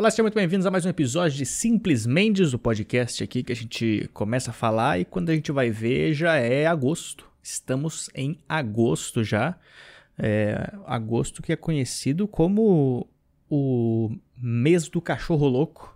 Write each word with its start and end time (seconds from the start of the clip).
Olá, 0.00 0.10
sejam 0.10 0.24
muito 0.24 0.34
bem-vindos 0.34 0.64
a 0.64 0.70
mais 0.70 0.86
um 0.86 0.88
episódio 0.88 1.36
de 1.36 1.44
Simples 1.44 2.06
Mendes, 2.06 2.54
o 2.54 2.58
podcast 2.58 3.22
aqui 3.22 3.42
que 3.42 3.52
a 3.52 3.54
gente 3.54 4.08
começa 4.14 4.50
a 4.50 4.54
falar 4.54 4.98
e 4.98 5.04
quando 5.04 5.28
a 5.28 5.34
gente 5.34 5.52
vai 5.52 5.70
ver 5.70 6.14
já 6.14 6.36
é 6.36 6.66
agosto. 6.66 7.28
Estamos 7.42 8.08
em 8.14 8.38
agosto 8.48 9.22
já. 9.22 9.58
É, 10.18 10.72
agosto 10.86 11.42
que 11.42 11.52
é 11.52 11.56
conhecido 11.56 12.26
como 12.26 13.06
o 13.50 14.16
mês 14.38 14.88
do 14.88 15.02
cachorro 15.02 15.46
louco. 15.46 15.94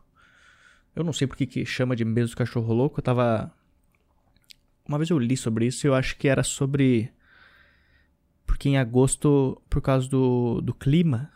Eu 0.95 1.03
não 1.03 1.15
sei 1.15 1.27
porque 1.27 1.47
que 1.47 1.65
chama 1.65 1.97
de 1.97 2.05
mês 2.05 2.29
do 2.29 2.37
cachorro 2.37 2.75
louco. 2.75 2.99
Eu 2.99 3.03
tava. 3.03 3.51
Uma 4.87 4.99
vez 4.99 5.09
eu 5.09 5.19
li 5.19 5.35
sobre 5.35 5.65
isso 5.65 5.87
e 5.87 5.89
eu 5.89 5.95
acho 5.95 6.19
que 6.19 6.29
era 6.29 6.43
sobre. 6.43 7.11
Porque 8.45 8.69
em 8.69 8.77
agosto, 8.77 9.63
por 9.71 9.81
causa 9.81 10.07
do, 10.11 10.61
do 10.61 10.75
clima, 10.75 11.33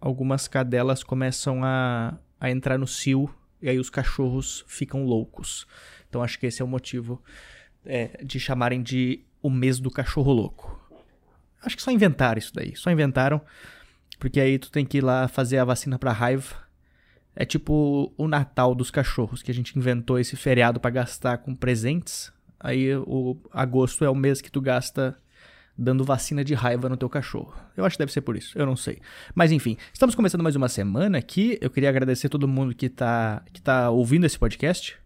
algumas 0.00 0.46
cadelas 0.48 1.02
começam 1.02 1.64
a, 1.64 2.18
a 2.40 2.50
entrar 2.50 2.78
no 2.78 2.86
cio 2.86 3.32
e 3.60 3.68
aí 3.68 3.78
os 3.78 3.90
cachorros 3.90 4.64
ficam 4.66 5.04
loucos. 5.04 5.66
Então 6.08 6.22
acho 6.22 6.38
que 6.38 6.46
esse 6.46 6.62
é 6.62 6.64
o 6.64 6.68
motivo 6.68 7.22
é, 7.84 8.22
de 8.24 8.38
chamarem 8.38 8.82
de 8.82 9.24
o 9.42 9.50
mês 9.50 9.78
do 9.78 9.90
cachorro 9.90 10.32
louco. 10.32 10.78
Acho 11.62 11.76
que 11.76 11.82
só 11.82 11.90
inventaram 11.90 12.38
isso 12.38 12.54
daí. 12.54 12.76
Só 12.76 12.90
inventaram. 12.90 13.40
Porque 14.18 14.40
aí 14.40 14.58
tu 14.58 14.70
tem 14.70 14.84
que 14.84 14.98
ir 14.98 15.04
lá 15.04 15.28
fazer 15.28 15.58
a 15.58 15.64
vacina 15.64 15.98
pra 15.98 16.12
raiva. 16.12 16.56
É 17.34 17.44
tipo 17.44 18.12
o 18.16 18.26
Natal 18.26 18.74
dos 18.74 18.90
cachorros, 18.90 19.42
que 19.42 19.50
a 19.50 19.54
gente 19.54 19.78
inventou 19.78 20.18
esse 20.18 20.34
feriado 20.34 20.80
para 20.80 20.90
gastar 20.90 21.38
com 21.38 21.54
presentes. 21.54 22.32
Aí 22.58 22.96
o 22.96 23.36
agosto 23.52 24.04
é 24.04 24.10
o 24.10 24.14
mês 24.14 24.40
que 24.40 24.50
tu 24.50 24.60
gasta 24.60 25.16
dando 25.78 26.04
vacina 26.04 26.44
de 26.44 26.54
raiva 26.54 26.88
no 26.88 26.96
teu 26.96 27.08
cachorro. 27.08 27.54
Eu 27.76 27.84
acho 27.84 27.94
que 27.94 28.00
deve 28.00 28.12
ser 28.12 28.22
por 28.22 28.36
isso, 28.36 28.58
eu 28.58 28.66
não 28.66 28.74
sei. 28.74 28.98
Mas 29.32 29.52
enfim, 29.52 29.76
estamos 29.92 30.16
começando 30.16 30.42
mais 30.42 30.56
uma 30.56 30.68
semana 30.68 31.18
aqui. 31.18 31.56
Eu 31.60 31.70
queria 31.70 31.88
agradecer 31.88 32.28
todo 32.28 32.48
mundo 32.48 32.74
que 32.74 32.86
está 32.86 33.44
que 33.52 33.62
tá 33.62 33.88
ouvindo 33.88 34.26
esse 34.26 34.36
podcast. 34.36 34.96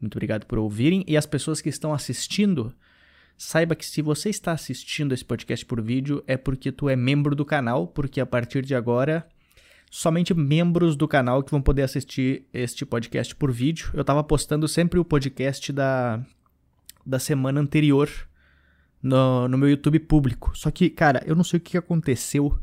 Muito 0.00 0.16
obrigado 0.16 0.44
por 0.44 0.58
ouvirem. 0.58 1.04
E 1.06 1.16
as 1.16 1.24
pessoas 1.24 1.60
que 1.60 1.68
estão 1.68 1.94
assistindo, 1.94 2.74
saiba 3.36 3.76
que 3.76 3.86
se 3.86 4.02
você 4.02 4.28
está 4.28 4.50
assistindo 4.50 5.14
esse 5.14 5.24
podcast 5.24 5.64
por 5.64 5.80
vídeo, 5.80 6.24
é 6.26 6.36
porque 6.36 6.72
tu 6.72 6.88
é 6.88 6.96
membro 6.96 7.36
do 7.36 7.44
canal, 7.44 7.86
porque 7.86 8.20
a 8.20 8.26
partir 8.26 8.64
de 8.64 8.74
agora 8.74 9.24
somente 9.90 10.34
membros 10.34 10.96
do 10.96 11.08
canal 11.08 11.42
que 11.42 11.50
vão 11.50 11.62
poder 11.62 11.82
assistir 11.82 12.44
este 12.52 12.84
podcast 12.84 13.34
por 13.34 13.52
vídeo. 13.52 13.90
Eu 13.94 14.02
estava 14.02 14.22
postando 14.22 14.66
sempre 14.68 14.98
o 14.98 15.04
podcast 15.04 15.72
da, 15.72 16.20
da 17.06 17.18
semana 17.18 17.60
anterior 17.60 18.27
no, 19.02 19.48
no 19.48 19.58
meu 19.58 19.68
YouTube 19.68 19.98
público. 20.00 20.52
Só 20.54 20.70
que, 20.70 20.90
cara, 20.90 21.22
eu 21.26 21.34
não 21.34 21.44
sei 21.44 21.58
o 21.58 21.60
que 21.60 21.78
aconteceu 21.78 22.58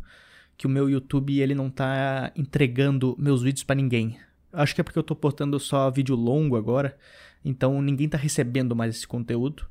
que 0.58 0.67
o 0.67 0.69
meu 0.69 0.89
YouTube 0.89 1.39
ele 1.39 1.53
não 1.53 1.69
tá 1.69 2.31
entregando 2.36 3.16
meus 3.19 3.42
vídeos 3.42 3.64
para 3.64 3.75
ninguém. 3.75 4.17
Acho 4.52 4.73
que 4.73 4.81
é 4.81 4.83
porque 4.83 5.00
eu 5.00 5.03
tô 5.03 5.16
postando 5.16 5.59
só 5.59 5.92
vídeo 5.92 6.16
longo 6.16 6.55
agora, 6.55 6.97
então 7.44 7.81
ninguém 7.81 8.08
tá 8.08 8.17
recebendo 8.17 8.75
mais 8.75 8.95
esse 8.95 9.05
conteúdo. 9.05 9.67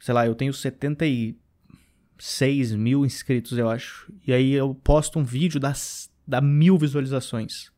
Sei 0.00 0.12
lá, 0.12 0.26
eu 0.26 0.34
tenho 0.34 0.52
76 0.52 2.74
mil 2.74 3.06
inscritos, 3.06 3.56
eu 3.56 3.70
acho. 3.70 4.12
E 4.26 4.32
aí 4.32 4.52
eu 4.52 4.74
posto 4.74 5.16
um 5.18 5.24
vídeo 5.24 5.60
das, 5.60 6.10
da 6.26 6.40
mil 6.40 6.76
visualizações. 6.76 7.72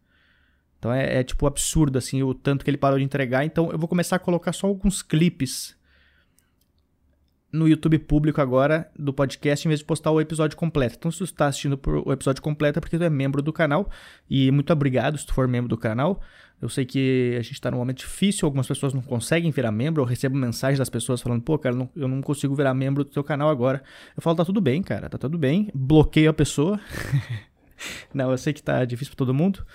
Então 0.79 0.93
é, 0.93 1.19
é 1.19 1.25
tipo 1.25 1.47
absurdo 1.47 1.99
assim 1.99 2.23
o 2.23 2.33
tanto 2.33 2.65
que 2.65 2.71
ele 2.71 2.79
parou 2.79 2.99
de 2.99 3.05
entregar. 3.05 3.45
Então 3.45 3.71
eu 3.71 3.79
vou 3.79 3.89
começar 3.89 4.17
a 4.17 4.21
colocar 4.21 4.55
só 4.55 4.67
alguns 4.67 5.03
clipes 5.03 5.77
no 7.57 7.67
YouTube 7.67 7.99
público 7.99 8.41
agora 8.41 8.91
do 8.97 9.13
podcast 9.13 9.67
em 9.67 9.71
vez 9.71 9.81
de 9.81 9.87
postar 9.87 10.11
o 10.11 10.21
episódio 10.21 10.57
completo. 10.57 10.97
Então, 10.99 11.11
se 11.11 11.19
tu 11.19 11.25
está 11.25 11.47
assistindo 11.47 11.81
o 12.05 12.13
episódio 12.13 12.43
completo 12.43 12.79
é 12.79 12.81
porque 12.81 12.99
tu 12.99 13.03
é 13.03 13.11
membro 13.11 13.43
do 13.43 13.53
canal. 13.53 13.91
E 14.29 14.51
muito 14.51 14.73
obrigado 14.73 15.17
se 15.17 15.27
tu 15.27 15.33
for 15.33 15.49
membro 15.49 15.69
do 15.69 15.77
canal. 15.77 16.21
Eu 16.61 16.69
sei 16.69 16.85
que 16.85 17.35
a 17.39 17.43
gente 17.43 17.55
está 17.55 17.71
num 17.71 17.79
momento 17.79 17.99
difícil, 17.99 18.47
algumas 18.47 18.67
pessoas 18.67 18.95
não 18.95 19.03
conseguem 19.03 19.51
virar 19.51 19.73
membro. 19.73 20.03
Eu 20.03 20.07
recebo 20.07 20.37
mensagens 20.37 20.79
das 20.79 20.89
pessoas 20.89 21.21
falando, 21.21 21.43
pô, 21.43 21.59
cara, 21.59 21.89
eu 21.95 22.09
não 22.09 22.23
consigo 22.23 22.55
virar 22.55 22.73
membro 22.75 23.05
do 23.05 23.11
teu 23.11 23.25
canal 23.25 23.49
agora. 23.49 23.83
Eu 24.17 24.23
falo, 24.23 24.37
tá 24.37 24.45
tudo 24.45 24.61
bem, 24.61 24.83
cara, 24.83 25.09
tá 25.09 25.19
tudo 25.19 25.39
bem. 25.39 25.71
Bloqueio 25.75 26.31
a 26.31 26.35
pessoa. 26.35 26.79
não, 28.13 28.31
eu 28.31 28.39
sei 28.39 28.53
que 28.53 28.63
tá 28.63 28.85
difícil 28.85 29.13
para 29.13 29.19
todo 29.19 29.35
mundo. 29.35 29.67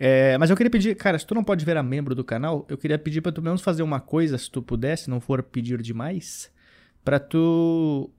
É, 0.00 0.38
mas 0.38 0.50
eu 0.50 0.56
queria 0.56 0.70
pedir, 0.70 0.94
cara, 0.94 1.18
se 1.18 1.26
tu 1.26 1.34
não 1.34 1.42
pode 1.42 1.64
virar 1.64 1.82
membro 1.82 2.14
do 2.14 2.22
canal, 2.22 2.64
eu 2.68 2.78
queria 2.78 2.98
pedir 2.98 3.20
para 3.20 3.32
tu 3.32 3.42
menos 3.42 3.60
fazer 3.60 3.82
uma 3.82 3.98
coisa, 3.98 4.38
se 4.38 4.48
tu 4.48 4.62
pudesse, 4.62 5.10
não 5.10 5.20
for 5.20 5.42
pedir 5.42 5.82
demais 5.82 6.56
para 7.04 7.18
tu 7.18 8.10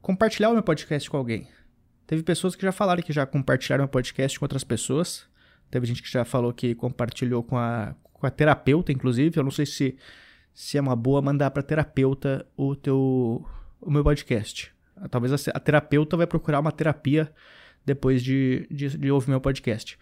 compartilhar 0.00 0.50
o 0.50 0.52
meu 0.52 0.62
podcast 0.62 1.08
com 1.08 1.16
alguém. 1.16 1.48
Teve 2.06 2.22
pessoas 2.22 2.54
que 2.54 2.62
já 2.62 2.72
falaram 2.72 3.02
que 3.02 3.12
já 3.12 3.24
compartilharam 3.24 3.84
meu 3.84 3.88
podcast 3.88 4.38
com 4.38 4.44
outras 4.44 4.64
pessoas. 4.64 5.26
Teve 5.70 5.86
gente 5.86 6.02
que 6.02 6.10
já 6.10 6.24
falou 6.24 6.52
que 6.52 6.74
compartilhou 6.74 7.42
com 7.42 7.56
a, 7.56 7.94
com 8.12 8.26
a 8.26 8.30
terapeuta, 8.30 8.92
inclusive. 8.92 9.38
Eu 9.38 9.44
não 9.44 9.50
sei 9.50 9.66
se, 9.66 9.96
se 10.52 10.76
é 10.76 10.80
uma 10.80 10.94
boa 10.94 11.22
mandar 11.22 11.50
para 11.50 11.62
terapeuta 11.62 12.46
o 12.56 12.76
teu 12.76 13.44
o 13.80 13.90
meu 13.90 14.02
podcast. 14.02 14.72
Talvez 15.10 15.32
a, 15.32 15.50
a, 15.52 15.60
terapeuta 15.60 16.16
vai 16.16 16.26
procurar 16.26 16.60
uma 16.60 16.72
terapia 16.72 17.32
depois 17.84 18.22
de, 18.22 18.66
de, 18.70 18.96
de 18.96 19.10
ouvir 19.10 19.30
meu 19.30 19.40
podcast. 19.40 19.98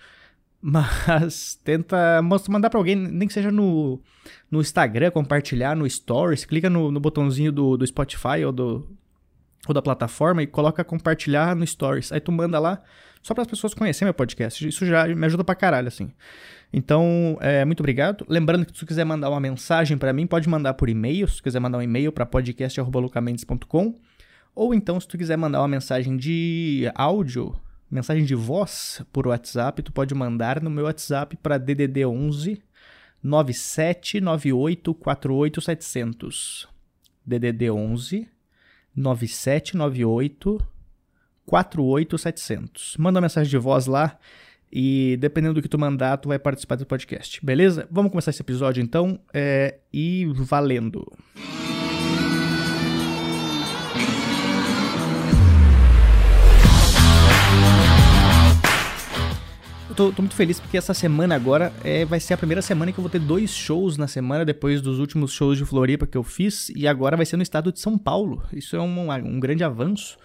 Mas 0.63 1.59
tenta 1.65 2.23
mandar 2.49 2.71
para 2.71 2.79
alguém, 2.79 2.95
nem 2.95 3.27
que 3.27 3.35
seja 3.35 3.51
no, 3.51 4.01
no 4.49 4.61
Instagram, 4.61 5.11
compartilhar 5.11 5.75
no 5.75 5.89
Stories, 5.89 6.45
clica 6.45 6.71
no, 6.71 6.93
no 6.93 7.01
botãozinho 7.01 7.51
do, 7.51 7.77
do 7.77 7.85
Spotify 7.85 8.45
ou, 8.47 8.53
do, 8.53 8.89
ou 9.67 9.75
da 9.75 9.83
plataforma 9.83 10.43
e 10.43 10.47
coloca 10.47 10.85
compartilhar 10.85 11.57
no 11.57 11.67
Stories. 11.67 12.13
Aí 12.13 12.21
tu 12.21 12.31
manda 12.31 12.61
lá 12.61 12.81
só 13.21 13.35
para 13.35 13.43
as 13.43 13.49
pessoas 13.49 13.75
conhecerem 13.75 14.07
meu 14.07 14.15
podcast. 14.15 14.67
Isso 14.67 14.87
já 14.87 15.07
me 15.09 15.27
ajuda 15.27 15.43
pra 15.43 15.55
caralho, 15.57 15.89
assim. 15.89 16.13
Então, 16.73 17.37
é, 17.41 17.65
muito 17.65 17.81
obrigado. 17.81 18.25
Lembrando 18.29 18.65
que 18.65 18.73
se 18.73 18.79
tu 18.79 18.87
quiser 18.87 19.05
mandar 19.05 19.31
uma 19.31 19.41
mensagem 19.41 19.99
para 19.99 20.13
mim, 20.13 20.27
pode 20.27 20.49
mandar 20.49 20.75
por 20.75 20.89
e-mail. 20.89 21.29
Se 21.29 21.37
tu 21.37 21.43
quiser 21.43 21.61
mandar 21.61 21.79
um 21.79 21.83
e-mail 21.83 22.13
para 22.13 22.25
podcast.lucamendes.com 22.25 23.99
ou 24.55 24.75
então, 24.75 25.01
se 25.01 25.09
tu 25.09 25.17
quiser 25.17 25.37
mandar 25.37 25.61
uma 25.61 25.69
mensagem 25.69 26.17
de 26.17 26.91
áudio, 26.95 27.55
mensagem 27.93 28.25
de 28.25 28.35
voz 28.35 29.03
por 29.13 29.27
WhatsApp, 29.27 29.83
tu 29.83 29.93
pode 29.93 30.15
mandar 30.15 30.63
no 30.63 30.71
meu 30.71 30.85
WhatsApp 30.85 31.37
para 31.37 31.59
DDD 31.59 32.07
11 32.07 32.63
9798 33.23 34.95
48700. 34.95 36.69
DDD 37.25 37.71
11 37.71 38.29
9798 38.97 40.67
48700. 41.47 42.97
Manda 42.99 43.19
uma 43.19 43.23
mensagem 43.23 43.51
de 43.51 43.59
voz 43.59 43.87
lá 43.87 44.19
e 44.73 45.19
dependendo 45.21 45.55
do 45.55 45.63
que 45.63 45.69
tu 45.69 45.79
mandar, 45.79 46.17
tu 46.17 46.29
vai 46.29 46.39
participar 46.39 46.77
do 46.77 46.87
podcast, 46.87 47.45
beleza? 47.45 47.87
Vamos 47.91 48.11
começar 48.11 48.31
esse 48.31 48.41
episódio 48.41 48.83
então 48.83 49.21
é, 49.35 49.81
e 49.93 50.25
valendo. 50.35 51.07
Eu 59.93 59.97
tô, 59.97 60.11
tô, 60.11 60.23
muito 60.23 60.35
feliz 60.35 60.59
porque 60.59 60.79
essa 60.79 60.95
semana 60.95 61.35
agora 61.35 61.71
é, 61.85 62.07
vai 62.07 62.19
ser 62.19 62.33
a 62.33 62.39
primeira 62.39 62.63
semana 62.63 62.91
que 62.91 62.99
eu 62.99 63.03
vou 63.03 63.11
ter 63.11 63.19
dois 63.19 63.51
shows 63.51 63.99
na 63.99 64.09
semana, 64.09 64.43
depois 64.43 64.81
dos 64.81 64.99
últimos 64.99 65.35
shows 65.35 65.59
de 65.59 65.67
Floripa 65.67 66.07
que 66.07 66.17
eu 66.17 66.23
fiz, 66.23 66.71
e 66.75 66.89
agora 66.89 67.15
vai 67.15 67.27
ser 67.27 67.37
no 67.37 67.43
estado 67.43 67.71
de 67.71 67.79
São 67.79 67.99
Paulo. 67.99 68.43
Isso 68.55 68.75
é 68.75 68.81
um, 68.81 69.11
um 69.11 69.39
grande 69.39 69.63
avanço. 69.63 70.17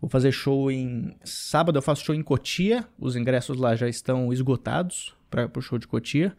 Vou 0.00 0.08
fazer 0.08 0.30
show 0.30 0.70
em. 0.70 1.16
Sábado 1.24 1.76
eu 1.76 1.82
faço 1.82 2.04
show 2.04 2.14
em 2.14 2.22
Cotia, 2.22 2.84
os 2.96 3.16
ingressos 3.16 3.58
lá 3.58 3.74
já 3.74 3.88
estão 3.88 4.32
esgotados 4.32 5.12
para 5.28 5.50
o 5.56 5.60
show 5.60 5.76
de 5.76 5.88
Cotia. 5.88 6.32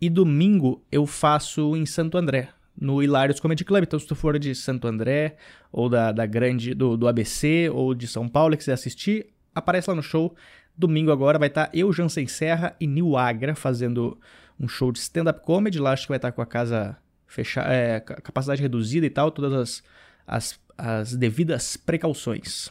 E 0.00 0.08
domingo 0.08 0.84
eu 0.92 1.06
faço 1.06 1.76
em 1.76 1.84
Santo 1.84 2.16
André, 2.16 2.50
no 2.80 3.02
Hilários 3.02 3.40
Comedy 3.40 3.64
Club. 3.64 3.82
Então, 3.82 3.98
se 3.98 4.06
tu 4.06 4.14
for 4.14 4.38
de 4.38 4.54
Santo 4.54 4.86
André, 4.86 5.38
ou 5.72 5.88
da, 5.88 6.12
da 6.12 6.24
grande, 6.24 6.72
do, 6.72 6.96
do 6.96 7.08
ABC, 7.08 7.68
ou 7.68 7.96
de 7.96 8.06
São 8.06 8.28
Paulo 8.28 8.54
e 8.54 8.56
quiser 8.56 8.74
assistir, 8.74 9.26
aparece 9.52 9.90
lá 9.90 9.96
no 9.96 10.02
show. 10.04 10.36
Domingo 10.76 11.10
agora 11.10 11.38
vai 11.38 11.48
estar 11.48 11.70
eu, 11.72 11.92
Jansen 11.92 12.26
Serra 12.26 12.76
e 12.78 12.86
Nil 12.86 13.16
Agra 13.16 13.54
fazendo 13.54 14.18
um 14.60 14.68
show 14.68 14.92
de 14.92 14.98
stand-up 14.98 15.40
comedy. 15.40 15.78
Lá 15.78 15.92
acho 15.92 16.02
que 16.02 16.10
vai 16.10 16.18
estar 16.18 16.32
com 16.32 16.42
a 16.42 16.46
casa 16.46 16.96
fechada, 17.26 17.72
é, 17.72 18.00
capacidade 18.00 18.60
reduzida 18.60 19.06
e 19.06 19.10
tal, 19.10 19.30
todas 19.30 19.52
as, 19.52 19.82
as, 20.26 20.60
as 20.76 21.16
devidas 21.16 21.76
precauções. 21.76 22.70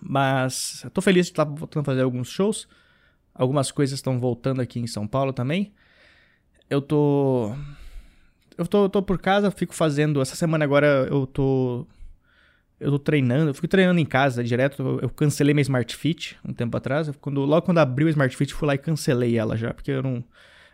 Mas 0.00 0.86
tô 0.94 1.02
feliz 1.02 1.26
de 1.26 1.32
estar 1.32 1.44
voltando 1.44 1.82
a 1.82 1.84
fazer 1.84 2.02
alguns 2.02 2.28
shows. 2.28 2.66
Algumas 3.34 3.70
coisas 3.70 3.98
estão 3.98 4.18
voltando 4.18 4.60
aqui 4.60 4.80
em 4.80 4.86
São 4.86 5.06
Paulo 5.06 5.32
também. 5.32 5.72
Eu 6.68 6.80
tô. 6.80 7.54
Eu 8.56 8.66
tô, 8.66 8.88
tô 8.88 9.02
por 9.02 9.18
casa, 9.18 9.50
fico 9.50 9.74
fazendo. 9.74 10.20
Essa 10.20 10.36
semana 10.36 10.64
agora 10.64 11.06
eu 11.10 11.26
tô 11.26 11.86
eu 12.80 12.90
tô 12.92 12.98
treinando, 12.98 13.50
eu 13.50 13.54
fico 13.54 13.68
treinando 13.68 14.00
em 14.00 14.06
casa 14.06 14.42
direto. 14.42 14.98
Eu 15.02 15.10
cancelei 15.10 15.52
minha 15.52 15.62
Smart 15.62 15.94
Fit 15.94 16.38
um 16.44 16.52
tempo 16.52 16.76
atrás. 16.76 17.10
Quando, 17.20 17.42
logo 17.42 17.64
quando 17.64 17.78
abriu 17.78 18.08
a 18.08 18.10
Smart 18.10 18.34
Fit, 18.34 18.54
fui 18.54 18.66
lá 18.66 18.74
e 18.74 18.78
cancelei 18.78 19.36
ela 19.38 19.56
já, 19.56 19.74
porque 19.74 19.90
eu 19.90 20.02
não. 20.02 20.24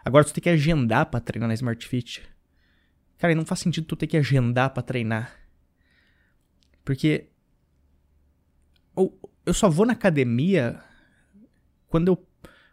Agora 0.05 0.25
tu 0.25 0.33
tem 0.33 0.43
que 0.43 0.49
agendar 0.49 1.07
pra 1.07 1.19
treinar 1.19 1.49
na 1.49 1.55
Smart 1.55 1.87
Fit. 1.87 2.23
Cara, 3.19 3.35
não 3.35 3.45
faz 3.45 3.61
sentido 3.61 3.87
tu 3.87 3.97
ter 3.97 4.07
que 4.07 4.17
agendar 4.17 4.71
pra 4.71 4.83
treinar. 4.83 5.33
Porque. 6.85 7.27
Eu 9.45 9.53
só 9.53 9.69
vou 9.69 9.85
na 9.85 9.93
academia 9.93 10.81
quando 11.89 12.09
eu 12.09 12.27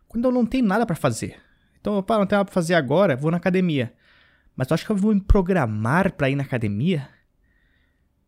quando 0.07 0.25
eu 0.25 0.31
não 0.31 0.45
tenho 0.45 0.65
nada 0.65 0.85
para 0.85 0.95
fazer. 0.95 1.41
Então, 1.81 1.93
eu 1.93 1.97
não 1.97 2.03
tenho 2.05 2.37
nada 2.37 2.45
pra 2.45 2.53
fazer 2.53 2.75
agora, 2.75 3.15
vou 3.15 3.31
na 3.31 3.37
academia. 3.37 3.91
Mas 4.55 4.67
tu 4.67 4.75
acha 4.75 4.85
que 4.85 4.91
eu 4.91 4.95
vou 4.95 5.13
me 5.13 5.19
programar 5.19 6.13
para 6.13 6.29
ir 6.29 6.35
na 6.35 6.43
academia? 6.43 7.09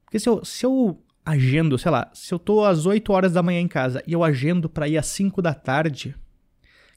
Porque 0.06 0.20
se 0.20 0.30
eu, 0.30 0.46
se 0.46 0.66
eu 0.66 1.02
agendo, 1.26 1.78
sei 1.78 1.92
lá, 1.92 2.10
se 2.14 2.34
eu 2.34 2.40
tô 2.40 2.64
às 2.64 2.86
8 2.86 3.12
horas 3.12 3.34
da 3.34 3.44
manhã 3.44 3.60
em 3.60 3.68
casa 3.68 4.04
e 4.06 4.14
eu 4.14 4.24
agendo 4.24 4.70
para 4.70 4.88
ir 4.88 4.98
às 4.98 5.08
5 5.08 5.42
da 5.42 5.54
tarde, 5.54 6.16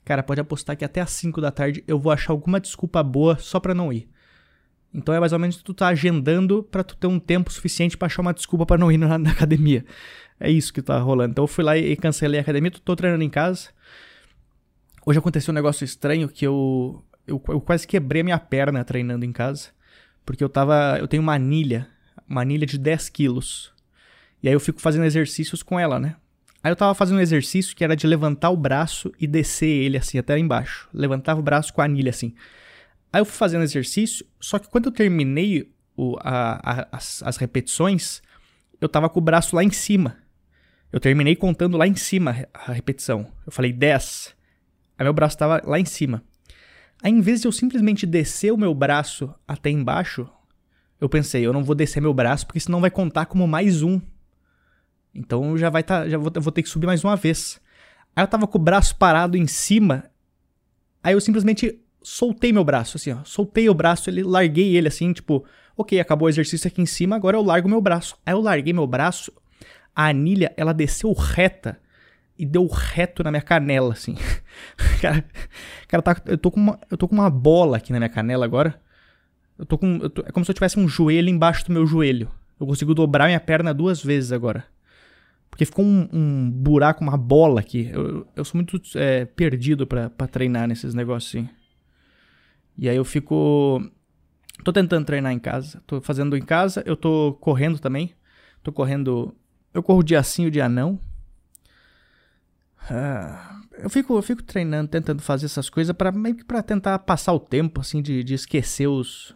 cara, 0.05 0.23
pode 0.23 0.39
apostar 0.39 0.77
que 0.77 0.85
até 0.85 1.01
às 1.01 1.11
5 1.11 1.41
da 1.41 1.51
tarde 1.51 1.83
eu 1.87 1.99
vou 1.99 2.11
achar 2.11 2.33
alguma 2.33 2.59
desculpa 2.59 3.01
boa 3.01 3.37
só 3.37 3.59
pra 3.59 3.73
não 3.73 3.91
ir. 3.91 4.07
Então 4.93 5.13
é 5.13 5.19
mais 5.19 5.33
ou 5.33 5.39
menos 5.39 5.57
tu 5.57 5.73
tá 5.73 5.87
agendando 5.87 6.63
para 6.63 6.83
tu 6.83 6.95
ter 6.95 7.07
um 7.07 7.19
tempo 7.19 7.51
suficiente 7.51 7.97
para 7.97 8.07
achar 8.07 8.21
uma 8.21 8.33
desculpa 8.33 8.65
para 8.65 8.77
não 8.77 8.91
ir 8.91 8.97
na, 8.97 9.17
na, 9.19 9.31
academia. 9.31 9.85
É 10.39 10.49
isso 10.49 10.73
que 10.73 10.81
tá 10.81 10.97
rolando. 10.99 11.31
Então 11.31 11.43
eu 11.43 11.47
fui 11.47 11.63
lá 11.63 11.77
e 11.77 11.95
cancelei 11.95 12.39
a 12.39 12.41
academia, 12.41 12.71
tô, 12.71 12.79
tô 12.79 12.95
treinando 12.95 13.23
em 13.23 13.29
casa. 13.29 13.69
Hoje 15.05 15.19
aconteceu 15.19 15.51
um 15.51 15.55
negócio 15.55 15.83
estranho 15.83 16.27
que 16.27 16.45
eu, 16.45 17.03
eu, 17.25 17.41
eu 17.47 17.61
quase 17.61 17.87
quebrei 17.87 18.21
a 18.21 18.23
minha 18.23 18.39
perna 18.39 18.83
treinando 18.83 19.25
em 19.25 19.31
casa. 19.31 19.69
Porque 20.25 20.43
eu 20.43 20.49
tava. 20.49 20.97
Eu 20.99 21.07
tenho 21.07 21.23
uma 21.23 21.33
anilha. 21.33 21.87
Uma 22.29 22.41
anilha 22.41 22.65
de 22.65 22.77
10 22.77 23.09
quilos. 23.09 23.73
E 24.41 24.47
aí 24.47 24.53
eu 24.53 24.59
fico 24.59 24.79
fazendo 24.79 25.05
exercícios 25.05 25.63
com 25.63 25.79
ela, 25.79 25.99
né? 25.99 26.15
Aí 26.63 26.71
eu 26.71 26.75
tava 26.75 26.93
fazendo 26.93 27.17
um 27.17 27.21
exercício 27.21 27.75
que 27.75 27.83
era 27.83 27.95
de 27.95 28.05
levantar 28.05 28.49
o 28.49 28.57
braço 28.57 29.11
e 29.19 29.25
descer 29.25 29.69
ele 29.69 29.97
assim 29.97 30.17
até 30.17 30.37
embaixo. 30.37 30.89
Levantava 30.93 31.39
o 31.39 31.43
braço 31.43 31.73
com 31.73 31.81
a 31.81 31.85
anilha 31.85 32.09
assim. 32.09 32.33
Aí 33.11 33.21
eu 33.21 33.25
fui 33.25 33.35
fazendo 33.35 33.63
exercício, 33.63 34.25
só 34.39 34.59
que 34.59 34.67
quando 34.67 34.85
eu 34.87 34.91
terminei 34.91 35.71
o, 35.95 36.17
a, 36.19 36.81
a, 36.81 36.87
as, 36.91 37.23
as 37.23 37.37
repetições, 37.37 38.21
eu 38.79 38.87
tava 38.87 39.09
com 39.09 39.19
o 39.19 39.23
braço 39.23 39.55
lá 39.55 39.63
em 39.63 39.71
cima. 39.71 40.17
Eu 40.91 40.99
terminei 40.99 41.35
contando 41.35 41.77
lá 41.77 41.87
em 41.87 41.95
cima 41.95 42.47
a 42.53 42.71
repetição. 42.71 43.27
Eu 43.45 43.51
falei 43.51 43.71
10. 43.71 44.35
Aí 44.97 45.03
meu 45.03 45.13
braço 45.13 45.37
tava 45.37 45.61
lá 45.65 45.79
em 45.79 45.85
cima. 45.85 46.23
Aí 47.01 47.11
em 47.11 47.21
vez 47.21 47.41
de 47.41 47.47
eu 47.47 47.51
simplesmente 47.51 48.05
descer 48.05 48.51
o 48.51 48.57
meu 48.57 48.73
braço 48.73 49.33
até 49.47 49.69
embaixo, 49.69 50.29
eu 50.99 51.07
pensei, 51.07 51.45
eu 51.45 51.53
não 51.53 51.63
vou 51.63 51.75
descer 51.75 52.01
meu 52.01 52.13
braço 52.13 52.45
porque 52.45 52.59
senão 52.59 52.81
vai 52.81 52.91
contar 52.91 53.25
como 53.25 53.47
mais 53.47 53.81
um. 53.81 54.01
Então 55.13 55.57
já 55.57 55.69
vai 55.69 55.83
tá, 55.83 56.07
já 56.07 56.17
vou, 56.17 56.31
vou 56.35 56.51
ter 56.51 56.61
que 56.61 56.69
subir 56.69 56.87
mais 56.87 57.03
uma 57.03 57.15
vez. 57.15 57.59
Aí 58.15 58.23
eu 58.23 58.27
tava 58.27 58.47
com 58.47 58.57
o 58.57 58.61
braço 58.61 58.95
parado 58.95 59.37
em 59.37 59.47
cima. 59.47 60.05
Aí 61.03 61.13
eu 61.13 61.21
simplesmente 61.21 61.79
soltei 62.01 62.51
meu 62.51 62.63
braço, 62.63 62.97
assim, 62.97 63.11
ó. 63.11 63.23
Soltei 63.23 63.69
o 63.69 63.73
braço, 63.73 64.09
ele, 64.09 64.23
larguei 64.23 64.75
ele 64.75 64.87
assim, 64.87 65.13
tipo, 65.13 65.45
ok, 65.77 65.99
acabou 65.99 66.25
o 66.25 66.29
exercício 66.29 66.67
aqui 66.67 66.81
em 66.81 66.85
cima, 66.85 67.15
agora 67.15 67.37
eu 67.37 67.41
largo 67.41 67.69
meu 67.69 67.81
braço. 67.81 68.17
Aí 68.25 68.33
eu 68.33 68.41
larguei 68.41 68.73
meu 68.73 68.87
braço, 68.87 69.31
a 69.95 70.07
anilha, 70.07 70.53
ela 70.57 70.73
desceu 70.73 71.11
reta 71.13 71.79
e 72.37 72.45
deu 72.45 72.67
reto 72.67 73.23
na 73.23 73.31
minha 73.31 73.41
canela, 73.41 73.93
assim. 73.93 74.15
cara, 75.01 75.25
cara 75.87 76.01
tá, 76.03 76.21
eu, 76.25 76.37
tô 76.37 76.51
com 76.51 76.59
uma, 76.59 76.79
eu 76.89 76.97
tô 76.97 77.07
com 77.07 77.15
uma 77.15 77.29
bola 77.29 77.77
aqui 77.77 77.91
na 77.91 77.99
minha 77.99 78.09
canela 78.09 78.45
agora. 78.45 78.79
Eu 79.59 79.65
tô 79.65 79.77
com. 79.77 79.97
Eu 79.97 80.09
tô, 80.09 80.21
é 80.25 80.31
como 80.31 80.45
se 80.45 80.51
eu 80.51 80.55
tivesse 80.55 80.79
um 80.79 80.87
joelho 80.87 81.27
embaixo 81.27 81.65
do 81.65 81.73
meu 81.73 81.85
joelho. 81.85 82.31
Eu 82.57 82.65
consigo 82.65 82.95
dobrar 82.95 83.25
minha 83.27 83.39
perna 83.41 83.73
duas 83.73 84.01
vezes 84.01 84.31
agora. 84.31 84.65
Porque 85.51 85.65
ficou 85.65 85.83
um, 85.83 86.07
um 86.13 86.49
buraco, 86.49 87.03
uma 87.03 87.17
bola 87.17 87.59
aqui. 87.59 87.89
Eu, 87.91 88.25
eu 88.37 88.45
sou 88.45 88.55
muito 88.55 88.81
é, 88.95 89.25
perdido 89.25 89.85
para 89.85 90.09
treinar 90.31 90.65
nesses 90.65 90.93
negócios 90.93 91.35
assim. 91.35 91.49
E 92.77 92.87
aí 92.87 92.95
eu 92.95 93.03
fico. 93.03 93.83
Tô 94.63 94.71
tentando 94.71 95.05
treinar 95.05 95.33
em 95.33 95.39
casa. 95.39 95.83
Tô 95.85 95.99
fazendo 95.99 96.37
em 96.37 96.41
casa. 96.41 96.81
Eu 96.85 96.95
tô 96.95 97.37
correndo 97.41 97.79
também. 97.79 98.13
Tô 98.63 98.71
correndo. 98.71 99.35
Eu 99.73 99.83
corro 99.83 100.01
dia 100.01 100.23
sim 100.23 100.45
e 100.45 100.51
dia 100.51 100.69
não. 100.69 100.97
Ah, 102.89 103.59
eu, 103.77 103.89
fico, 103.89 104.15
eu 104.15 104.21
fico 104.21 104.41
treinando, 104.41 104.89
tentando 104.89 105.21
fazer 105.21 105.45
essas 105.45 105.69
coisas 105.69 105.95
para 105.95 106.11
meio 106.11 106.35
que 106.35 106.45
pra 106.45 106.63
tentar 106.63 106.97
passar 106.99 107.33
o 107.33 107.39
tempo, 107.39 107.81
assim, 107.81 108.01
de, 108.01 108.23
de 108.23 108.33
esquecer 108.33 108.87
os, 108.87 109.35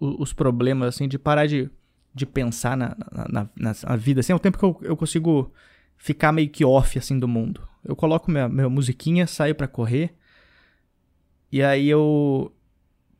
os, 0.00 0.32
problemas, 0.32 0.94
assim, 0.94 1.06
de 1.06 1.18
parar 1.18 1.46
de, 1.46 1.70
de 2.14 2.24
pensar 2.24 2.76
na, 2.76 2.96
na, 3.12 3.48
na, 3.54 3.74
na 3.84 3.96
vida. 3.96 4.20
Assim, 4.20 4.32
é 4.32 4.36
o 4.36 4.40
tempo 4.40 4.58
que 4.58 4.64
eu, 4.64 4.78
eu 4.82 4.96
consigo 4.96 5.52
ficar 5.96 6.32
meio 6.32 6.48
que 6.48 6.64
off, 6.64 6.98
assim, 6.98 7.18
do 7.18 7.28
mundo. 7.28 7.68
Eu 7.84 7.94
coloco 7.94 8.30
minha, 8.30 8.48
minha 8.48 8.68
musiquinha, 8.68 9.26
saio 9.26 9.54
para 9.54 9.68
correr. 9.68 10.14
E 11.52 11.62
aí 11.62 11.88
eu, 11.88 12.52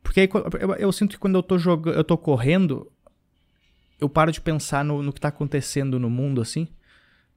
porque 0.01 0.21
aí, 0.21 0.29
eu, 0.59 0.73
eu, 0.75 0.91
sinto 0.91 1.11
que 1.11 1.19
quando 1.19 1.35
eu 1.35 1.43
tô 1.43 1.57
jogando, 1.57 1.95
eu 1.95 2.03
tô 2.03 2.17
correndo, 2.17 2.91
eu 3.99 4.09
paro 4.09 4.31
de 4.31 4.41
pensar 4.41 4.83
no, 4.83 5.03
no 5.03 5.13
que 5.13 5.21
tá 5.21 5.27
acontecendo 5.27 5.99
no 5.99 6.09
mundo, 6.09 6.41
assim. 6.41 6.67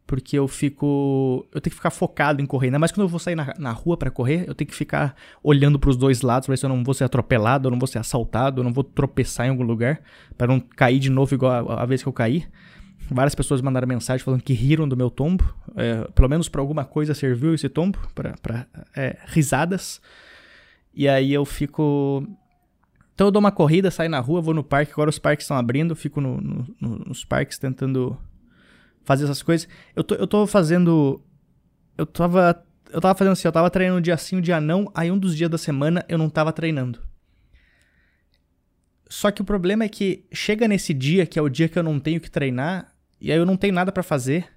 Porque 0.06 0.38
eu 0.38 0.46
fico. 0.46 1.46
Eu 1.52 1.60
tenho 1.60 1.70
que 1.70 1.76
ficar 1.76 1.90
focado 1.90 2.42
em 2.42 2.46
correr. 2.46 2.66
Ainda 2.66 2.78
mais 2.78 2.92
quando 2.92 3.04
eu 3.04 3.08
vou 3.08 3.18
sair 3.18 3.34
na, 3.34 3.54
na 3.58 3.72
rua 3.72 3.96
para 3.96 4.10
correr, 4.10 4.44
eu 4.46 4.54
tenho 4.54 4.68
que 4.68 4.74
ficar 4.74 5.16
olhando 5.42 5.78
para 5.78 5.90
os 5.90 5.96
dois 5.96 6.20
lados 6.20 6.46
pra 6.46 6.52
ver 6.52 6.58
se 6.58 6.66
eu 6.66 6.68
não 6.68 6.84
vou 6.84 6.92
ser 6.92 7.04
atropelado, 7.04 7.68
eu 7.68 7.70
não 7.70 7.78
vou 7.78 7.86
ser 7.86 7.98
assaltado, 7.98 8.60
eu 8.60 8.64
não 8.64 8.72
vou 8.72 8.84
tropeçar 8.84 9.46
em 9.46 9.50
algum 9.50 9.62
lugar, 9.62 10.02
para 10.36 10.46
não 10.46 10.60
cair 10.60 10.98
de 10.98 11.08
novo 11.10 11.34
igual 11.34 11.70
a, 11.70 11.82
a, 11.82 11.86
vez 11.86 12.02
que 12.02 12.08
eu 12.08 12.12
caí. 12.12 12.46
Várias 13.10 13.34
pessoas 13.34 13.60
mandaram 13.62 13.86
mensagem 13.86 14.22
falando 14.24 14.42
que 14.42 14.52
riram 14.52 14.88
do 14.88 14.96
meu 14.96 15.10
tombo. 15.10 15.44
É, 15.76 16.06
pelo 16.14 16.28
menos 16.28 16.48
para 16.48 16.60
alguma 16.60 16.84
coisa 16.84 17.14
serviu 17.14 17.54
esse 17.54 17.68
tombo, 17.68 17.98
para 18.14 18.66
é, 18.94 19.18
risadas. 19.26 20.00
E 20.94 21.08
aí 21.08 21.32
eu 21.32 21.44
fico 21.44 22.26
então 23.14 23.28
eu 23.28 23.30
dou 23.30 23.40
uma 23.40 23.52
corrida, 23.52 23.90
saio 23.90 24.10
na 24.10 24.18
rua, 24.18 24.40
vou 24.40 24.52
no 24.52 24.64
parque. 24.64 24.92
Agora 24.92 25.08
os 25.08 25.18
parques 25.18 25.44
estão 25.44 25.56
abrindo, 25.56 25.94
fico 25.94 26.20
no, 26.20 26.40
no, 26.40 26.98
nos 27.06 27.24
parques 27.24 27.58
tentando 27.58 28.18
fazer 29.04 29.24
essas 29.24 29.42
coisas. 29.42 29.68
Eu 29.94 30.02
tô, 30.02 30.14
eu 30.14 30.26
tô 30.26 30.46
fazendo. 30.46 31.22
Eu 31.96 32.06
tava. 32.06 32.64
Eu 32.92 33.00
tava 33.00 33.16
fazendo 33.16 33.32
assim, 33.32 33.48
eu 33.48 33.52
tava 33.52 33.70
treinando 33.70 33.98
um 33.98 34.02
dia 34.02 34.16
sim, 34.16 34.36
um 34.36 34.40
dia 34.40 34.60
não. 34.60 34.90
Aí 34.94 35.10
um 35.10 35.18
dos 35.18 35.36
dias 35.36 35.50
da 35.50 35.58
semana 35.58 36.04
eu 36.08 36.16
não 36.16 36.28
tava 36.28 36.52
treinando. 36.52 37.00
Só 39.08 39.30
que 39.30 39.42
o 39.42 39.44
problema 39.44 39.84
é 39.84 39.88
que 39.88 40.24
chega 40.32 40.66
nesse 40.66 40.94
dia, 40.94 41.26
que 41.26 41.38
é 41.38 41.42
o 41.42 41.48
dia 41.48 41.68
que 41.68 41.78
eu 41.78 41.82
não 41.82 42.00
tenho 42.00 42.20
que 42.20 42.30
treinar, 42.30 42.94
e 43.20 43.30
aí 43.30 43.38
eu 43.38 43.46
não 43.46 43.56
tenho 43.56 43.74
nada 43.74 43.92
para 43.92 44.02
fazer. 44.02 44.48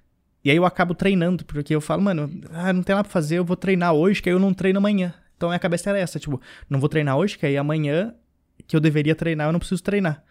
E 0.44 0.50
aí 0.50 0.56
eu 0.56 0.64
acabo 0.64 0.94
treinando, 0.94 1.44
porque 1.44 1.74
eu 1.74 1.80
falo, 1.80 2.02
mano, 2.02 2.30
ah, 2.52 2.72
não 2.72 2.82
tem 2.82 2.94
nada 2.94 3.04
pra 3.04 3.12
fazer, 3.12 3.38
eu 3.38 3.44
vou 3.44 3.56
treinar 3.56 3.92
hoje, 3.92 4.22
que 4.22 4.28
aí 4.28 4.34
eu 4.34 4.38
não 4.38 4.54
treino 4.54 4.78
amanhã. 4.78 5.14
Então 5.36 5.48
minha 5.48 5.58
cabeça 5.58 5.90
era 5.90 5.98
essa, 5.98 6.18
tipo, 6.18 6.40
não 6.68 6.80
vou 6.80 6.88
treinar 6.88 7.16
hoje, 7.16 7.36
que 7.36 7.46
aí 7.46 7.56
amanhã 7.56 8.14
que 8.66 8.74
eu 8.74 8.80
deveria 8.80 9.14
treinar, 9.14 9.48
eu 9.48 9.52
não 9.52 9.58
preciso 9.58 9.82
treinar. 9.82 10.24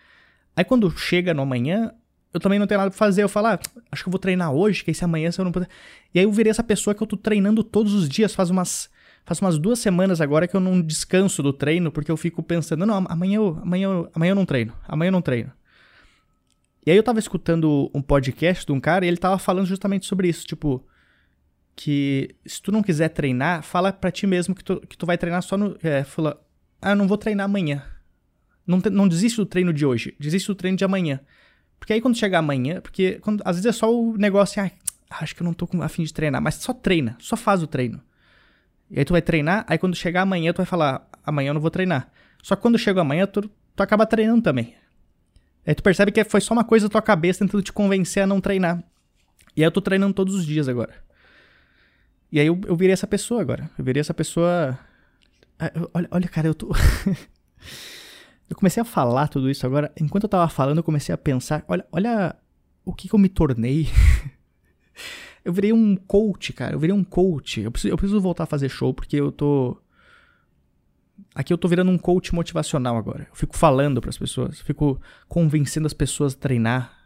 Aí 0.56 0.64
quando 0.66 0.90
chega 0.98 1.34
no 1.34 1.44
amanhã, 1.44 1.94
eu 2.34 2.40
também 2.40 2.60
não 2.60 2.68
tenho 2.68 2.80
nada 2.80 2.92
pra 2.92 2.98
fazer. 2.98 3.24
Eu 3.24 3.30
falo, 3.30 3.48
ah, 3.48 3.60
acho 3.92 4.04
que 4.04 4.10
eu 4.10 4.12
vou 4.12 4.20
treinar 4.20 4.52
hoje, 4.52 4.84
que 4.84 4.92
esse 4.92 5.04
amanhã 5.04 5.32
se 5.32 5.40
eu 5.40 5.46
não 5.46 5.52
puder. 5.52 5.70
E 6.14 6.20
aí 6.20 6.26
eu 6.26 6.32
virei 6.32 6.52
essa 6.52 6.64
pessoa 6.64 6.94
que 6.94 7.02
eu 7.02 7.08
tô 7.08 7.18
treinando 7.18 7.64
todos 7.64 7.94
os 7.94 8.08
dias, 8.08 8.34
faz 8.34 8.50
umas. 8.50 8.90
Faz 9.26 9.42
umas 9.42 9.58
duas 9.58 9.80
semanas 9.80 10.22
agora 10.22 10.48
que 10.48 10.56
eu 10.56 10.62
não 10.62 10.82
descanso 10.82 11.44
do 11.44 11.52
treino, 11.52 11.92
porque 11.92 12.10
eu 12.10 12.16
fico 12.16 12.42
pensando, 12.42 12.86
não, 12.86 13.06
amanhã 13.10 13.36
eu, 13.36 13.60
amanhã 13.62 13.84
eu, 13.84 14.12
amanhã 14.16 14.32
eu 14.32 14.36
não 14.36 14.46
treino. 14.46 14.74
Amanhã 14.88 15.10
eu 15.10 15.12
não 15.12 15.22
treino. 15.22 15.52
E 16.86 16.92
aí 16.92 16.96
eu 16.96 17.04
tava 17.04 17.20
escutando 17.20 17.92
um 17.94 18.02
podcast 18.02 18.66
de 18.66 18.72
um 18.72 18.80
cara 18.80 19.04
e 19.04 19.10
ele 19.10 19.18
tava 19.18 19.38
falando 19.38 19.66
justamente 19.66 20.06
sobre 20.06 20.30
isso, 20.30 20.48
tipo, 20.48 20.88
que 21.76 22.34
se 22.46 22.62
tu 22.62 22.72
não 22.72 22.82
quiser 22.82 23.10
treinar, 23.10 23.62
fala 23.64 23.92
pra 23.92 24.10
ti 24.10 24.26
mesmo 24.26 24.56
que 24.56 24.64
tu, 24.64 24.80
que 24.88 24.98
tu 24.98 25.06
vai 25.06 25.18
treinar 25.18 25.44
só 25.44 25.58
no. 25.58 25.78
É, 25.84 26.06
fala, 26.06 26.42
ah, 26.82 26.96
não 26.96 27.06
vou 27.06 27.18
treinar 27.18 27.44
amanhã. 27.44 27.84
Não, 28.66 28.80
não 28.92 29.08
desiste 29.08 29.36
do 29.36 29.46
treino 29.46 29.74
de 29.74 29.86
hoje, 29.86 30.16
desiste 30.18 30.48
do 30.48 30.56
treino 30.56 30.78
de 30.78 30.86
amanhã. 30.86 31.20
Porque 31.80 31.94
aí 31.94 32.02
quando 32.02 32.18
chegar 32.18 32.40
amanhã, 32.40 32.82
porque 32.82 33.20
quando, 33.20 33.42
às 33.46 33.56
vezes 33.56 33.66
é 33.66 33.72
só 33.72 33.94
o 33.94 34.18
negócio 34.18 34.62
ah, 34.62 34.72
acho 35.10 35.36
que 35.36 35.42
eu 35.42 35.46
não 35.46 35.54
tô 35.54 35.68
com 35.68 35.82
a 35.82 35.90
fim 35.90 36.04
de 36.04 36.14
treinar, 36.14 36.42
mas 36.42 36.56
só 36.56 36.74
treina, 36.74 37.16
só 37.20 37.36
faz 37.36 37.62
o 37.64 37.68
treino. 37.68 38.02
E 38.90 39.00
aí 39.00 39.06
tu 39.06 39.14
vai 39.14 39.22
treinar, 39.22 39.66
aí 39.68 39.78
quando 39.78 39.96
chegar 39.96 40.22
amanhã 40.22 40.54
tu 40.54 40.58
vai 40.58 40.66
falar, 40.66 41.08
amanhã 41.24 41.50
eu 41.50 41.54
não 41.54 41.62
vou 41.62 41.72
treinar. 41.72 42.10
Só 42.42 42.56
que 42.56 42.62
quando 42.62 42.78
chega 42.78 43.02
amanhã 43.02 43.26
tu, 43.28 43.42
tu 43.42 43.84
acaba 43.84 44.06
treinando 44.06 44.42
também. 44.42 44.76
Aí 45.66 45.76
tu 45.76 45.84
percebe 45.84 46.12
que 46.12 46.24
foi 46.24 46.40
só 46.40 46.54
uma 46.54 46.64
coisa 46.64 46.88
da 46.88 46.92
tua 46.92 47.02
cabeça 47.02 47.40
tentando 47.40 47.62
te 47.62 47.74
convencer 47.74 48.24
a 48.24 48.28
não 48.28 48.40
treinar. 48.40 48.84
E 49.56 49.62
aí 49.62 49.68
eu 49.68 49.72
tô 49.72 49.82
treinando 49.82 50.14
todos 50.14 50.34
os 50.34 50.46
dias 50.46 50.68
agora. 50.70 50.94
E 52.32 52.40
aí 52.40 52.48
eu, 52.48 52.60
eu 52.66 52.76
virei 52.76 52.94
essa 52.94 53.08
pessoa 53.08 53.42
agora. 53.42 53.70
Eu 53.78 53.84
virei 53.84 54.00
essa 54.00 54.14
pessoa. 54.14 54.78
Ah, 55.60 55.72
olha, 55.94 56.08
olha 56.12 56.28
cara, 56.30 56.48
eu 56.48 56.54
tô. 56.54 56.72
Eu 58.50 58.56
comecei 58.56 58.82
a 58.82 58.86
falar 58.86 59.28
tudo 59.28 59.50
isso 59.50 59.66
agora. 59.66 59.92
Enquanto 60.00 60.24
eu 60.24 60.30
tava 60.30 60.48
falando, 60.50 60.78
eu 60.78 60.84
comecei 60.84 61.14
a 61.14 61.18
pensar: 61.18 61.64
olha, 61.68 61.86
olha 61.92 62.36
o 62.86 62.94
que, 62.94 63.10
que 63.10 63.14
eu 63.14 63.20
me 63.20 63.30
tornei. 63.30 63.88
eu 65.44 65.52
virei 65.52 65.74
um 65.74 65.96
coach, 65.96 66.54
cara. 66.54 66.74
Eu 66.74 66.80
virei 66.80 66.96
um 66.96 67.04
coach. 67.04 67.62
Eu 67.62 67.72
preciso, 67.72 67.94
eu 67.94 67.98
preciso 67.98 68.22
voltar 68.22 68.44
a 68.44 68.48
fazer 68.48 68.70
show 68.70 68.94
porque 68.94 69.18
eu 69.18 69.32
tô. 69.32 69.78
Aqui 71.36 71.52
eu 71.52 71.58
tô 71.58 71.68
virando 71.68 71.92
um 71.92 71.98
coach 71.98 72.34
motivacional 72.34 72.96
agora. 72.96 73.28
Eu 73.30 73.36
fico 73.36 73.56
falando 73.58 74.00
para 74.00 74.10
as 74.10 74.18
pessoas, 74.18 74.60
fico 74.60 75.00
convencendo 75.28 75.86
as 75.86 75.94
pessoas 75.94 76.34
a 76.34 76.38
treinar, 76.38 76.97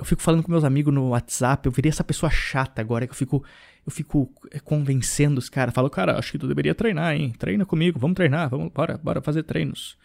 eu 0.00 0.04
fico 0.04 0.22
falando 0.22 0.42
com 0.42 0.50
meus 0.50 0.64
amigos 0.64 0.92
no 0.94 1.10
WhatsApp, 1.10 1.66
eu 1.66 1.72
virei 1.72 1.90
essa 1.90 2.02
pessoa 2.02 2.30
chata 2.30 2.80
agora, 2.80 3.06
que 3.06 3.12
eu 3.12 3.16
fico, 3.16 3.44
eu 3.86 3.92
fico 3.92 4.32
eh, 4.50 4.58
convencendo 4.58 5.38
os 5.38 5.50
caras. 5.50 5.74
Falo, 5.74 5.90
cara, 5.90 6.18
acho 6.18 6.32
que 6.32 6.38
tu 6.38 6.48
deveria 6.48 6.74
treinar, 6.74 7.14
hein? 7.14 7.32
Treina 7.32 7.66
comigo, 7.66 7.98
vamos 7.98 8.14
treinar, 8.14 8.48
vamos, 8.48 8.72
bora, 8.72 8.96
bora 8.96 9.20
fazer 9.20 9.42
treinos. 9.42 9.98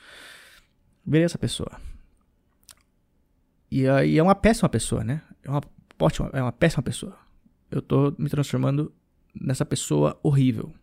Virei 1.06 1.24
essa 1.24 1.38
pessoa. 1.38 1.80
E 3.72 3.88
aí 3.88 4.18
é 4.18 4.22
uma 4.22 4.36
péssima 4.36 4.68
pessoa, 4.68 5.02
né? 5.02 5.22
É 5.42 5.50
uma 5.50 5.62
ótima, 5.98 6.30
é 6.34 6.42
uma 6.42 6.52
péssima 6.52 6.84
pessoa. 6.84 7.18
Eu 7.72 7.82
tô 7.82 8.14
me 8.18 8.30
transformando 8.30 8.94
nessa 9.34 9.66
pessoa 9.66 10.20
horrível. 10.22 10.74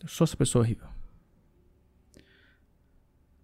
Eu 0.00 0.08
sou 0.08 0.24
essa 0.24 0.36
pessoa 0.36 0.62
horrível. 0.62 0.86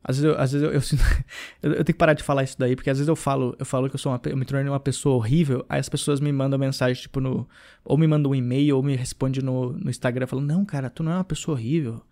Às 0.06 0.18
vezes, 0.18 0.30
eu, 0.30 0.38
às 0.38 0.52
vezes 0.52 0.92
eu, 0.92 0.98
eu, 1.62 1.72
eu, 1.76 1.84
tenho 1.84 1.94
que 1.94 1.94
parar 1.94 2.12
de 2.12 2.22
falar 2.22 2.44
isso 2.44 2.56
daí, 2.58 2.76
porque 2.76 2.90
às 2.90 2.98
vezes 2.98 3.08
eu 3.08 3.16
falo, 3.16 3.56
eu 3.58 3.64
falo 3.64 3.88
que 3.88 3.94
eu 3.94 3.98
sou 3.98 4.12
uma, 4.12 4.20
eu 4.26 4.36
me 4.36 4.44
tornei 4.44 4.68
uma 4.70 4.78
pessoa 4.78 5.16
horrível, 5.16 5.64
aí 5.66 5.80
as 5.80 5.88
pessoas 5.88 6.20
me 6.20 6.30
mandam 6.30 6.58
mensagem, 6.58 7.00
tipo, 7.00 7.20
no. 7.20 7.48
Ou 7.82 7.96
me 7.96 8.06
mandam 8.06 8.32
um 8.32 8.34
e-mail, 8.34 8.76
ou 8.76 8.82
me 8.82 8.94
responde 8.94 9.42
no, 9.42 9.72
no 9.72 9.90
Instagram 9.90 10.26
falando, 10.26 10.46
não, 10.46 10.64
cara, 10.64 10.90
tu 10.90 11.02
não 11.02 11.12
é 11.12 11.14
uma 11.16 11.24
pessoa 11.24 11.56
horrível. 11.56 12.02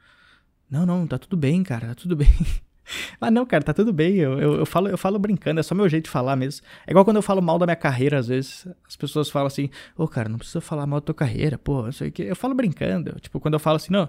Não, 0.71 0.87
não, 0.87 1.07
tá 1.07 1.19
tudo 1.19 1.37
bem, 1.37 1.63
cara, 1.63 1.89
tá 1.89 1.95
tudo 1.95 2.17
bem. 2.17 2.29
Ah, 3.21 3.31
não, 3.31 3.47
cara, 3.47 3.63
tá 3.63 3.73
tudo 3.73 3.93
bem. 3.93 4.17
Eu, 4.17 4.39
eu, 4.39 4.55
eu, 4.57 4.67
falo, 4.67 4.89
eu 4.89 4.99
falo 4.99 5.19
brincando, 5.19 5.61
é 5.61 5.63
só 5.63 5.75
meu 5.75 5.89
jeito 5.89 6.05
de 6.05 6.11
falar 6.11 6.37
mesmo. 6.37 6.67
É 6.87 6.91
igual 6.91 7.05
quando 7.05 7.17
eu 7.17 7.23
falo 7.23 7.41
mal 7.41 7.59
da 7.59 7.67
minha 7.67 7.77
carreira, 7.77 8.19
às 8.19 8.29
vezes. 8.29 8.67
As 8.87 8.97
pessoas 8.97 9.31
falam 9.31 9.47
assim, 9.47 9.71
ô, 9.97 10.05
oh, 10.05 10.09
cara, 10.09 10.29
não 10.29 10.39
precisa 10.39 10.61
falar 10.61 10.87
mal 10.87 11.01
da 11.01 11.07
tua 11.07 11.15
carreira, 11.15 11.57
pô, 11.59 11.83
não 11.83 11.93
sei 11.93 12.09
o 12.09 12.13
que. 12.13 12.23
Eu 12.23 12.37
falo 12.37 12.55
brincando. 12.55 13.19
Tipo, 13.21 13.41
quando 13.41 13.55
eu 13.55 13.61
falo 13.61 13.77
assim, 13.77 13.93
não, 13.93 14.09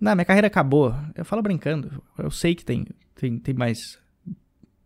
não, 0.00 0.14
minha 0.14 0.24
carreira 0.24 0.46
acabou. 0.46 0.94
Eu 1.14 1.24
falo 1.24 1.42
brincando. 1.42 2.02
Eu 2.18 2.30
sei 2.30 2.54
que 2.54 2.64
tem, 2.64 2.86
tem, 3.14 3.38
tem 3.38 3.54
mais 3.54 3.98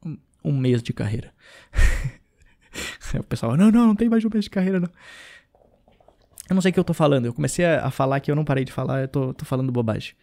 um, 0.05 0.17
um 0.45 0.57
mês 0.57 0.83
de 0.83 0.93
carreira. 0.93 1.33
o 3.15 3.25
pessoal, 3.25 3.57
não, 3.57 3.71
não, 3.71 3.89
não 3.89 3.97
tem 3.97 4.09
mais 4.09 4.25
um 4.25 4.31
mês 4.33 4.45
de 4.45 4.51
carreira, 4.51 4.81
não. 4.81 4.91
Eu 6.49 6.55
não 6.55 6.63
sei 6.63 6.71
o 6.71 6.75
que 6.75 6.81
eu 6.81 6.85
tô 6.85 6.95
falando. 6.95 7.27
Eu 7.27 7.35
comecei 7.35 7.65
a, 7.65 7.87
a 7.87 7.91
falar 7.91 8.21
que 8.21 8.31
eu 8.31 8.37
não 8.37 8.45
parei 8.45 8.65
de 8.65 8.73
falar, 8.73 9.03
eu 9.03 9.09
tô, 9.09 9.35
tô 9.35 9.45
falando 9.45 9.73
bobagem. 9.73 10.15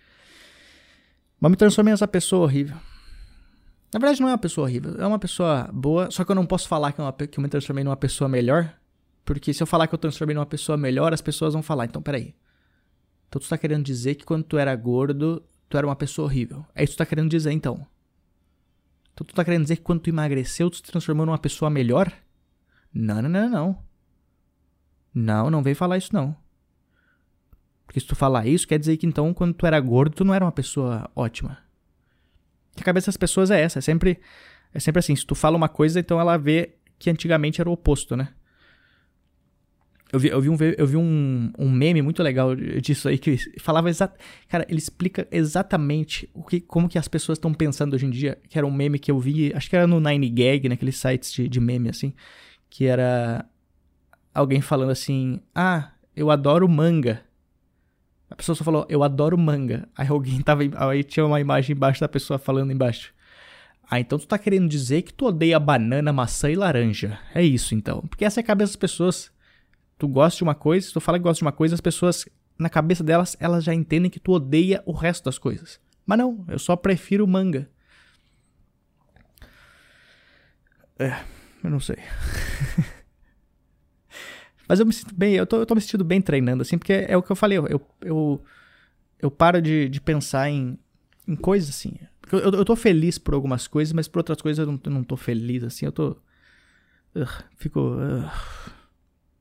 Mas 1.39 1.51
me 1.51 1.58
transformei 1.58 1.91
nessa 1.91 2.08
pessoa 2.08 2.43
horrível. 2.43 2.77
Na 3.93 4.00
verdade, 4.00 4.21
não 4.21 4.29
é 4.29 4.31
uma 4.31 4.38
pessoa 4.38 4.65
horrível. 4.65 4.95
É 4.97 5.05
uma 5.05 5.19
pessoa 5.19 5.69
boa, 5.71 6.09
só 6.09 6.23
que 6.23 6.31
eu 6.31 6.35
não 6.35 6.45
posso 6.45 6.67
falar 6.67 6.91
que, 6.91 7.00
é 7.00 7.03
uma, 7.03 7.13
que 7.13 7.38
eu 7.38 7.41
me 7.41 7.50
transformei 7.50 7.83
numa 7.83 7.95
pessoa 7.95 8.27
melhor. 8.27 8.73
Porque 9.23 9.53
se 9.53 9.62
eu 9.62 9.67
falar 9.67 9.88
que 9.88 9.93
eu 9.93 10.00
transformei 10.00 10.33
numa 10.33 10.45
pessoa 10.45 10.77
melhor, 10.77 11.13
as 11.13 11.21
pessoas 11.21 11.53
vão 11.53 11.62
falar, 11.62 11.85
então 11.85 12.01
peraí. 12.01 12.35
Então 13.27 13.39
tu 13.39 13.47
tá 13.47 13.57
querendo 13.57 13.83
dizer 13.83 14.15
que 14.15 14.25
quando 14.25 14.43
tu 14.43 14.57
era 14.57 14.75
gordo, 14.75 15.43
tu 15.69 15.77
era 15.77 15.88
uma 15.88 15.95
pessoa 15.95 16.25
horrível. 16.25 16.65
É 16.75 16.83
isso 16.83 16.91
que 16.91 16.97
tu 16.97 17.00
tá 17.00 17.05
querendo 17.05 17.29
dizer, 17.29 17.51
então. 17.51 17.85
Então 19.13 19.25
tu 19.25 19.33
tá 19.33 19.45
querendo 19.45 19.62
dizer 19.62 19.77
que 19.77 19.83
quando 19.83 20.01
tu 20.01 20.09
emagreceu, 20.09 20.69
tu 20.69 20.77
se 20.77 20.83
transformou 20.83 21.25
numa 21.25 21.38
pessoa 21.38 21.69
melhor? 21.69 22.12
Não, 22.93 23.21
não, 23.21 23.29
não, 23.29 23.50
não. 23.50 23.83
Não, 25.13 25.51
não 25.51 25.63
vem 25.63 25.75
falar 25.75 25.97
isso 25.97 26.12
não. 26.12 26.35
Porque 27.85 28.00
se 28.00 28.07
tu 28.07 28.15
falar 28.15 28.47
isso, 28.47 28.67
quer 28.67 28.79
dizer 28.79 28.97
que 28.97 29.05
então 29.05 29.33
quando 29.33 29.53
tu 29.53 29.65
era 29.67 29.79
gordo, 29.79 30.15
tu 30.15 30.25
não 30.25 30.33
era 30.33 30.43
uma 30.43 30.51
pessoa 30.51 31.09
ótima. 31.15 31.62
Que 32.75 32.82
a 32.82 32.86
cabeça 32.86 33.08
das 33.08 33.18
pessoas 33.18 33.51
é 33.51 33.62
essa, 33.62 33.80
é 33.80 33.82
sempre, 33.82 34.20
é 34.74 34.80
sempre 34.80 35.00
assim, 35.00 35.15
se 35.15 35.25
tu 35.25 35.36
fala 35.36 35.58
uma 35.58 35.70
coisa, 35.70 36.00
então 36.00 36.20
ela 36.20 36.38
vê 36.38 36.75
que 36.98 37.10
antigamente 37.10 37.62
era 37.62 37.70
o 37.70 37.74
oposto, 37.74 38.15
né? 38.15 38.30
Eu 40.13 40.20
vi, 40.20 40.27
eu 40.27 40.39
vi, 40.39 40.50
um, 40.50 40.58
eu 40.77 40.86
vi 40.86 40.96
um, 40.96 41.51
um 41.58 41.72
meme 41.72 42.00
muito 42.03 42.22
legal 42.22 42.56
disso 42.56 43.10
aí 43.10 43.18
que 43.18 43.36
falava 43.60 43.89
exatamente. 43.89 44.24
Cara, 44.48 44.63
ele 44.70 44.77
explica 44.77 45.27
exatamente 45.32 46.30
o 46.36 46.44
que, 46.44 46.62
como 46.62 46.88
que 46.88 47.00
as 47.00 47.08
pessoas 47.08 47.39
estão 47.39 47.51
pensando 47.51 47.96
hoje 47.96 48.06
em 48.06 48.12
dia. 48.12 48.38
Que 48.48 48.60
era 48.60 48.68
um 48.68 48.72
meme 48.72 49.00
que 49.00 49.10
eu 49.10 49.20
vi, 49.20 49.51
acho 49.56 49.68
que 49.68 49.75
era 49.75 49.88
no 49.88 50.00
9gag, 50.00 50.70
naqueles 50.70 50.98
sites 50.98 51.34
de, 51.34 51.50
de 51.50 51.60
meme 51.60 51.89
assim. 51.89 52.13
Que 52.70 52.86
era 52.86 53.44
alguém 54.32 54.62
falando 54.62 54.92
assim: 54.92 55.39
Ah, 55.56 55.94
eu 56.15 56.30
adoro 56.30 56.70
manga. 56.70 57.24
A 58.33 58.35
pessoa 58.35 58.55
só 58.55 58.63
falou, 58.63 58.83
eu 58.89 59.03
adoro 59.03 59.37
manga. 59.37 59.87
Aí 59.95 60.07
alguém 60.07 60.41
tava. 60.41 60.63
Aí 60.89 61.03
tinha 61.03 61.23
uma 61.23 61.39
imagem 61.39 61.75
embaixo 61.75 62.01
da 62.01 62.07
pessoa 62.07 62.39
falando 62.39 62.71
embaixo. 62.71 63.13
Ah, 63.87 63.99
então 63.99 64.17
tu 64.17 64.25
tá 64.25 64.39
querendo 64.39 64.67
dizer 64.67 65.03
que 65.03 65.13
tu 65.13 65.27
odeia 65.27 65.59
banana, 65.59 66.11
maçã 66.11 66.49
e 66.49 66.55
laranja. 66.55 67.19
É 67.35 67.43
isso 67.43 67.75
então. 67.75 68.01
Porque 68.01 68.25
essa 68.25 68.39
é 68.39 68.41
a 68.41 68.45
cabeça 68.45 68.71
das 68.71 68.75
pessoas. 68.75 69.31
Tu 69.99 70.07
gosta 70.07 70.37
de 70.37 70.43
uma 70.43 70.55
coisa, 70.55 70.87
se 70.87 70.91
tu 70.91 70.99
fala 70.99 71.19
que 71.19 71.23
gosta 71.23 71.37
de 71.37 71.43
uma 71.43 71.51
coisa, 71.51 71.75
as 71.75 71.81
pessoas, 71.81 72.27
na 72.57 72.69
cabeça 72.71 73.03
delas, 73.03 73.37
elas 73.39 73.63
já 73.63 73.71
entendem 73.71 74.09
que 74.09 74.19
tu 74.19 74.31
odeia 74.31 74.81
o 74.83 74.93
resto 74.93 75.25
das 75.25 75.37
coisas. 75.37 75.79
Mas 76.03 76.17
não, 76.17 76.43
eu 76.47 76.57
só 76.57 76.75
prefiro 76.75 77.27
manga. 77.27 77.69
É, 80.97 81.19
eu 81.63 81.69
não 81.69 81.79
sei. 81.79 81.97
Mas 84.67 84.79
eu 84.79 84.86
me 84.86 84.93
sinto 84.93 85.13
bem, 85.13 85.36
eu 85.36 85.46
tô, 85.46 85.58
eu 85.58 85.65
tô 85.65 85.75
me 85.75 85.82
sentindo 85.82 86.03
bem 86.03 86.22
treinando, 86.22 86.62
assim, 86.62 86.77
porque 86.77 86.93
é, 86.93 87.17
o 87.17 87.22
que 87.22 87.32
eu 87.32 87.36
falei, 87.36 87.58
eu, 87.58 87.82
eu, 88.01 88.43
eu 89.20 89.32
paro 89.32 89.62
de, 89.62 89.89
de 89.89 90.00
pensar 90.00 90.50
em, 90.50 90.77
em 91.27 91.36
coisas 91.36 91.70
assim. 91.70 91.93
Eu, 92.32 92.39
eu 92.39 92.65
tô 92.65 92.75
feliz 92.75 93.17
por 93.17 93.34
algumas 93.34 93.67
coisas, 93.67 93.93
mas 93.93 94.08
por 94.08 94.20
outras 94.20 94.41
coisas 94.41 94.65
eu 94.65 94.72
não, 94.72 94.79
eu 94.84 94.91
não 94.91 95.03
tô 95.03 95.17
feliz, 95.17 95.63
assim, 95.63 95.86
eu 95.86 95.91
tô. 95.91 96.12
Uh, 97.15 97.43
fico. 97.58 97.79
Uh, 97.79 98.29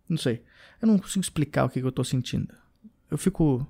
não 0.08 0.18
sei. 0.18 0.42
Eu 0.80 0.88
não 0.88 0.98
consigo 0.98 1.22
explicar 1.22 1.64
o 1.64 1.68
que, 1.68 1.80
que 1.80 1.86
eu 1.86 1.92
tô 1.92 2.02
sentindo. 2.02 2.52
Eu 3.10 3.16
fico. 3.16 3.66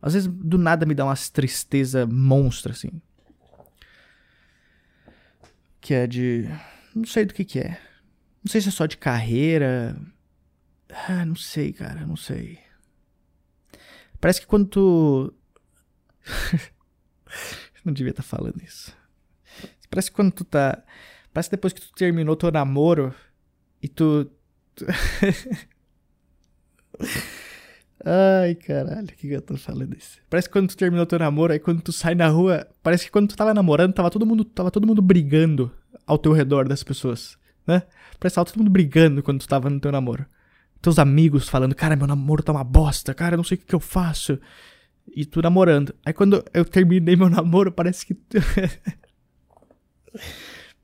Às 0.00 0.14
vezes 0.14 0.28
do 0.28 0.56
nada 0.56 0.86
me 0.86 0.94
dá 0.94 1.04
uma 1.04 1.14
tristeza 1.32 2.06
monstra, 2.06 2.72
assim. 2.72 2.90
Que 5.80 5.94
é 5.94 6.06
de. 6.06 6.48
Não 6.94 7.04
sei 7.04 7.26
do 7.26 7.34
que, 7.34 7.44
que 7.44 7.58
é. 7.58 7.80
Não 8.42 8.50
sei 8.50 8.60
se 8.60 8.68
é 8.68 8.72
só 8.72 8.86
de 8.86 8.96
carreira 8.96 9.96
ah, 10.90 11.24
não 11.24 11.36
sei, 11.36 11.72
cara, 11.72 12.06
não 12.06 12.16
sei. 12.16 12.58
Parece 14.20 14.40
que 14.40 14.46
quando 14.46 14.66
tu. 14.66 15.34
não 17.84 17.92
devia 17.92 18.10
estar 18.10 18.22
tá 18.22 18.28
falando 18.28 18.62
isso. 18.62 18.96
Parece 19.90 20.10
que 20.10 20.16
quando 20.16 20.32
tu 20.32 20.44
tá. 20.44 20.82
Parece 21.32 21.50
que 21.50 21.56
depois 21.56 21.72
que 21.72 21.80
tu 21.80 21.92
terminou 21.92 22.36
teu 22.36 22.50
namoro 22.50 23.14
e 23.82 23.88
tu. 23.88 24.30
Ai, 28.04 28.54
caralho, 28.54 29.06
o 29.06 29.08
que, 29.08 29.28
que 29.28 29.34
eu 29.34 29.42
tô 29.42 29.56
falando 29.56 29.96
isso? 29.96 30.20
Parece 30.30 30.48
que 30.48 30.52
quando 30.52 30.68
tu 30.68 30.76
terminou 30.76 31.04
teu 31.04 31.18
namoro, 31.18 31.52
aí 31.52 31.58
quando 31.58 31.82
tu 31.82 31.92
sai 31.92 32.14
na 32.14 32.28
rua, 32.28 32.66
parece 32.82 33.06
que 33.06 33.10
quando 33.10 33.28
tu 33.28 33.36
tava 33.36 33.52
namorando, 33.52 33.92
tava 33.92 34.08
todo 34.08 34.24
mundo, 34.24 34.44
tava 34.44 34.70
todo 34.70 34.86
mundo 34.86 35.02
brigando 35.02 35.70
ao 36.06 36.16
teu 36.16 36.32
redor 36.32 36.68
das 36.68 36.84
pessoas, 36.84 37.36
né? 37.66 37.82
Parece 38.18 38.34
que 38.34 38.36
tava 38.36 38.46
todo 38.46 38.58
mundo 38.58 38.70
brigando 38.70 39.22
quando 39.22 39.40
tu 39.40 39.48
tava 39.48 39.68
no 39.68 39.80
teu 39.80 39.90
namoro 39.90 40.24
teus 40.80 40.98
amigos 40.98 41.48
falando, 41.48 41.74
cara, 41.74 41.96
meu 41.96 42.06
namoro 42.06 42.42
tá 42.42 42.52
uma 42.52 42.64
bosta, 42.64 43.14
cara, 43.14 43.36
não 43.36 43.44
sei 43.44 43.56
o 43.56 43.58
que, 43.58 43.66
que 43.66 43.74
eu 43.74 43.80
faço. 43.80 44.38
E 45.14 45.24
tu 45.24 45.42
namorando. 45.42 45.94
Aí 46.04 46.12
quando 46.12 46.44
eu 46.52 46.64
terminei 46.64 47.16
meu 47.16 47.28
namoro, 47.30 47.72
parece 47.72 48.06
que. 48.06 48.14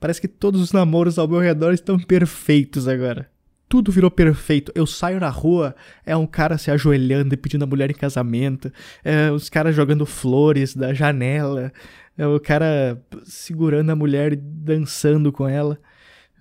parece 0.00 0.20
que 0.20 0.28
todos 0.28 0.60
os 0.60 0.72
namoros 0.72 1.18
ao 1.18 1.28
meu 1.28 1.40
redor 1.40 1.72
estão 1.72 1.98
perfeitos 1.98 2.88
agora. 2.88 3.30
Tudo 3.68 3.90
virou 3.90 4.10
perfeito. 4.10 4.70
Eu 4.74 4.86
saio 4.86 5.18
na 5.18 5.30
rua, 5.30 5.74
é 6.04 6.16
um 6.16 6.26
cara 6.26 6.58
se 6.58 6.70
ajoelhando 6.70 7.34
e 7.34 7.36
pedindo 7.36 7.64
a 7.64 7.66
mulher 7.66 7.90
em 7.90 7.94
casamento. 7.94 8.72
É 9.02 9.30
os 9.30 9.48
caras 9.48 9.74
jogando 9.74 10.06
flores 10.06 10.74
da 10.74 10.92
janela. 10.92 11.72
É 12.16 12.26
o 12.26 12.38
cara 12.38 13.02
segurando 13.24 13.90
a 13.90 13.96
mulher 13.96 14.32
e 14.32 14.36
dançando 14.36 15.32
com 15.32 15.48
ela. 15.48 15.78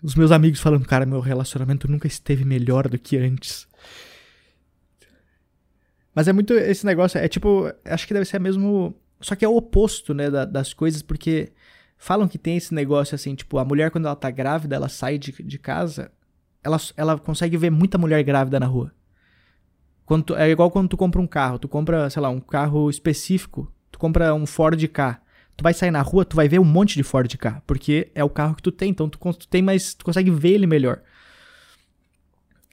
Os 0.03 0.15
meus 0.15 0.31
amigos 0.33 0.59
falando, 0.59 0.85
cara, 0.85 1.05
meu 1.05 1.21
relacionamento 1.21 1.89
nunca 1.89 2.07
esteve 2.07 2.43
melhor 2.43 2.89
do 2.89 2.99
que 2.99 3.15
antes. 3.15 3.65
Mas 6.13 6.27
é 6.27 6.33
muito 6.33 6.53
esse 6.53 6.85
negócio, 6.85 7.17
é 7.17 7.27
tipo, 7.29 7.71
acho 7.85 8.05
que 8.05 8.13
deve 8.13 8.25
ser 8.25 8.37
mesmo. 8.37 8.93
Só 9.21 9.33
que 9.33 9.45
é 9.45 9.47
o 9.47 9.55
oposto, 9.55 10.13
né, 10.13 10.29
das 10.29 10.73
coisas, 10.73 11.01
porque 11.01 11.53
falam 11.97 12.27
que 12.27 12.37
tem 12.37 12.57
esse 12.57 12.73
negócio 12.73 13.15
assim, 13.15 13.33
tipo, 13.33 13.57
a 13.57 13.63
mulher 13.63 13.89
quando 13.89 14.05
ela 14.05 14.15
tá 14.15 14.29
grávida, 14.29 14.75
ela 14.75 14.89
sai 14.89 15.17
de, 15.17 15.31
de 15.31 15.57
casa, 15.57 16.11
ela, 16.61 16.77
ela 16.97 17.17
consegue 17.17 17.55
ver 17.55 17.69
muita 17.69 17.97
mulher 17.97 18.21
grávida 18.23 18.59
na 18.59 18.65
rua. 18.65 18.91
Tu, 20.25 20.35
é 20.35 20.49
igual 20.49 20.69
quando 20.69 20.89
tu 20.89 20.97
compra 20.97 21.21
um 21.21 21.25
carro, 21.25 21.57
tu 21.57 21.69
compra, 21.69 22.09
sei 22.09 22.21
lá, 22.21 22.29
um 22.29 22.41
carro 22.41 22.89
específico, 22.89 23.73
tu 23.89 23.97
compra 23.97 24.33
um 24.35 24.45
Ford 24.45 24.85
K 24.89 25.21
tu 25.55 25.63
vai 25.63 25.73
sair 25.73 25.91
na 25.91 26.01
rua, 26.01 26.25
tu 26.25 26.35
vai 26.35 26.47
ver 26.47 26.59
um 26.59 26.65
monte 26.65 26.95
de 26.95 27.03
Ford 27.03 27.31
K, 27.37 27.61
porque 27.65 28.11
é 28.13 28.23
o 28.23 28.29
carro 28.29 28.55
que 28.55 28.63
tu 28.63 28.71
tem, 28.71 28.89
então 28.89 29.09
tu, 29.09 29.17
tu 29.33 29.47
tem 29.47 29.61
mais, 29.61 29.93
tu 29.93 30.05
consegue 30.05 30.31
ver 30.31 30.51
ele 30.51 30.67
melhor. 30.67 31.01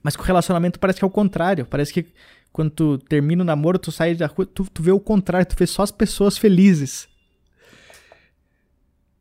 Mas 0.03 0.17
com 0.17 0.23
o 0.23 0.27
relacionamento 0.27 0.79
parece 0.79 0.99
que 0.99 1.05
é 1.05 1.09
o 1.09 1.11
contrário, 1.11 1.67
parece 1.67 1.93
que 1.93 2.07
quando 2.53 2.71
tu 2.71 2.99
termina 2.99 3.43
o 3.43 3.47
namoro, 3.47 3.79
tu 3.79 3.93
sai 3.93 4.15
da 4.15 4.27
rua, 4.27 4.47
tu, 4.47 4.65
tu 4.65 4.83
vê 4.83 4.91
o 4.91 5.01
contrário, 5.01 5.47
tu 5.47 5.57
vê 5.57 5.67
só 5.67 5.83
as 5.83 5.91
pessoas 5.91 6.39
felizes. 6.39 7.09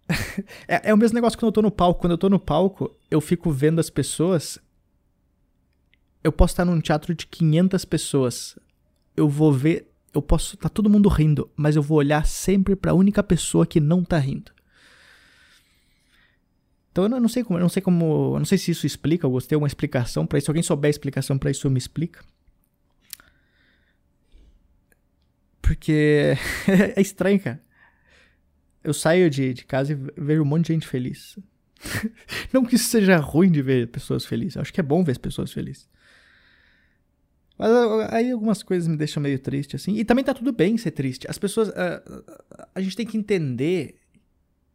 é, 0.68 0.90
é 0.90 0.94
o 0.94 0.98
mesmo 0.98 1.16
negócio 1.16 1.38
quando 1.38 1.50
eu 1.50 1.54
tô 1.54 1.62
no 1.62 1.72
palco, 1.72 2.02
quando 2.02 2.12
eu 2.12 2.18
tô 2.18 2.30
no 2.30 2.40
palco, 2.40 2.96
eu 3.12 3.22
fico 3.22 3.52
vendo 3.52 3.80
as 3.80 3.90
pessoas 3.90 4.60
eu 6.24 6.32
posso 6.32 6.54
estar 6.54 6.66
num 6.66 6.80
teatro 6.82 7.14
de 7.14 7.26
500 7.26 7.86
pessoas. 7.86 8.58
Eu 9.16 9.28
vou 9.30 9.52
ver 9.52 9.89
eu 10.14 10.22
posso 10.22 10.58
tá 10.58 10.70
todo 10.70 10.90
mundo 10.90 11.10
rindo, 11.10 11.50
mas 11.56 11.76
eu 11.76 11.82
vou 11.82 11.98
olhar 11.98 12.26
sempre 12.26 12.76
para 12.76 12.92
a 12.92 12.96
única 12.96 13.22
pessoa 13.24 13.66
que 13.66 13.80
não 13.80 14.04
tá 14.04 14.18
rindo. 14.18 14.52
Então 16.92 17.04
eu 17.04 17.20
não 17.22 17.30
sei 17.30 17.44
como, 17.44 17.58
eu 17.60 17.62
não 17.62 17.70
sei 17.70 17.82
como, 17.82 18.36
eu 18.36 18.40
não 18.40 18.46
sei 18.46 18.58
se 18.58 18.72
isso 18.72 18.86
explica, 18.86 19.26
eu 19.26 19.32
gostei 19.32 19.58
uma 19.58 19.68
explicação 19.68 20.26
para 20.26 20.38
isso. 20.38 20.46
Se 20.46 20.52
alguém 20.52 20.64
souber 20.64 20.90
a 20.90 20.92
explicação 20.92 21.38
para 21.38 21.52
isso, 21.52 21.70
me 21.70 21.78
explica. 21.78 22.24
Porque 25.62 26.36
é 26.96 27.00
estranho, 27.00 27.40
cara. 27.40 27.62
Eu 28.84 28.94
saio 28.94 29.30
de, 29.30 29.54
de 29.54 29.66
casa 29.66 29.94
e 29.94 29.96
vejo 29.96 30.42
um 30.42 30.46
monte 30.46 30.68
de 30.68 30.74
gente 30.74 30.88
feliz. 30.88 31.38
não 32.52 32.66
que 32.66 32.76
isso 32.76 32.90
seja 32.90 33.18
ruim 33.18 33.52
de 33.52 33.62
ver 33.62 33.88
pessoas 33.88 34.26
felizes. 34.26 34.56
Eu 34.56 34.62
acho 34.62 34.74
que 34.74 34.80
é 34.80 34.84
bom 34.84 35.04
ver 35.04 35.12
as 35.12 35.18
pessoas 35.18 35.52
felizes. 35.52 35.88
Mas 37.60 37.70
aí 38.14 38.32
algumas 38.32 38.64
coisas 38.64 38.88
me 38.88 38.96
deixam 38.96 39.22
meio 39.22 39.38
triste, 39.38 39.76
assim. 39.76 39.98
E 39.98 40.06
também 40.06 40.24
tá 40.24 40.34
tudo 40.34 40.54
bem 40.54 40.78
ser 40.78 40.92
triste. 40.92 41.30
As 41.30 41.38
pessoas. 41.38 41.68
A, 41.70 42.02
a 42.74 42.80
gente 42.80 42.96
tem 42.96 43.06
que 43.06 43.18
entender 43.18 44.00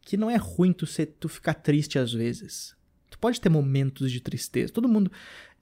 que 0.02 0.18
não 0.18 0.30
é 0.30 0.36
ruim 0.36 0.70
tu, 0.70 0.86
ser, 0.86 1.06
tu 1.18 1.26
ficar 1.26 1.54
triste 1.54 1.98
às 1.98 2.12
vezes. 2.12 2.76
Tu 3.08 3.18
pode 3.18 3.40
ter 3.40 3.48
momentos 3.48 4.12
de 4.12 4.20
tristeza. 4.20 4.70
Todo 4.70 4.86
mundo. 4.86 5.10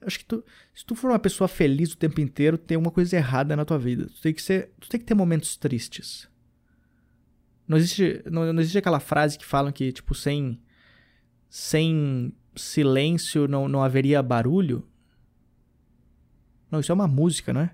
Acho 0.01 0.19
que 0.19 0.25
tu, 0.25 0.43
se 0.75 0.85
tu 0.85 0.95
for 0.95 1.11
uma 1.11 1.19
pessoa 1.19 1.47
feliz 1.47 1.93
o 1.93 1.97
tempo 1.97 2.19
inteiro, 2.19 2.57
tem 2.57 2.75
uma 2.75 2.91
coisa 2.91 3.15
errada 3.15 3.55
na 3.55 3.63
tua 3.63 3.79
vida. 3.79 4.07
Tu 4.07 4.21
tem 4.21 4.33
que 4.33 4.41
ser, 4.41 4.71
tu 4.77 4.89
tem 4.89 4.99
que 4.99 5.05
ter 5.05 5.13
momentos 5.13 5.55
tristes. 5.55 6.27
Não 7.65 7.77
existe, 7.77 8.21
não, 8.29 8.51
não 8.51 8.61
existe 8.61 8.77
aquela 8.77 8.99
frase 8.99 9.37
que 9.39 9.45
falam 9.45 9.71
que 9.71 9.93
tipo 9.93 10.13
sem 10.13 10.59
sem 11.49 12.33
silêncio 12.53 13.47
não, 13.47 13.69
não 13.69 13.81
haveria 13.81 14.21
barulho. 14.21 14.85
Não, 16.73 16.79
isso 16.79 16.91
é 16.91 16.95
uma 16.95 17.07
música, 17.07 17.53
não 17.53 17.61
é? 17.61 17.69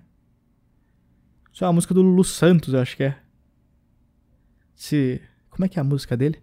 Isso 1.50 1.64
é 1.64 1.66
uma 1.66 1.72
música 1.72 1.94
do 1.94 2.02
Lulu 2.02 2.22
Santos, 2.22 2.74
eu 2.74 2.80
acho 2.80 2.94
que 2.98 3.04
é. 3.04 3.18
Se 4.74 5.22
como 5.48 5.64
é 5.64 5.68
que 5.70 5.78
é 5.78 5.80
a 5.80 5.84
música 5.84 6.18
dele? 6.18 6.42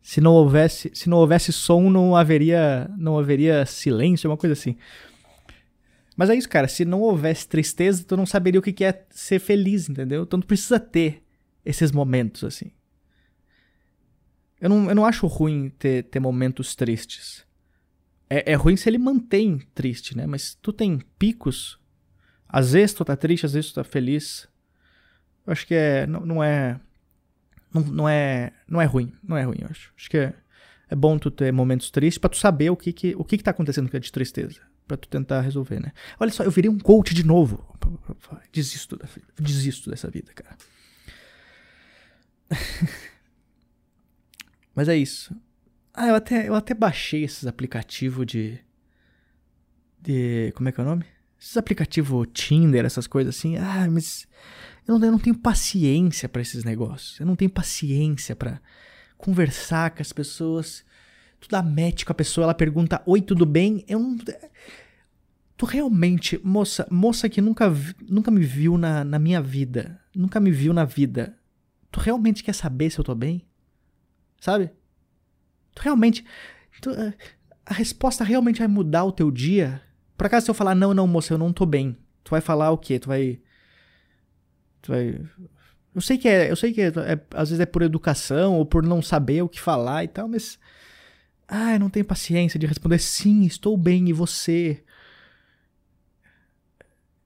Se 0.00 0.20
não 0.20 0.32
houvesse, 0.32 0.92
se 0.94 1.08
não 1.08 1.16
houvesse 1.16 1.52
som, 1.52 1.90
não 1.90 2.14
haveria, 2.14 2.88
não 2.96 3.18
haveria 3.18 3.66
silêncio, 3.66 4.30
uma 4.30 4.36
coisa 4.36 4.52
assim. 4.52 4.76
Mas 6.16 6.30
é 6.30 6.36
isso, 6.36 6.48
cara. 6.48 6.68
Se 6.68 6.84
não 6.84 7.00
houvesse 7.00 7.48
tristeza, 7.48 8.04
tu 8.04 8.16
não 8.16 8.26
saberia 8.26 8.60
o 8.60 8.62
que 8.62 8.84
é 8.84 9.04
ser 9.10 9.40
feliz, 9.40 9.88
entendeu? 9.88 10.22
Então 10.22 10.38
tu 10.38 10.46
precisa 10.46 10.78
ter 10.78 11.24
esses 11.64 11.90
momentos, 11.90 12.44
assim. 12.44 12.70
Eu 14.60 14.68
não, 14.68 14.88
eu 14.88 14.94
não 14.94 15.04
acho 15.04 15.26
ruim 15.26 15.68
ter, 15.80 16.04
ter 16.04 16.20
momentos 16.20 16.76
tristes. 16.76 17.44
É, 18.28 18.52
é 18.52 18.54
ruim 18.54 18.76
se 18.76 18.88
ele 18.88 18.98
mantém 18.98 19.60
triste, 19.74 20.16
né? 20.16 20.26
Mas 20.26 20.54
tu 20.54 20.72
tem 20.72 21.00
picos. 21.18 21.78
Às 22.48 22.72
vezes 22.72 22.94
tu 22.94 23.04
tá 23.04 23.16
triste, 23.16 23.46
às 23.46 23.52
vezes 23.52 23.70
tu 23.70 23.74
tá 23.76 23.84
feliz. 23.84 24.48
Eu 25.46 25.52
acho 25.52 25.66
que 25.66 25.74
é. 25.74 26.06
Não, 26.06 26.20
não 26.20 26.44
é 26.44 26.80
não, 27.74 27.82
não, 27.82 28.08
é, 28.08 28.52
não 28.68 28.80
é 28.80 28.84
ruim, 28.84 29.12
não 29.20 29.36
é 29.36 29.42
ruim, 29.42 29.58
eu 29.60 29.68
acho. 29.68 29.92
Acho 29.96 30.08
que 30.08 30.16
é, 30.16 30.32
é 30.88 30.94
bom 30.94 31.18
tu 31.18 31.28
ter 31.28 31.52
momentos 31.52 31.90
tristes 31.90 32.18
para 32.18 32.30
tu 32.30 32.36
saber 32.36 32.70
o 32.70 32.76
que 32.76 32.92
que, 32.92 33.16
o 33.16 33.24
que 33.24 33.36
que 33.36 33.42
tá 33.42 33.50
acontecendo 33.50 33.90
com 33.90 33.96
a 33.96 34.00
de 34.00 34.12
tristeza, 34.12 34.60
para 34.86 34.96
tu 34.96 35.08
tentar 35.08 35.40
resolver, 35.40 35.80
né? 35.80 35.92
Olha 36.20 36.30
só, 36.30 36.44
eu 36.44 36.52
virei 36.52 36.70
um 36.70 36.78
coach 36.78 37.12
de 37.12 37.26
novo. 37.26 37.76
Desisto, 38.52 38.96
da, 38.96 39.08
desisto 39.36 39.90
dessa 39.90 40.08
vida, 40.08 40.32
cara. 40.32 40.56
Mas 44.72 44.88
é 44.88 44.96
isso. 44.96 45.34
Ah, 45.94 46.08
eu 46.08 46.16
até, 46.16 46.48
eu 46.48 46.54
até 46.56 46.74
baixei 46.74 47.22
esses 47.22 47.46
aplicativos 47.46 48.26
de. 48.26 48.58
De. 50.00 50.52
Como 50.56 50.68
é 50.68 50.72
que 50.72 50.80
é 50.80 50.82
o 50.82 50.86
nome? 50.86 51.06
Esses 51.40 51.56
aplicativos 51.56 52.26
Tinder, 52.32 52.84
essas 52.84 53.06
coisas 53.06 53.36
assim. 53.36 53.56
Ah, 53.56 53.86
mas 53.88 54.26
eu 54.88 54.98
não, 54.98 55.06
eu 55.06 55.12
não 55.12 55.18
tenho 55.20 55.38
paciência 55.38 56.28
para 56.28 56.42
esses 56.42 56.64
negócios. 56.64 57.20
Eu 57.20 57.26
não 57.26 57.36
tenho 57.36 57.50
paciência 57.50 58.34
para 58.34 58.60
conversar 59.16 59.92
com 59.92 60.02
as 60.02 60.12
pessoas. 60.12 60.84
Tu 61.40 61.48
dá 61.48 61.62
match 61.62 62.04
com 62.04 62.12
a 62.12 62.16
pessoa, 62.16 62.44
ela 62.44 62.54
pergunta: 62.54 63.00
Oi, 63.06 63.20
tudo 63.22 63.46
bem? 63.46 63.84
Eu 63.86 64.00
não. 64.00 64.18
Tu 65.56 65.66
realmente, 65.66 66.40
moça, 66.42 66.88
moça 66.90 67.28
que 67.28 67.40
nunca, 67.40 67.72
nunca 68.08 68.32
me 68.32 68.42
viu 68.44 68.76
na, 68.76 69.04
na 69.04 69.20
minha 69.20 69.40
vida, 69.40 70.00
nunca 70.12 70.40
me 70.40 70.50
viu 70.50 70.72
na 70.72 70.84
vida, 70.84 71.38
tu 71.92 72.00
realmente 72.00 72.42
quer 72.42 72.52
saber 72.52 72.90
se 72.90 72.98
eu 72.98 73.04
tô 73.04 73.14
bem? 73.14 73.46
Sabe? 74.40 74.72
Tu 75.74 75.82
realmente. 75.82 76.24
Tu, 76.80 76.90
eh, 76.90 77.14
a 77.66 77.74
resposta 77.74 78.24
realmente 78.24 78.58
vai 78.58 78.68
mudar 78.68 79.04
o 79.04 79.12
teu 79.12 79.30
dia? 79.30 79.80
Por 80.16 80.26
acaso 80.26 80.44
se 80.46 80.50
eu 80.50 80.54
falar, 80.54 80.74
não, 80.74 80.94
não, 80.94 81.06
moça, 81.06 81.34
eu 81.34 81.38
não 81.38 81.52
tô 81.52 81.66
bem, 81.66 81.96
tu 82.22 82.30
vai 82.30 82.40
falar 82.40 82.70
o 82.70 82.78
quê? 82.78 82.98
Tu 82.98 83.08
vai 83.08 83.40
Tu 84.84 84.92
vai. 84.92 85.18
Eu 85.94 86.00
sei 86.02 86.18
que 86.18 86.28
é, 86.28 86.50
eu 86.50 86.56
sei 86.56 86.72
que 86.72 86.80
é, 86.82 86.88
é, 86.88 87.20
às 87.32 87.48
vezes 87.48 87.60
é 87.60 87.66
por 87.66 87.80
educação 87.80 88.54
ou 88.54 88.66
por 88.66 88.82
não 88.82 89.00
saber 89.00 89.42
o 89.42 89.48
que 89.48 89.58
falar 89.60 90.04
e 90.04 90.08
tal, 90.08 90.28
mas 90.28 90.58
ah, 91.48 91.72
eu 91.74 91.80
não 91.80 91.88
tenho 91.88 92.04
paciência 92.04 92.58
de 92.60 92.66
responder 92.66 92.98
sim, 92.98 93.44
estou 93.46 93.76
bem 93.78 94.08
e 94.10 94.12
você. 94.12 94.84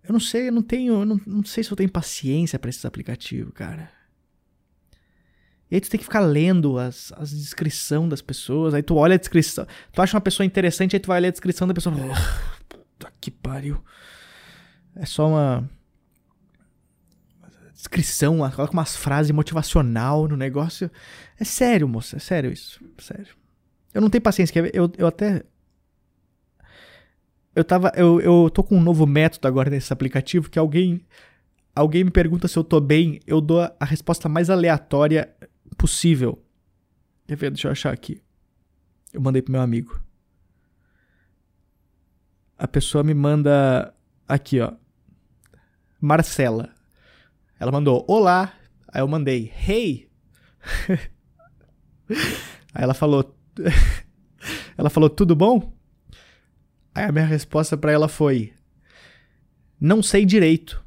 Eu 0.04 0.12
não 0.12 0.20
sei, 0.20 0.48
eu 0.48 0.52
não 0.52 0.62
tenho, 0.62 1.00
eu 1.00 1.04
não, 1.04 1.20
não 1.26 1.44
sei 1.44 1.64
se 1.64 1.70
eu 1.70 1.76
tenho 1.76 1.90
paciência 1.90 2.58
para 2.58 2.70
esses 2.70 2.84
aplicativos, 2.84 3.52
cara. 3.52 3.90
E 5.70 5.74
aí 5.74 5.80
tu 5.80 5.90
tem 5.90 5.98
que 5.98 6.04
ficar 6.04 6.20
lendo 6.20 6.78
as, 6.78 7.12
as 7.16 7.30
descrições 7.30 8.08
das 8.08 8.22
pessoas, 8.22 8.72
aí 8.72 8.82
tu 8.82 8.96
olha 8.96 9.14
a 9.14 9.18
descrição, 9.18 9.66
tu 9.92 10.00
acha 10.00 10.16
uma 10.16 10.20
pessoa 10.20 10.46
interessante, 10.46 10.96
aí 10.96 11.00
tu 11.00 11.08
vai 11.08 11.20
ler 11.20 11.28
a 11.28 11.30
descrição 11.32 11.68
da 11.68 11.74
pessoa, 11.74 11.94
puta 12.68 13.12
que 13.20 13.30
pariu. 13.30 13.82
É 14.96 15.04
só 15.04 15.28
uma 15.28 15.68
descrição, 17.78 18.38
coloca 18.50 18.72
umas 18.72 18.96
frases 18.96 19.30
motivacional 19.30 20.26
no 20.26 20.36
negócio. 20.36 20.90
É 21.38 21.44
sério, 21.44 21.86
moça, 21.86 22.16
é 22.16 22.18
sério 22.18 22.50
isso. 22.50 22.80
Sério. 22.98 23.36
Eu 23.94 24.00
não 24.00 24.10
tenho 24.10 24.22
paciência, 24.22 24.58
eu, 24.74 24.90
eu 24.98 25.06
até. 25.06 25.44
Eu 27.54 27.62
tava. 27.62 27.92
Eu, 27.94 28.20
eu 28.20 28.50
tô 28.50 28.64
com 28.64 28.76
um 28.76 28.82
novo 28.82 29.06
método 29.06 29.46
agora 29.46 29.70
nesse 29.70 29.92
aplicativo 29.92 30.50
que 30.50 30.58
alguém. 30.58 31.04
Alguém 31.74 32.02
me 32.02 32.10
pergunta 32.10 32.48
se 32.48 32.58
eu 32.58 32.64
tô 32.64 32.80
bem, 32.80 33.20
eu 33.24 33.40
dou 33.40 33.60
a 33.60 33.84
resposta 33.84 34.28
mais 34.28 34.50
aleatória 34.50 35.32
possível. 35.76 36.44
Quer 37.26 37.36
ver? 37.36 37.50
Deixa 37.50 37.68
eu 37.68 37.72
achar 37.72 37.92
aqui. 37.92 38.22
Eu 39.12 39.20
mandei 39.20 39.42
pro 39.42 39.52
meu 39.52 39.60
amigo. 39.60 40.02
A 42.56 42.66
pessoa 42.66 43.04
me 43.04 43.14
manda 43.14 43.94
aqui, 44.26 44.60
ó. 44.60 44.72
Marcela. 46.00 46.74
Ela 47.58 47.72
mandou 47.72 48.04
olá. 48.08 48.52
Aí 48.88 49.00
eu 49.02 49.08
mandei 49.08 49.52
hey. 49.68 50.08
Aí 52.74 52.82
ela 52.82 52.94
falou 52.94 53.36
ela 54.76 54.90
falou 54.90 55.10
tudo 55.10 55.34
bom? 55.34 55.76
Aí 56.94 57.04
a 57.04 57.12
minha 57.12 57.26
resposta 57.26 57.76
para 57.76 57.92
ela 57.92 58.08
foi 58.08 58.52
não 59.80 60.02
sei 60.02 60.24
direito. 60.24 60.84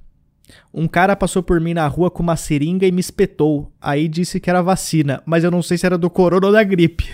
Um 0.73 0.87
cara 0.87 1.15
passou 1.15 1.43
por 1.43 1.59
mim 1.59 1.73
na 1.73 1.87
rua 1.87 2.09
com 2.09 2.23
uma 2.23 2.35
seringa 2.35 2.85
e 2.85 2.91
me 2.91 2.99
espetou. 2.99 3.71
Aí 3.79 4.07
disse 4.07 4.39
que 4.39 4.49
era 4.49 4.61
vacina, 4.61 5.21
mas 5.25 5.43
eu 5.43 5.51
não 5.51 5.61
sei 5.61 5.77
se 5.77 5.85
era 5.85 5.97
do 5.97 6.09
corona 6.09 6.47
ou 6.47 6.53
da 6.53 6.63
gripe. 6.63 7.09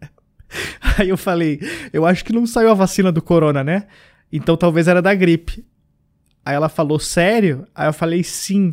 Aí 0.98 1.08
eu 1.08 1.16
falei, 1.16 1.60
eu 1.92 2.06
acho 2.06 2.24
que 2.24 2.32
não 2.32 2.46
saiu 2.46 2.70
a 2.70 2.74
vacina 2.74 3.10
do 3.10 3.20
corona, 3.20 3.62
né? 3.62 3.86
Então 4.32 4.56
talvez 4.56 4.88
era 4.88 5.02
da 5.02 5.14
gripe. 5.14 5.64
Aí 6.44 6.54
ela 6.54 6.68
falou, 6.68 6.98
sério? 6.98 7.66
Aí 7.74 7.88
eu 7.88 7.92
falei, 7.92 8.22
sim 8.22 8.72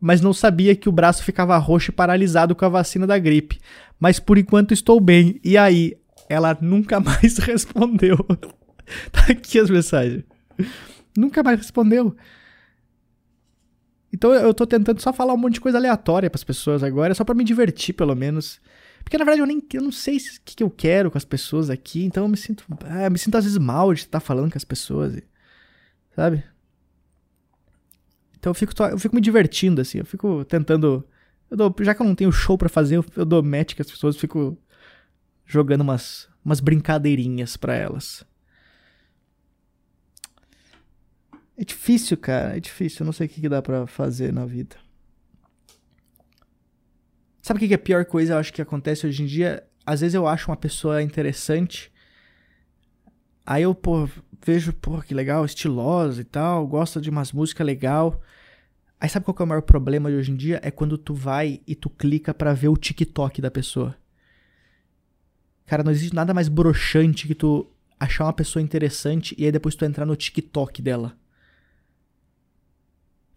mas 0.00 0.20
não 0.20 0.32
sabia 0.32 0.74
que 0.74 0.88
o 0.88 0.92
braço 0.92 1.22
ficava 1.22 1.56
roxo 1.58 1.90
e 1.90 1.94
paralisado 1.94 2.54
com 2.54 2.64
a 2.64 2.70
vacina 2.70 3.06
da 3.06 3.18
gripe. 3.18 3.60
Mas 3.98 4.18
por 4.18 4.38
enquanto 4.38 4.72
estou 4.72 4.98
bem. 4.98 5.38
E 5.44 5.58
aí? 5.58 5.94
Ela 6.28 6.56
nunca 6.60 6.98
mais 7.00 7.36
respondeu. 7.38 8.16
tá 9.12 9.26
aqui 9.28 9.58
as 9.58 9.68
mensagens. 9.68 10.24
Nunca 11.16 11.42
mais 11.42 11.58
respondeu. 11.58 12.16
Então 14.12 14.32
eu 14.34 14.52
tô 14.52 14.66
tentando 14.66 15.00
só 15.00 15.12
falar 15.12 15.34
um 15.34 15.36
monte 15.36 15.54
de 15.54 15.60
coisa 15.60 15.78
aleatória 15.78 16.28
para 16.28 16.38
as 16.38 16.44
pessoas 16.44 16.82
agora, 16.82 17.14
só 17.14 17.24
para 17.24 17.34
me 17.34 17.44
divertir 17.44 17.94
pelo 17.94 18.14
menos. 18.14 18.60
Porque 19.04 19.16
na 19.16 19.24
verdade 19.24 19.40
eu 19.40 19.46
nem 19.46 19.62
eu 19.72 19.82
não 19.82 19.92
sei 19.92 20.16
o 20.16 20.20
que, 20.44 20.56
que 20.56 20.62
eu 20.62 20.70
quero 20.70 21.10
com 21.10 21.18
as 21.18 21.24
pessoas 21.24 21.70
aqui, 21.70 22.04
então 22.04 22.24
eu 22.24 22.28
me 22.28 22.36
sinto, 22.36 22.64
ah, 22.84 23.04
eu 23.04 23.10
me 23.10 23.18
sinto 23.18 23.36
às 23.36 23.44
vezes 23.44 23.58
mal 23.58 23.94
de 23.94 24.00
estar 24.00 24.20
falando 24.20 24.50
com 24.50 24.58
as 24.58 24.64
pessoas, 24.64 25.20
sabe? 26.14 26.44
Então 28.40 28.50
eu 28.50 28.54
fico, 28.54 28.72
eu 28.82 28.98
fico 28.98 29.14
me 29.14 29.20
divertindo, 29.20 29.82
assim. 29.82 29.98
Eu 29.98 30.06
fico 30.06 30.44
tentando. 30.46 31.06
Eu 31.50 31.56
dou, 31.56 31.76
já 31.80 31.94
que 31.94 32.00
eu 32.00 32.06
não 32.06 32.14
tenho 32.14 32.32
show 32.32 32.56
para 32.56 32.68
fazer, 32.68 32.96
eu, 32.96 33.04
eu 33.14 33.24
dou 33.24 33.42
match 33.42 33.74
com 33.74 33.82
as 33.82 33.90
pessoas, 33.90 34.16
fico 34.16 34.56
jogando 35.44 35.82
umas, 35.82 36.28
umas 36.44 36.58
brincadeirinhas 36.58 37.56
para 37.56 37.74
elas. 37.74 38.24
É 41.60 41.64
difícil, 41.64 42.16
cara. 42.16 42.56
É 42.56 42.60
difícil. 42.60 43.02
Eu 43.02 43.06
não 43.06 43.12
sei 43.12 43.26
o 43.26 43.28
que, 43.28 43.46
dá 43.46 43.60
para 43.60 43.86
fazer 43.86 44.32
na 44.32 44.46
vida. 44.46 44.76
Sabe 47.42 47.58
o 47.58 47.60
que, 47.60 47.68
que 47.68 47.74
é 47.74 47.76
a 47.76 47.78
pior 47.78 48.02
coisa 48.06 48.32
eu 48.32 48.38
acho 48.38 48.50
que 48.50 48.62
acontece 48.62 49.06
hoje 49.06 49.22
em 49.22 49.26
dia? 49.26 49.62
Às 49.84 50.00
vezes 50.00 50.14
eu 50.14 50.26
acho 50.26 50.50
uma 50.50 50.56
pessoa 50.56 51.02
interessante. 51.02 51.92
Aí 53.44 53.62
eu, 53.62 53.74
pô, 53.74 54.08
vejo, 54.42 54.72
pô, 54.72 55.02
que 55.02 55.12
legal, 55.12 55.44
estilosa 55.44 56.22
e 56.22 56.24
tal, 56.24 56.66
gosta 56.66 56.98
de 56.98 57.10
umas 57.10 57.30
músicas 57.30 57.66
legal. 57.66 58.22
Aí 58.98 59.10
sabe 59.10 59.26
qual 59.26 59.36
é 59.38 59.42
o 59.42 59.46
maior 59.46 59.62
problema 59.62 60.10
de 60.10 60.16
hoje 60.16 60.32
em 60.32 60.36
dia? 60.36 60.60
É 60.62 60.70
quando 60.70 60.96
tu 60.96 61.12
vai 61.12 61.60
e 61.66 61.74
tu 61.74 61.90
clica 61.90 62.32
para 62.32 62.54
ver 62.54 62.68
o 62.68 62.76
TikTok 62.76 63.42
da 63.42 63.50
pessoa. 63.50 63.94
Cara, 65.66 65.82
não 65.82 65.92
existe 65.92 66.14
nada 66.14 66.32
mais 66.32 66.48
broxante 66.48 67.26
que 67.26 67.34
tu 67.34 67.70
achar 67.98 68.24
uma 68.24 68.32
pessoa 68.32 68.62
interessante 68.62 69.34
e 69.36 69.44
aí 69.44 69.52
depois 69.52 69.74
tu 69.74 69.84
entrar 69.84 70.06
no 70.06 70.16
TikTok 70.16 70.80
dela. 70.80 71.19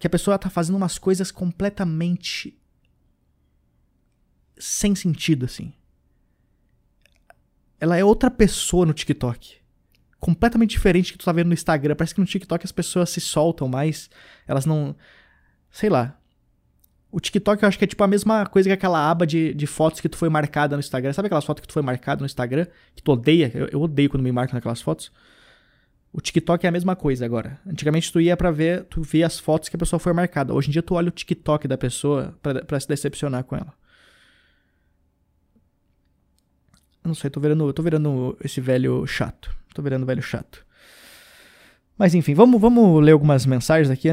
Que 0.03 0.07
a 0.07 0.09
pessoa 0.09 0.37
tá 0.37 0.49
fazendo 0.49 0.75
umas 0.75 0.97
coisas 0.97 1.31
completamente 1.31 2.59
sem 4.57 4.93
sentido, 4.93 5.45
assim. 5.45 5.71
Ela 7.79 7.95
é 7.95 8.03
outra 8.03 8.29
pessoa 8.29 8.85
no 8.85 8.91
TikTok 8.91 9.61
completamente 10.19 10.71
diferente 10.71 11.13
que 11.13 11.17
tu 11.17 11.23
tá 11.23 11.31
vendo 11.31 11.47
no 11.47 11.53
Instagram. 11.53 11.95
Parece 11.95 12.13
que 12.13 12.19
no 12.19 12.27
TikTok 12.27 12.65
as 12.65 12.71
pessoas 12.73 13.11
se 13.11 13.21
soltam 13.21 13.69
mais. 13.69 14.09
Elas 14.45 14.65
não. 14.65 14.93
Sei 15.71 15.89
lá. 15.89 16.19
O 17.09 17.21
TikTok 17.21 17.63
eu 17.63 17.69
acho 17.69 17.77
que 17.77 17.85
é 17.85 17.87
tipo 17.87 18.03
a 18.03 18.07
mesma 18.07 18.45
coisa 18.47 18.67
que 18.67 18.73
aquela 18.73 19.09
aba 19.09 19.25
de, 19.25 19.53
de 19.53 19.65
fotos 19.65 20.01
que 20.01 20.09
tu 20.09 20.17
foi 20.17 20.27
marcada 20.27 20.75
no 20.75 20.81
Instagram. 20.81 21.13
Sabe 21.13 21.27
aquelas 21.27 21.45
fotos 21.45 21.61
que 21.61 21.67
tu 21.69 21.73
foi 21.73 21.81
marcada 21.81 22.19
no 22.19 22.25
Instagram? 22.25 22.67
Que 22.93 23.01
tu 23.01 23.13
odeia? 23.13 23.49
Eu, 23.53 23.69
eu 23.71 23.81
odeio 23.81 24.09
quando 24.09 24.21
me 24.23 24.33
marcam 24.33 24.53
naquelas 24.55 24.81
fotos. 24.81 25.13
O 26.13 26.21
TikTok 26.21 26.63
é 26.63 26.69
a 26.69 26.71
mesma 26.71 26.95
coisa 26.95 27.25
agora. 27.25 27.59
Antigamente 27.65 28.13
tu 28.13 28.21
ia 28.21 28.37
para 28.37 28.51
ver, 28.51 28.83
tu 28.83 29.01
via 29.01 29.25
as 29.25 29.39
fotos 29.39 29.67
que 29.67 29.75
a 29.75 29.79
pessoa 29.79 29.99
foi 29.99 30.13
marcada. 30.13 30.53
Hoje 30.53 30.69
em 30.69 30.71
dia 30.71 30.83
tu 30.83 30.93
olha 30.93 31.07
o 31.07 31.11
TikTok 31.11 31.67
da 31.67 31.75
pessoa 31.75 32.37
para 32.39 32.79
se 32.79 32.87
decepcionar 32.87 33.43
com 33.43 33.55
ela. 33.55 33.73
Não 37.03 37.15
sei, 37.15 37.31
tô 37.31 37.39
virando, 37.39 37.73
tô 37.73 37.81
virando 37.81 38.37
esse 38.43 38.61
velho 38.61 39.07
chato. 39.07 39.49
Tô 39.73 39.81
virando 39.81 40.05
velho 40.05 40.21
chato. 40.21 40.63
Mas 41.97 42.13
enfim, 42.13 42.35
vamos, 42.35 42.61
vamos 42.61 43.03
ler 43.03 43.13
algumas 43.13 43.45
mensagens 43.47 43.89
aqui 43.89 44.07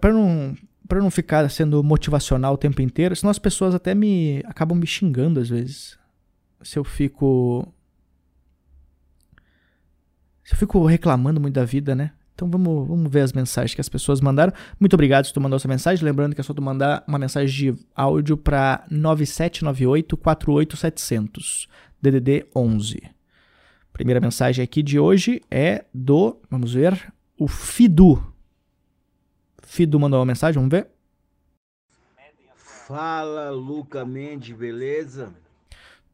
para 0.00 0.12
não 0.12 0.56
para 0.88 1.00
não 1.00 1.10
ficar 1.10 1.48
sendo 1.48 1.82
motivacional 1.82 2.54
o 2.54 2.58
tempo 2.58 2.82
inteiro, 2.82 3.16
senão 3.16 3.30
as 3.30 3.38
pessoas 3.38 3.74
até 3.74 3.94
me 3.94 4.42
acabam 4.44 4.76
me 4.76 4.86
xingando 4.86 5.40
às 5.40 5.48
vezes. 5.48 5.96
Se 6.60 6.78
eu 6.78 6.84
fico 6.84 7.72
eu 10.52 10.58
fico 10.58 10.84
reclamando 10.86 11.40
muito 11.40 11.54
da 11.54 11.64
vida, 11.64 11.94
né? 11.94 12.12
Então 12.34 12.48
vamos, 12.50 12.88
vamos 12.88 13.10
ver 13.10 13.20
as 13.20 13.32
mensagens 13.32 13.74
que 13.74 13.80
as 13.80 13.88
pessoas 13.88 14.20
mandaram. 14.20 14.52
Muito 14.80 14.94
obrigado 14.94 15.26
se 15.26 15.32
tu 15.32 15.40
mandou 15.40 15.56
essa 15.56 15.68
mensagem. 15.68 16.04
Lembrando 16.04 16.34
que 16.34 16.40
é 16.40 16.44
só 16.44 16.54
tu 16.54 16.62
mandar 16.62 17.04
uma 17.06 17.18
mensagem 17.18 17.74
de 17.74 17.84
áudio 17.94 18.36
para 18.36 18.84
9798 18.90 20.16
48700 20.16 21.68
DDD 22.00 22.46
11. 22.54 23.02
Primeira 23.92 24.20
mensagem 24.20 24.64
aqui 24.64 24.82
de 24.82 24.98
hoje 24.98 25.42
é 25.50 25.84
do, 25.92 26.40
vamos 26.50 26.72
ver, 26.74 27.12
o 27.38 27.46
Fidu. 27.46 28.22
Fido 29.62 30.00
mandou 30.00 30.18
uma 30.18 30.26
mensagem, 30.26 30.54
vamos 30.54 30.70
ver? 30.70 30.88
Fala, 32.56 33.50
Luca 33.50 34.04
Mendes, 34.04 34.56
beleza? 34.56 35.32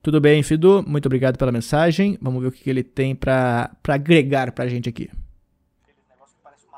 Tudo 0.08 0.22
bem, 0.22 0.42
Fido? 0.42 0.82
Muito 0.86 1.04
obrigado 1.04 1.36
pela 1.36 1.52
mensagem. 1.52 2.18
Vamos 2.22 2.40
ver 2.40 2.48
o 2.48 2.50
que, 2.50 2.70
ele 2.70 2.82
tem 2.82 3.14
para 3.14 3.70
agregar 3.86 4.52
pra 4.52 4.66
gente 4.66 4.88
aqui. 4.88 5.10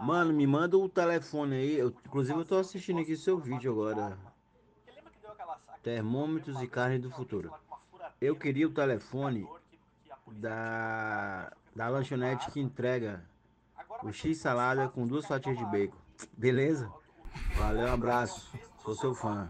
Mano, 0.01 0.33
me 0.33 0.45
manda 0.49 0.77
o 0.77 0.89
telefone 0.89 1.55
aí. 1.55 1.79
Eu, 1.79 1.95
inclusive, 2.05 2.37
eu 2.37 2.45
tô 2.45 2.57
assistindo 2.57 2.99
aqui 2.99 3.17
seu 3.17 3.39
vídeo 3.39 3.71
agora. 3.71 4.19
Termômetros 5.81 6.61
e 6.61 6.67
carne 6.67 6.99
do 6.99 7.09
futuro. 7.09 7.53
Eu 8.21 8.35
queria 8.35 8.67
o 8.67 8.73
telefone 8.73 9.47
da, 10.33 11.53
da 11.77 11.89
lanchonete 11.89 12.51
que 12.51 12.59
entrega 12.59 13.23
o 14.03 14.13
X 14.13 14.39
salada 14.39 14.89
com 14.89 15.07
duas 15.07 15.25
fatias 15.25 15.57
de 15.57 15.65
bacon. 15.67 15.97
Beleza? 16.37 16.93
Valeu, 17.55 17.87
um 17.87 17.93
abraço. 17.93 18.51
Sou 18.83 18.97
seu 18.97 19.15
fã. 19.15 19.49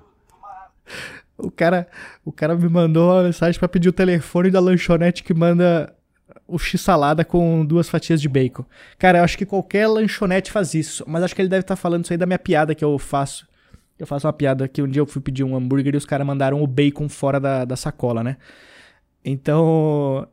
O 1.43 1.51
cara, 1.51 1.87
o 2.25 2.33
cara 2.33 2.55
me 2.55 2.69
mandou 2.69 3.13
uma 3.13 3.25
mensagem 3.25 3.59
para 3.59 3.69
pedir 3.69 3.89
o 3.89 3.93
telefone 3.93 4.51
da 4.51 4.61
lanchonete 4.61 5.23
que 5.23 5.35
manda 5.35 5.95
o 6.47 6.59
x-salada 6.59 7.25
com 7.25 7.65
duas 7.65 7.89
fatias 7.89 8.21
de 8.21 8.29
bacon. 8.29 8.65
Cara, 8.99 9.19
eu 9.19 9.25
acho 9.25 9.39
que 9.39 9.47
qualquer 9.47 9.87
lanchonete 9.87 10.51
faz 10.51 10.75
isso, 10.75 11.05
mas 11.07 11.23
acho 11.23 11.35
que 11.35 11.43
ele 11.43 11.49
deve 11.49 11.63
estar 11.63 11.77
tá 11.77 11.81
falando 11.81 12.05
isso 12.05 12.13
aí 12.13 12.17
da 12.17 12.27
minha 12.27 12.39
piada 12.39 12.75
que 12.75 12.85
eu 12.85 12.99
faço. 12.99 13.49
Eu 13.99 14.07
faço 14.07 14.27
uma 14.27 14.33
piada 14.33 14.67
que 14.67 14.83
um 14.83 14.89
dia 14.89 15.01
eu 15.01 15.07
fui 15.07 15.21
pedir 15.21 15.45
um 15.45 15.55
hambúrguer 15.55 15.95
e 15.95 15.99
os 15.99 16.07
caras 16.07 16.27
mandaram 16.27 16.63
o 16.63 16.67
bacon 16.67 17.09
fora 17.09 17.39
da, 17.39 17.65
da 17.65 17.77
sacola, 17.77 18.25
né? 18.25 18.37
Então, 19.25 20.27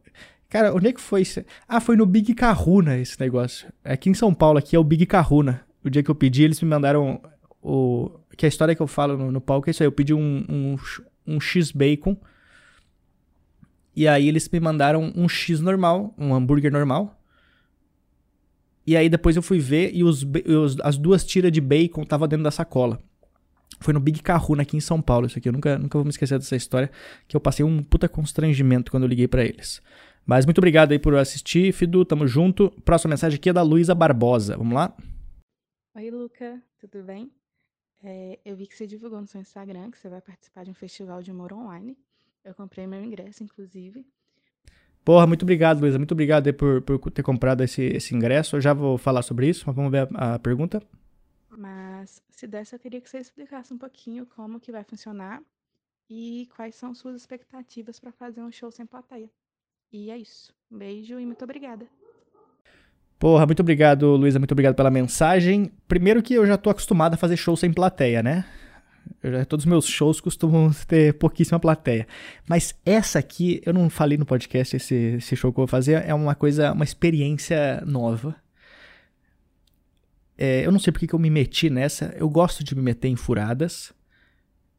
Cara, 0.50 0.74
onde 0.74 0.88
é 0.88 0.94
que 0.94 1.02
foi 1.02 1.24
isso? 1.24 1.44
Ah, 1.68 1.82
foi 1.82 1.98
no 1.98 2.06
Big 2.06 2.34
Kahuna 2.34 2.98
esse 2.98 3.20
negócio. 3.20 3.68
Aqui 3.84 4.10
em 4.10 4.14
São 4.14 4.34
Paulo, 4.34 4.58
aqui 4.58 4.78
é 4.78 4.80
o 4.80 4.84
Big 4.84 5.06
Kahuna 5.06 5.68
o 5.88 5.90
dia 5.90 6.04
que 6.04 6.12
eu 6.12 6.16
pedi, 6.16 6.44
eles 6.44 6.62
me 6.62 6.70
mandaram 6.70 7.20
o. 7.62 8.12
Que 8.38 8.46
a 8.46 8.50
história 8.50 8.76
que 8.76 8.82
eu 8.82 8.88
falo 8.88 9.18
no, 9.18 9.32
no 9.32 9.42
palco 9.42 9.70
é 9.70 9.72
isso 9.72 9.84
aí. 9.84 9.88
Eu 9.88 9.92
pedi 9.92 10.14
um, 10.14 10.46
um, 10.48 10.76
um 11.26 11.40
X-Bacon. 11.40 12.16
E 13.96 14.08
aí 14.08 14.28
eles 14.28 14.48
me 14.48 14.60
mandaram 14.60 15.12
um 15.16 15.28
X 15.28 15.60
normal, 15.60 16.14
um 16.18 16.34
hambúrguer 16.34 16.72
normal. 16.72 17.20
E 18.86 18.96
aí 18.96 19.10
depois 19.10 19.36
eu 19.36 19.42
fui 19.42 19.60
ver 19.60 19.92
e 19.94 20.04
os, 20.04 20.24
os 20.24 20.80
as 20.82 20.98
duas 20.98 21.26
tiras 21.26 21.52
de 21.52 21.60
bacon 21.60 22.04
estavam 22.04 22.28
dentro 22.28 22.44
da 22.44 22.52
sacola. 22.52 23.02
Foi 23.82 23.94
no 23.94 24.00
Big 24.00 24.22
Kahuna 24.22 24.62
aqui 24.62 24.78
em 24.78 24.80
São 24.80 25.02
Paulo, 25.02 25.28
isso 25.28 25.38
aqui. 25.38 25.50
Eu 25.50 25.54
nunca, 25.54 25.78
nunca 25.78 25.98
vou 25.98 26.06
me 26.06 26.10
esquecer 26.10 26.38
dessa 26.40 26.56
história, 26.56 26.90
que 27.28 27.36
eu 27.36 27.42
passei 27.42 27.66
um 27.66 27.84
puta 27.84 28.08
constrangimento 28.08 28.90
quando 28.90 29.04
eu 29.04 29.10
liguei 29.10 29.28
para 29.28 29.44
eles. 29.44 29.82
Mas 30.26 30.46
muito 30.46 30.58
obrigado 30.60 30.92
aí 30.92 31.00
por 31.00 31.16
assistir, 31.16 31.74
Fidu, 31.74 32.06
tamo 32.06 32.28
junto. 32.28 32.72
Próxima 32.86 33.12
mensagem 33.12 33.38
aqui 33.38 33.50
é 33.50 33.54
da 33.54 33.62
Luísa 33.62 33.94
Barbosa. 33.94 34.58
Vamos 34.58 34.74
lá? 34.74 34.96
Oi, 35.96 36.10
Luca, 36.10 36.62
tudo 36.80 37.04
bem? 37.04 37.32
É, 38.04 38.40
eu 38.46 38.56
vi 38.56 38.68
que 38.68 38.76
você 38.78 38.86
divulgou 38.86 39.20
no 39.20 39.28
seu 39.28 39.42
Instagram 39.42 39.92
que 39.92 39.98
você 39.98 40.10
vai 40.10 40.22
participar 40.22 40.64
de 40.64 40.72
um 40.72 40.74
festival 40.74 41.22
de 41.22 41.32
humor 41.32 41.54
online. 41.54 41.98
Eu 42.44 42.54
comprei 42.54 42.88
meu 42.88 43.04
ingresso, 43.04 43.44
inclusive. 43.44 44.06
Porra, 45.04 45.26
muito 45.26 45.44
obrigado, 45.44 45.80
Luísa. 45.80 45.98
Muito 45.98 46.12
obrigado 46.12 46.54
por, 46.54 46.82
por 46.82 47.12
ter 47.12 47.24
comprado 47.24 47.64
esse, 47.64 47.82
esse 47.82 48.14
ingresso. 48.14 48.58
Eu 48.58 48.62
já 48.62 48.74
vou 48.74 48.98
falar 48.98 49.22
sobre 49.22 49.48
isso, 49.48 49.64
mas 49.66 49.76
vamos 49.76 49.92
ver 49.92 50.08
a, 50.16 50.36
a 50.36 50.40
pergunta. 50.40 50.82
Mas, 51.50 52.22
se 52.30 52.46
desse, 52.46 52.76
eu 52.76 52.80
queria 52.80 53.02
que 53.02 53.10
você 53.10 53.18
explicasse 53.18 53.74
um 53.74 53.78
pouquinho 53.78 54.26
como 54.26 54.60
que 54.60 54.72
vai 54.72 54.84
funcionar 54.84 55.42
e 56.10 56.48
quais 56.56 56.76
são 56.76 56.94
suas 56.94 57.16
expectativas 57.16 58.00
para 58.00 58.12
fazer 58.12 58.42
um 58.42 58.52
show 58.52 58.72
sem 58.72 58.86
plateia. 58.86 59.30
E 59.92 60.12
é 60.12 60.18
isso. 60.18 60.54
Um 60.70 60.78
beijo 60.78 61.20
e 61.20 61.26
muito 61.26 61.44
obrigada. 61.44 61.88
Porra, 63.20 63.46
muito 63.48 63.62
obrigado, 63.62 64.16
Luísa, 64.16 64.38
muito 64.38 64.52
obrigado 64.52 64.76
pela 64.76 64.92
mensagem. 64.92 65.72
Primeiro 65.88 66.22
que 66.22 66.36
eu 66.36 66.46
já 66.46 66.56
tô 66.56 66.70
acostumado 66.70 67.16
a 67.16 67.18
fazer 67.18 67.36
show 67.36 67.58
sem 67.58 67.74
plateia, 67.74 68.22
né? 68.22 68.46
Já, 69.24 69.44
todos 69.46 69.66
os 69.66 69.70
meus 69.70 69.88
shows 69.88 70.22
costumam 70.22 70.72
ter 70.88 71.14
pouquíssima 71.16 71.60
plateia. 71.60 72.08
Mas 72.48 72.76
essa 72.86 73.18
aqui, 73.18 73.62
eu 73.66 73.74
não 73.74 73.90
falei 73.90 74.18
no 74.18 74.26
podcast, 74.26 74.76
esse, 74.76 74.96
esse 75.18 75.36
show 75.36 75.52
que 75.52 75.60
eu 75.60 75.64
vou 75.64 75.68
fazer, 75.68 76.04
é 76.06 76.14
uma 76.14 76.36
coisa, 76.36 76.72
uma 76.74 76.84
experiência 76.84 77.82
nova. 77.86 78.36
É, 80.38 80.64
eu 80.64 80.72
não 80.72 80.80
sei 80.80 80.94
porque 80.94 81.08
que 81.08 81.16
eu 81.16 81.20
me 81.20 81.32
meti 81.32 81.70
nessa. 81.70 82.14
Eu 82.16 82.30
gosto 82.30 82.64
de 82.64 82.76
me 82.76 82.82
meter 82.82 83.08
em 83.08 83.16
furadas. 83.16 83.92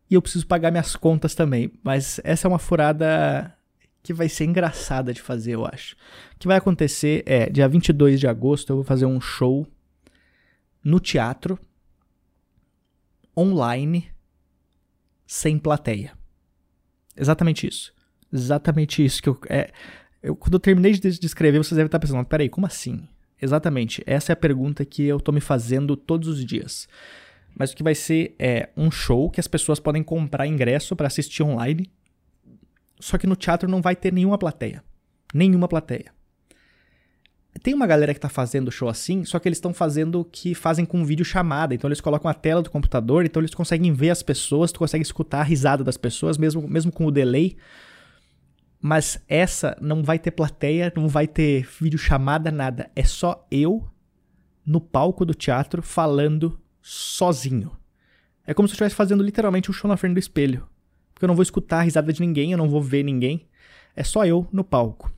E 0.09 0.15
eu 0.15 0.23
preciso 0.23 0.47
pagar 0.47 0.71
minhas 0.71 0.95
contas 0.95 1.35
também. 1.35 1.73
Mas 1.83 2.21
essa 2.23 2.47
é 2.47 2.49
uma 2.49 2.61
furada 2.61 3.53
que 4.03 4.13
vai 4.13 4.29
ser 4.29 4.45
engraçada 4.45 5.13
de 5.13 5.21
fazer, 5.21 5.53
eu 5.53 5.67
acho. 5.67 5.95
O 6.35 6.39
que 6.39 6.47
vai 6.47 6.57
acontecer 6.57 7.23
é, 7.27 7.49
dia 7.49 7.69
22 7.69 8.21
de 8.21 8.27
agosto, 8.27 8.71
eu 8.71 8.77
vou 8.77 8.85
fazer 8.85 9.07
um 9.07 9.21
show 9.21 9.67
no 10.83 11.01
teatro, 11.01 11.59
online, 13.37 14.11
sem 15.27 15.59
plateia. 15.59 16.13
Exatamente 17.17 17.67
isso. 17.67 17.93
Exatamente 18.33 19.05
isso 19.05 19.23
que 19.23 19.29
eu. 19.29 19.39
É, 19.49 19.71
eu 20.23 20.37
quando 20.37 20.55
eu 20.55 20.61
terminei 20.61 20.93
de, 20.93 21.19
de 21.19 21.27
escrever, 21.27 21.59
vocês 21.59 21.77
devem 21.77 21.87
estar 21.87 21.99
pensando, 21.99 22.25
peraí, 22.25 22.49
como 22.49 22.67
assim? 22.67 23.07
Exatamente. 23.41 24.03
Essa 24.07 24.33
é 24.33 24.35
a 24.35 24.37
pergunta 24.37 24.85
que 24.85 25.03
eu 25.03 25.21
tô 25.21 25.33
me 25.33 25.41
fazendo 25.41 25.97
todos 25.97 26.29
os 26.29 26.45
dias. 26.45 26.89
Mas 27.55 27.73
o 27.73 27.77
que 27.77 27.83
vai 27.83 27.95
ser 27.95 28.35
é 28.39 28.69
um 28.77 28.91
show 28.91 29.31
que 29.31 29.41
as 29.41 29.49
pessoas 29.49 29.81
podem 29.81 30.03
comprar 30.03 30.47
ingresso 30.47 30.95
para 30.95 31.07
assistir 31.07 31.43
online 31.43 31.91
só 33.01 33.19
que 33.19 33.27
no 33.27 33.37
teatro 33.37 33.69
não 33.69 33.81
vai 33.81 33.95
ter 33.95 34.13
nenhuma 34.13 34.39
plateia. 34.39 34.83
Nenhuma 35.33 35.69
plateia. 35.69 36.13
Tem 37.63 37.75
uma 37.75 37.87
galera 37.87 38.15
que 38.15 38.21
tá 38.21 38.29
fazendo 38.29 38.71
show 38.71 38.89
assim, 38.89 39.25
só 39.25 39.39
que 39.39 39.49
eles 39.49 39.59
estão 39.59 39.75
fazendo 39.75 40.25
que 40.25 40.55
fazem 40.55 40.85
com 40.85 41.05
vídeo 41.05 41.25
chamada. 41.25 41.75
Então 41.75 41.89
eles 41.89 42.01
colocam 42.01 42.31
a 42.31 42.35
tela 42.35 42.63
do 42.63 42.71
computador, 42.71 43.25
então 43.25 43.41
eles 43.41 43.55
conseguem 43.55 43.93
ver 43.93 44.11
as 44.11 44.23
pessoas, 44.23 44.71
tu 44.71 44.79
consegue 44.79 45.03
escutar 45.03 45.41
a 45.41 45.45
risada 45.45 45.83
das 45.83 45.97
pessoas, 45.97 46.39
mesmo, 46.39 46.67
mesmo 46.69 46.93
com 46.93 47.07
o 47.07 47.11
delay. 47.11 47.57
Mas 48.81 49.23
essa 49.27 49.77
não 49.81 50.05
vai 50.05 50.19
ter 50.19 50.31
plateia, 50.31 50.93
não 50.95 51.09
vai 51.09 51.27
ter 51.27 51.69
vídeo 51.81 51.99
chamada, 51.99 52.51
nada. 52.51 52.91
É 52.95 53.03
só 53.03 53.47
eu 53.51 53.89
no 54.65 54.81
palco 54.81 55.25
do 55.25 55.35
teatro 55.35 55.83
falando 55.83 56.61
sozinho. 56.81 57.73
É 58.47 58.55
como 58.55 58.69
se 58.69 58.73
eu 58.73 58.75
estivesse 58.75 58.95
fazendo 58.95 59.23
literalmente 59.23 59.71
um 59.71 59.75
show 59.75 59.89
na 59.89 59.97
frente 59.97 60.15
do 60.15 60.21
espelho. 60.21 60.67
Porque 61.19 61.25
eu 61.25 61.29
não 61.29 61.35
vou 61.35 61.43
escutar 61.43 61.81
a 61.81 61.83
risada 61.83 62.13
de 62.13 62.21
ninguém, 62.21 62.53
eu 62.53 62.59
não 62.59 62.69
vou 62.69 62.81
ver 62.81 63.03
ninguém. 63.03 63.45
É 63.97 64.05
só 64.05 64.25
eu 64.25 64.47
no 64.53 64.63
palco. 64.63 65.13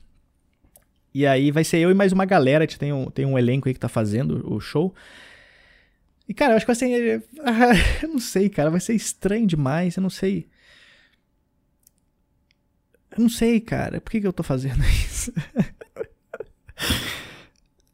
E 1.13 1.27
aí 1.27 1.51
vai 1.51 1.63
ser 1.63 1.77
eu 1.77 1.91
e 1.91 1.93
mais 1.93 2.11
uma 2.11 2.25
galera, 2.25 2.65
que 2.65 2.75
tem 2.75 2.91
um, 2.91 3.05
tem 3.11 3.23
um 3.23 3.37
elenco 3.37 3.67
aí 3.67 3.73
que 3.75 3.79
tá 3.79 3.87
fazendo 3.87 4.51
o 4.51 4.59
show. 4.59 4.95
E, 6.27 6.33
cara, 6.33 6.53
eu 6.53 6.57
acho 6.57 6.65
que 6.65 6.73
vai 6.73 6.75
ser. 6.75 7.23
Eu 8.01 8.09
não 8.09 8.19
sei, 8.19 8.49
cara, 8.49 8.71
vai 8.71 8.79
ser 8.79 8.95
estranho 8.95 9.45
demais, 9.45 9.95
eu 9.95 10.01
não 10.01 10.09
sei. 10.09 10.47
Eu 13.11 13.21
não 13.21 13.29
sei, 13.29 13.59
cara, 13.59 14.01
por 14.01 14.09
que, 14.09 14.21
que 14.21 14.27
eu 14.27 14.33
tô 14.33 14.41
fazendo 14.41 14.81
isso? 15.05 15.31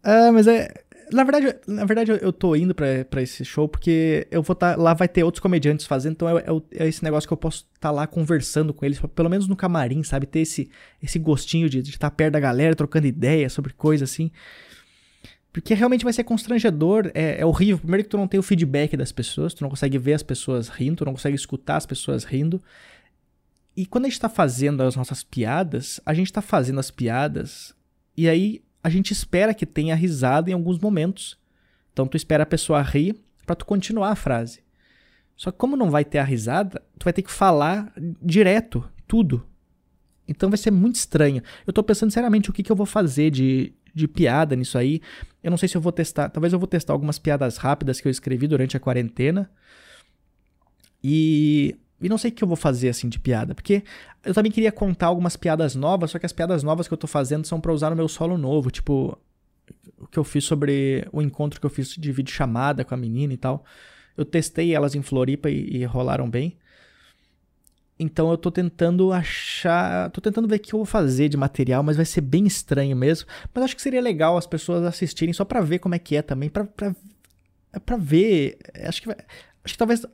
ah, 0.02 0.32
mas 0.32 0.48
é. 0.48 0.74
Na 1.12 1.24
verdade, 1.24 1.56
na 1.68 1.86
verdade 1.86 2.12
eu 2.22 2.34
tô 2.34 2.56
indo 2.56 2.76
pra, 2.76 3.22
esse 3.22 3.46
show 3.46 3.68
porque 3.68 4.28
eu 4.30 4.42
vou 4.42 4.54
estar. 4.54 4.76
Tá, 4.76 4.82
lá 4.82 4.94
vai 4.94 5.08
ter 5.08 5.24
outros 5.24 5.40
comediantes 5.40 5.86
fazendo, 5.86 6.14
então 6.14 6.38
é, 6.38 6.42
é, 6.42 6.84
é 6.84 6.88
esse 6.88 7.04
negócio 7.04 7.28
que 7.28 7.34
eu 7.34 7.38
posso 7.38 7.66
estar 7.74 7.90
tá 7.90 7.92
lá 7.92 8.06
conversando 8.06 8.74
com 8.74 8.86
eles, 8.86 9.00
pelo 9.16 9.30
menos 9.30 9.48
no 9.48 9.56
camarim, 9.56 10.04
sabe? 10.04 10.26
Ter 10.26 10.42
esse, 10.42 10.70
esse 11.02 11.18
gostinho 11.18 11.70
de 11.70 11.80
estar 11.80 12.10
tá 12.10 12.16
perto 12.16 12.34
da 12.34 12.40
galera, 12.40 12.76
trocando 12.76 13.08
ideia 13.08 13.50
sobre 13.50 13.74
coisa 13.74 14.04
assim. 14.04 14.32
Porque 15.54 15.74
realmente 15.74 16.04
vai 16.04 16.14
ser 16.14 16.24
constrangedor, 16.24 17.10
é, 17.14 17.40
é, 17.40 17.46
horrível. 17.46 17.80
Primeiro 17.80 18.04
que 18.04 18.10
tu 18.10 18.18
não 18.18 18.28
tem 18.28 18.40
o 18.40 18.44
feedback 18.44 18.96
das 18.96 19.12
pessoas, 19.12 19.54
tu 19.54 19.64
não 19.64 19.70
consegue 19.70 19.98
ver 19.98 20.14
as 20.14 20.24
pessoas 20.24 20.68
rindo, 20.68 20.98
tu 20.98 21.06
não 21.06 21.14
consegue 21.14 21.36
escutar 21.36 21.78
as 21.78 21.86
pessoas 21.86 22.24
rindo. 22.24 22.62
E 23.76 23.86
quando 23.86 24.06
a 24.06 24.10
gente 24.10 24.20
tá 24.20 24.30
fazendo 24.30 24.84
as 24.84 24.96
nossas 24.96 25.24
piadas, 25.24 26.00
a 26.06 26.14
gente 26.14 26.32
tá 26.34 26.42
fazendo 26.42 26.80
as 26.80 26.92
piadas 26.92 27.74
e 28.16 28.28
aí 28.28 28.62
a 28.84 28.90
gente 28.90 29.12
espera 29.12 29.54
que 29.54 29.66
tenha 29.66 29.96
risada 29.96 30.50
em 30.50 30.54
alguns 30.54 30.80
momentos. 30.80 31.38
Então 31.92 32.08
tu 32.08 32.16
espera 32.16 32.44
a 32.44 32.46
pessoa 32.46 32.82
rir 32.82 33.16
para 33.46 33.56
tu 33.56 33.66
continuar 33.66 34.12
a 34.12 34.16
frase. 34.16 34.62
Só 35.36 35.52
que 35.52 35.58
como 35.58 35.78
não 35.78 35.92
vai 35.92 36.04
ter 36.04 36.18
a 36.18 36.24
risada, 36.24 36.82
tu 36.98 37.04
vai 37.04 37.14
ter 37.14 37.22
que 37.22 37.32
falar 37.32 37.94
direto, 38.22 38.88
tudo. 39.08 39.46
Então 40.28 40.50
vai 40.50 40.58
ser 40.58 40.72
muito 40.72 40.96
estranho. 40.96 41.42
Eu 41.66 41.72
tô 41.72 41.84
pensando 41.84 42.12
seriamente 42.12 42.50
o 42.50 42.54
que, 42.54 42.64
que 42.64 42.72
eu 42.72 42.76
vou 42.76 42.86
fazer 42.86 43.30
de, 43.30 43.74
de 43.94 44.08
piada 44.08 44.56
nisso 44.56 44.78
aí. 44.78 45.02
Eu 45.44 45.52
não 45.52 45.58
sei 45.58 45.70
se 45.70 45.78
eu 45.78 45.82
vou 45.82 45.92
testar. 45.92 46.30
Talvez 46.30 46.54
eu 46.54 46.60
vou 46.60 46.68
testar 46.68 46.94
algumas 46.94 47.18
piadas 47.18 47.58
rápidas 47.58 48.02
que 48.02 48.08
eu 48.08 48.12
escrevi 48.12 48.48
durante 48.48 48.76
a 48.76 48.80
quarentena. 48.80 49.50
E 51.04 51.78
e 52.00 52.08
não 52.08 52.18
sei 52.18 52.32
o 52.32 52.34
que 52.34 52.44
eu 52.44 52.48
vou 52.48 52.58
fazer 52.58 52.90
assim 52.90 53.10
de 53.10 53.20
piada, 53.20 53.56
porque 53.56 53.84
eu 54.24 54.34
também 54.34 54.52
queria 54.52 54.72
contar 54.72 55.08
algumas 55.08 55.36
piadas 55.36 55.76
novas, 55.76 56.12
só 56.12 56.20
que 56.20 56.26
as 56.26 56.34
piadas 56.34 56.64
novas 56.64 56.88
que 56.88 56.94
eu 56.94 56.98
tô 56.98 57.08
fazendo 57.08 57.46
são 57.46 57.60
para 57.60 57.74
usar 57.74 57.90
no 57.90 57.96
meu 57.96 58.08
solo 58.08 58.38
novo, 58.38 58.70
tipo 58.70 59.18
o 59.98 60.08
que 60.08 60.18
eu 60.18 60.24
fiz 60.24 60.44
sobre 60.44 61.08
o 61.12 61.22
encontro 61.22 61.60
que 61.60 61.66
eu 61.66 61.70
fiz 61.70 61.90
de 61.90 62.12
vídeo 62.12 62.34
chamada 62.34 62.86
com 62.86 62.94
a 62.94 62.98
menina 62.98 63.34
e 63.34 63.38
tal. 63.38 63.66
Eu 64.16 64.26
testei 64.26 64.74
elas 64.74 64.96
em 64.96 65.02
Floripa 65.02 65.50
e, 65.50 65.78
e 65.78 65.86
rolaram 65.86 66.30
bem. 66.30 66.58
Então 68.00 68.30
eu 68.30 68.38
tô 68.38 68.52
tentando 68.52 69.12
achar, 69.12 70.12
tô 70.12 70.22
tentando 70.22 70.48
ver 70.48 70.58
o 70.58 70.60
que 70.60 70.74
eu 70.74 70.80
vou 70.80 70.86
fazer 70.86 71.30
de 71.30 71.38
material, 71.38 71.82
mas 71.82 71.96
vai 71.96 72.06
ser 72.06 72.22
bem 72.22 72.46
estranho 72.46 72.96
mesmo. 72.96 73.28
Mas 73.54 73.64
acho 73.64 73.76
que 73.76 73.82
seria 73.82 74.02
legal 74.02 74.38
as 74.38 74.46
pessoas 74.46 74.84
assistirem 74.84 75.34
só 75.34 75.44
para 75.44 75.62
ver 75.62 75.80
como 75.80 75.96
é 75.96 76.00
que 76.00 76.16
é 76.16 76.22
também, 76.22 76.50
para 76.50 76.68
para 77.86 77.98
ver, 77.98 78.58
acho 78.86 79.02
que 79.02 79.08
vai, 79.08 79.18
Acho 79.68 79.74
que 79.74 79.78
talvez 79.78 80.06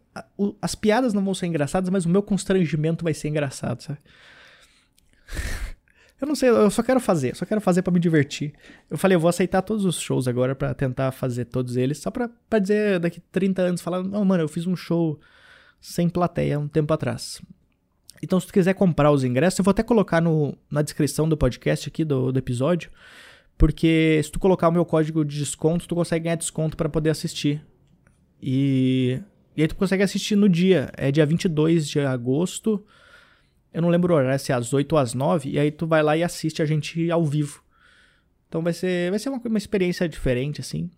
as 0.60 0.74
piadas 0.74 1.14
não 1.14 1.24
vão 1.24 1.36
ser 1.36 1.46
engraçadas, 1.46 1.88
mas 1.92 2.08
o 2.08 2.10
meu 2.10 2.24
constrangimento 2.24 3.04
vai 3.04 3.14
ser 3.14 3.28
engraçado, 3.28 3.82
sabe? 3.84 4.00
eu 6.20 6.26
não 6.28 6.34
sei, 6.34 6.50
eu 6.50 6.72
só 6.72 6.82
quero 6.82 7.00
fazer, 7.00 7.36
só 7.36 7.46
quero 7.46 7.62
fazer 7.62 7.84
para 7.84 7.94
me 7.94 8.00
divertir. 8.00 8.52
Eu 8.90 8.98
falei, 8.98 9.16
eu 9.16 9.20
vou 9.20 9.30
aceitar 9.30 9.62
todos 9.62 9.86
os 9.86 10.00
shows 10.00 10.28
agora 10.28 10.56
para 10.56 10.74
tentar 10.74 11.12
fazer 11.12 11.46
todos 11.46 11.78
eles, 11.78 12.00
só 12.00 12.10
pra, 12.10 12.32
pra 12.50 12.58
dizer 12.58 13.00
daqui 13.00 13.22
30 13.32 13.62
anos, 13.62 13.82
falar, 13.82 14.02
não, 14.02 14.26
mano, 14.26 14.42
eu 14.42 14.48
fiz 14.48 14.66
um 14.66 14.76
show 14.76 15.20
sem 15.80 16.10
plateia 16.10 16.60
um 16.60 16.68
tempo 16.68 16.92
atrás. 16.92 17.40
Então, 18.24 18.40
se 18.40 18.48
tu 18.48 18.54
quiser 18.54 18.74
comprar 18.74 19.12
os 19.12 19.24
ingressos, 19.24 19.60
eu 19.60 19.64
vou 19.64 19.72
até 19.72 19.84
colocar 19.84 20.20
no, 20.20 20.58
na 20.68 20.82
descrição 20.82 21.30
do 21.30 21.38
podcast 21.38 21.90
aqui, 21.90 22.04
do, 22.04 22.32
do 22.32 22.40
episódio, 22.40 22.90
porque 23.56 24.20
se 24.24 24.32
tu 24.32 24.40
colocar 24.40 24.68
o 24.70 24.72
meu 24.72 24.84
código 24.84 25.24
de 25.24 25.38
desconto, 25.38 25.88
tu 25.88 25.94
consegue 25.94 26.24
ganhar 26.24 26.38
desconto 26.38 26.76
para 26.76 26.90
poder 26.90 27.12
assistir. 27.12 27.64
E 28.42 29.22
e 29.56 29.62
aí 29.62 29.68
tu 29.68 29.76
consegue 29.76 30.04
assistir 30.04 30.36
no 30.36 30.50
dia. 30.50 30.92
É 30.98 31.12
dia 31.12 31.26
22 31.26 31.88
de 31.88 32.00
agosto. 32.00 32.84
Eu 33.74 33.82
não 33.82 33.90
lembro 33.90 34.14
o 34.14 34.18
horário, 34.18 34.40
se 34.40 34.52
é 34.52 34.56
às 34.56 34.74
8 34.74 34.94
ou 34.94 35.00
às 35.00 35.14
9. 35.14 35.50
E 35.50 35.60
aí 35.60 35.72
tu 35.72 35.86
vai 35.88 36.02
lá 36.02 36.18
e 36.18 36.24
assiste 36.24 36.62
a 36.62 36.66
gente 36.66 37.10
ao 37.12 37.26
vivo. 37.26 37.64
Então 38.48 38.62
vai 38.62 38.74
ser, 38.74 39.10
vai 39.10 39.20
ser 39.20 39.30
uma, 39.30 39.42
uma 39.44 39.58
experiência 39.58 40.08
diferente, 40.08 40.62
assim. 40.62 40.90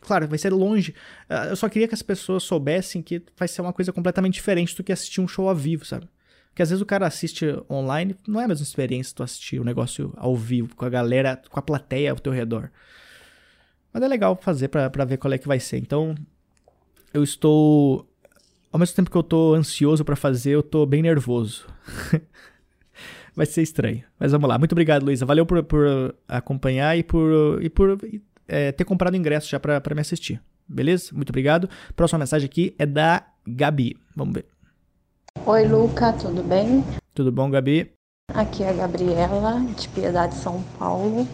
Claro, 0.00 0.28
vai 0.28 0.38
ser 0.38 0.52
longe. 0.52 0.94
Ah, 1.28 1.46
eu 1.46 1.56
só 1.56 1.68
queria 1.68 1.88
que 1.88 1.94
as 1.94 2.02
pessoas 2.02 2.42
soubessem 2.42 3.02
que 3.02 3.22
vai 3.36 3.48
ser 3.48 3.62
uma 3.62 3.72
coisa 3.72 3.92
completamente 3.92 4.34
diferente 4.34 4.76
do 4.76 4.84
que 4.84 4.92
assistir 4.92 5.20
um 5.20 5.28
show 5.28 5.48
ao 5.48 5.54
vivo, 5.54 5.84
sabe? 5.84 6.06
Porque 6.48 6.62
às 6.62 6.68
vezes 6.68 6.82
o 6.82 6.86
cara 6.86 7.06
assiste 7.06 7.46
online, 7.68 8.14
não 8.28 8.40
é 8.40 8.44
a 8.44 8.48
mesma 8.48 8.62
experiência 8.62 9.14
tu 9.16 9.22
assistir 9.22 9.58
o 9.58 9.64
negócio 9.64 10.12
ao 10.16 10.36
vivo, 10.36 10.76
com 10.76 10.84
a 10.84 10.90
galera, 10.90 11.42
com 11.50 11.58
a 11.58 11.62
plateia 11.62 12.10
ao 12.10 12.18
teu 12.18 12.32
redor. 12.32 12.70
Mas 13.92 14.02
é 14.02 14.08
legal 14.08 14.38
fazer 14.40 14.68
para 14.68 15.04
ver 15.04 15.16
qual 15.16 15.32
é 15.32 15.38
que 15.38 15.48
vai 15.48 15.58
ser. 15.58 15.78
Então, 15.78 16.14
eu 17.14 17.22
estou. 17.22 18.06
Ao 18.72 18.78
mesmo 18.78 18.96
tempo 18.96 19.10
que 19.10 19.16
eu 19.16 19.20
estou 19.20 19.54
ansioso 19.54 20.04
para 20.04 20.16
fazer, 20.16 20.50
eu 20.50 20.60
estou 20.60 20.84
bem 20.84 21.00
nervoso. 21.00 21.66
Vai 23.34 23.46
ser 23.46 23.62
estranho. 23.62 24.02
Mas 24.18 24.32
vamos 24.32 24.48
lá. 24.48 24.58
Muito 24.58 24.72
obrigado, 24.72 25.04
Luísa. 25.04 25.24
Valeu 25.24 25.46
por, 25.46 25.62
por 25.62 26.14
acompanhar 26.28 26.98
e 26.98 27.02
por, 27.02 27.62
e 27.62 27.70
por 27.70 27.98
é, 28.46 28.72
ter 28.72 28.84
comprado 28.84 29.16
ingresso 29.16 29.48
já 29.48 29.60
para 29.60 29.94
me 29.94 30.00
assistir. 30.00 30.42
Beleza? 30.68 31.10
Muito 31.12 31.30
obrigado. 31.30 31.68
Próxima 31.94 32.18
mensagem 32.18 32.46
aqui 32.46 32.74
é 32.78 32.86
da 32.86 33.24
Gabi. 33.46 33.96
Vamos 34.14 34.34
ver. 34.34 34.46
Oi, 35.46 35.66
Luca, 35.66 36.12
tudo 36.12 36.42
bem? 36.42 36.84
Tudo 37.12 37.30
bom, 37.30 37.50
Gabi? 37.50 37.92
Aqui 38.32 38.62
é 38.62 38.70
a 38.70 38.72
Gabriela, 38.72 39.60
de 39.76 39.88
Piedade, 39.88 40.34
São 40.34 40.62
Paulo. 40.78 41.28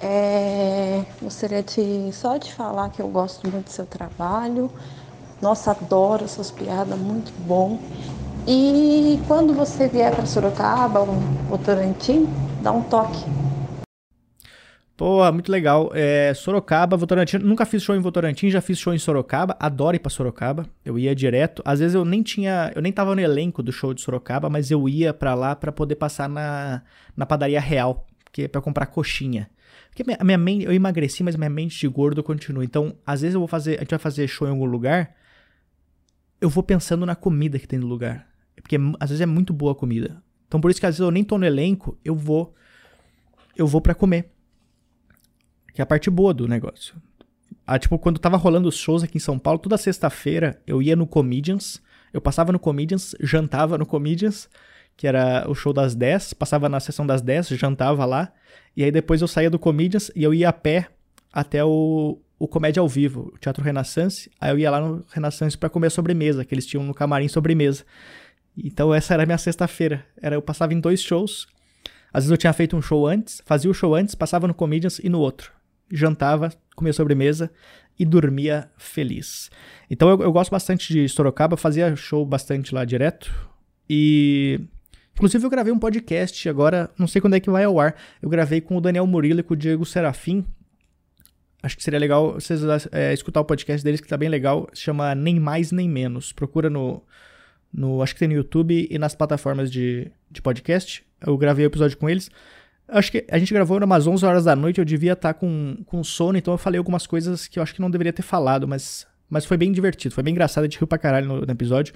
É, 0.00 1.04
gostaria 1.22 1.62
de, 1.62 2.12
só 2.12 2.36
de 2.36 2.52
falar 2.52 2.90
que 2.90 3.00
eu 3.00 3.08
gosto 3.08 3.48
muito 3.50 3.66
do 3.66 3.70
seu 3.70 3.86
trabalho, 3.86 4.70
nossa, 5.46 5.70
adoro 5.70 6.26
suas 6.26 6.50
piadas, 6.50 6.98
muito 6.98 7.32
bom. 7.46 7.78
E 8.48 9.20
quando 9.28 9.54
você 9.54 9.86
vier 9.86 10.12
para 10.12 10.26
Sorocaba 10.26 10.98
ou 10.98 11.14
Votorantim, 11.48 12.28
dá 12.60 12.72
um 12.72 12.82
toque. 12.82 13.24
Pô, 14.96 15.30
muito 15.30 15.52
legal. 15.52 15.92
É, 15.94 16.34
Sorocaba, 16.34 16.96
Votorantim. 16.96 17.38
Nunca 17.38 17.64
fiz 17.64 17.80
show 17.80 17.94
em 17.94 18.00
Votorantim, 18.00 18.50
já 18.50 18.60
fiz 18.60 18.76
show 18.76 18.92
em 18.92 18.98
Sorocaba. 18.98 19.56
Adoro 19.60 19.94
ir 19.94 20.00
pra 20.00 20.10
Sorocaba. 20.10 20.66
Eu 20.84 20.98
ia 20.98 21.14
direto. 21.14 21.62
Às 21.64 21.78
vezes 21.78 21.94
eu 21.94 22.04
nem 22.04 22.24
tinha. 22.24 22.72
Eu 22.74 22.82
nem 22.82 22.90
tava 22.90 23.14
no 23.14 23.20
elenco 23.20 23.62
do 23.62 23.70
show 23.70 23.94
de 23.94 24.00
Sorocaba, 24.00 24.50
mas 24.50 24.72
eu 24.72 24.88
ia 24.88 25.14
para 25.14 25.34
lá 25.34 25.54
para 25.54 25.70
poder 25.70 25.94
passar 25.94 26.28
na, 26.28 26.82
na 27.16 27.24
padaria 27.24 27.60
real. 27.60 28.04
Que 28.32 28.42
é 28.42 28.48
pra 28.48 28.60
comprar 28.60 28.86
coxinha. 28.86 29.48
Porque 29.90 30.02
a 30.18 30.24
minha 30.24 30.38
mente. 30.38 30.64
Eu 30.64 30.72
emagreci, 30.72 31.22
mas 31.22 31.36
minha 31.36 31.50
mente 31.50 31.78
de 31.78 31.86
gordo 31.86 32.20
continua. 32.22 32.64
Então, 32.64 32.96
às 33.06 33.20
vezes 33.20 33.34
eu 33.34 33.40
vou 33.40 33.48
fazer. 33.48 33.76
A 33.76 33.80
gente 33.80 33.90
vai 33.90 33.98
fazer 34.00 34.26
show 34.26 34.48
em 34.48 34.50
algum 34.50 34.64
lugar 34.64 35.14
eu 36.40 36.48
vou 36.48 36.62
pensando 36.62 37.06
na 37.06 37.14
comida 37.14 37.58
que 37.58 37.66
tem 37.66 37.78
no 37.78 37.86
lugar. 37.86 38.28
Porque 38.54 38.76
às 38.98 39.10
vezes 39.10 39.20
é 39.20 39.26
muito 39.26 39.52
boa 39.52 39.72
a 39.72 39.74
comida. 39.74 40.22
Então 40.46 40.60
por 40.60 40.70
isso 40.70 40.80
que 40.80 40.86
às 40.86 40.94
vezes 40.94 41.00
eu 41.00 41.10
nem 41.10 41.24
tô 41.24 41.38
no 41.38 41.46
elenco, 41.46 41.98
eu 42.04 42.14
vou 42.14 42.54
eu 43.56 43.66
vou 43.66 43.80
para 43.80 43.94
comer. 43.94 44.30
Que 45.72 45.80
é 45.80 45.84
a 45.84 45.86
parte 45.86 46.10
boa 46.10 46.32
do 46.32 46.46
negócio. 46.46 46.94
Ah, 47.66 47.78
tipo, 47.78 47.98
quando 47.98 48.18
tava 48.18 48.36
rolando 48.36 48.68
os 48.68 48.76
shows 48.76 49.02
aqui 49.02 49.16
em 49.16 49.20
São 49.20 49.38
Paulo, 49.38 49.58
toda 49.58 49.76
sexta-feira 49.76 50.62
eu 50.66 50.80
ia 50.80 50.94
no 50.94 51.06
Comedians, 51.06 51.82
eu 52.12 52.20
passava 52.20 52.52
no 52.52 52.58
Comedians, 52.58 53.14
jantava 53.20 53.76
no 53.76 53.84
Comedians, 53.84 54.48
que 54.96 55.06
era 55.06 55.44
o 55.48 55.54
show 55.54 55.72
das 55.72 55.94
10, 55.94 56.34
passava 56.34 56.68
na 56.68 56.80
sessão 56.80 57.06
das 57.06 57.20
10, 57.20 57.48
jantava 57.48 58.04
lá, 58.04 58.32
e 58.76 58.84
aí 58.84 58.92
depois 58.92 59.20
eu 59.20 59.28
saía 59.28 59.50
do 59.50 59.58
Comedians 59.58 60.10
e 60.14 60.22
eu 60.22 60.32
ia 60.32 60.48
a 60.48 60.52
pé 60.52 60.88
até 61.32 61.64
o, 61.64 62.18
o 62.38 62.46
Comédia 62.46 62.80
ao 62.80 62.88
Vivo, 62.88 63.32
o 63.34 63.38
Teatro 63.38 63.62
Renaissance. 63.62 64.30
Aí 64.40 64.50
eu 64.50 64.58
ia 64.58 64.70
lá 64.70 64.80
no 64.80 65.04
Renaissance 65.10 65.56
para 65.56 65.68
comer 65.68 65.88
a 65.88 65.90
sobremesa, 65.90 66.44
que 66.44 66.54
eles 66.54 66.66
tinham 66.66 66.84
no 66.84 66.94
camarim 66.94 67.28
sobremesa. 67.28 67.84
Então 68.56 68.94
essa 68.94 69.14
era 69.14 69.22
a 69.22 69.26
minha 69.26 69.38
sexta-feira. 69.38 70.04
Era 70.20 70.34
eu 70.34 70.42
passava 70.42 70.74
em 70.74 70.80
dois 70.80 71.02
shows. 71.02 71.46
Às 72.12 72.24
vezes 72.24 72.30
eu 72.30 72.36
tinha 72.36 72.52
feito 72.52 72.76
um 72.76 72.82
show 72.82 73.06
antes, 73.06 73.42
fazia 73.44 73.70
o 73.70 73.74
show 73.74 73.94
antes, 73.94 74.14
passava 74.14 74.46
no 74.46 74.54
Comedians 74.54 74.98
e 74.98 75.08
no 75.08 75.20
outro. 75.20 75.52
Jantava, 75.90 76.52
comia 76.74 76.92
sobremesa 76.92 77.50
e 77.98 78.04
dormia 78.04 78.70
feliz. 78.76 79.50
Então 79.90 80.08
eu, 80.08 80.22
eu 80.22 80.32
gosto 80.32 80.50
bastante 80.50 80.92
de 80.92 81.08
Sorocaba, 81.08 81.56
fazia 81.56 81.94
show 81.96 82.24
bastante 82.24 82.74
lá 82.74 82.84
direto. 82.84 83.32
E 83.88 84.60
Inclusive, 85.16 85.46
eu 85.46 85.48
gravei 85.48 85.72
um 85.72 85.78
podcast 85.78 86.46
agora, 86.46 86.90
não 86.98 87.06
sei 87.06 87.22
quando 87.22 87.36
é 87.36 87.40
que 87.40 87.48
vai 87.48 87.64
ao 87.64 87.80
ar. 87.80 87.96
Eu 88.20 88.28
gravei 88.28 88.60
com 88.60 88.76
o 88.76 88.80
Daniel 88.82 89.06
Murilo 89.06 89.40
e 89.40 89.42
com 89.42 89.54
o 89.54 89.56
Diego 89.56 89.86
Serafim, 89.86 90.44
Acho 91.66 91.76
que 91.76 91.82
seria 91.82 91.98
legal 91.98 92.34
vocês 92.34 92.62
é, 92.92 93.12
escutar 93.12 93.40
o 93.40 93.44
podcast 93.44 93.84
deles, 93.84 94.00
que 94.00 94.06
tá 94.06 94.16
bem 94.16 94.28
legal. 94.28 94.68
Chama 94.72 95.16
Nem 95.16 95.40
Mais 95.40 95.72
Nem 95.72 95.88
Menos. 95.88 96.32
Procura 96.32 96.70
no, 96.70 97.02
no. 97.72 98.00
Acho 98.00 98.14
que 98.14 98.20
tem 98.20 98.28
no 98.28 98.34
YouTube 98.34 98.86
e 98.88 98.98
nas 98.98 99.16
plataformas 99.16 99.68
de, 99.68 100.08
de 100.30 100.40
podcast. 100.40 101.04
Eu 101.20 101.36
gravei 101.36 101.66
o 101.66 101.68
episódio 101.68 101.98
com 101.98 102.08
eles. 102.08 102.30
Acho 102.86 103.10
que 103.10 103.26
a 103.28 103.36
gente 103.36 103.52
gravou 103.52 103.82
umas 103.82 104.06
11 104.06 104.24
horas 104.24 104.44
da 104.44 104.54
noite. 104.54 104.78
Eu 104.78 104.84
devia 104.84 105.14
estar 105.14 105.34
tá 105.34 105.38
com, 105.38 105.78
com 105.86 106.04
sono, 106.04 106.38
então 106.38 106.54
eu 106.54 106.58
falei 106.58 106.78
algumas 106.78 107.04
coisas 107.04 107.48
que 107.48 107.58
eu 107.58 107.62
acho 107.64 107.74
que 107.74 107.80
não 107.80 107.90
deveria 107.90 108.12
ter 108.12 108.22
falado, 108.22 108.68
mas, 108.68 109.04
mas 109.28 109.44
foi 109.44 109.56
bem 109.56 109.72
divertido. 109.72 110.14
Foi 110.14 110.22
bem 110.22 110.30
engraçado. 110.30 110.62
A 110.62 110.66
gente 110.68 110.78
riu 110.78 110.86
pra 110.86 110.98
caralho 110.98 111.26
no, 111.26 111.40
no 111.40 111.50
episódio. 111.50 111.94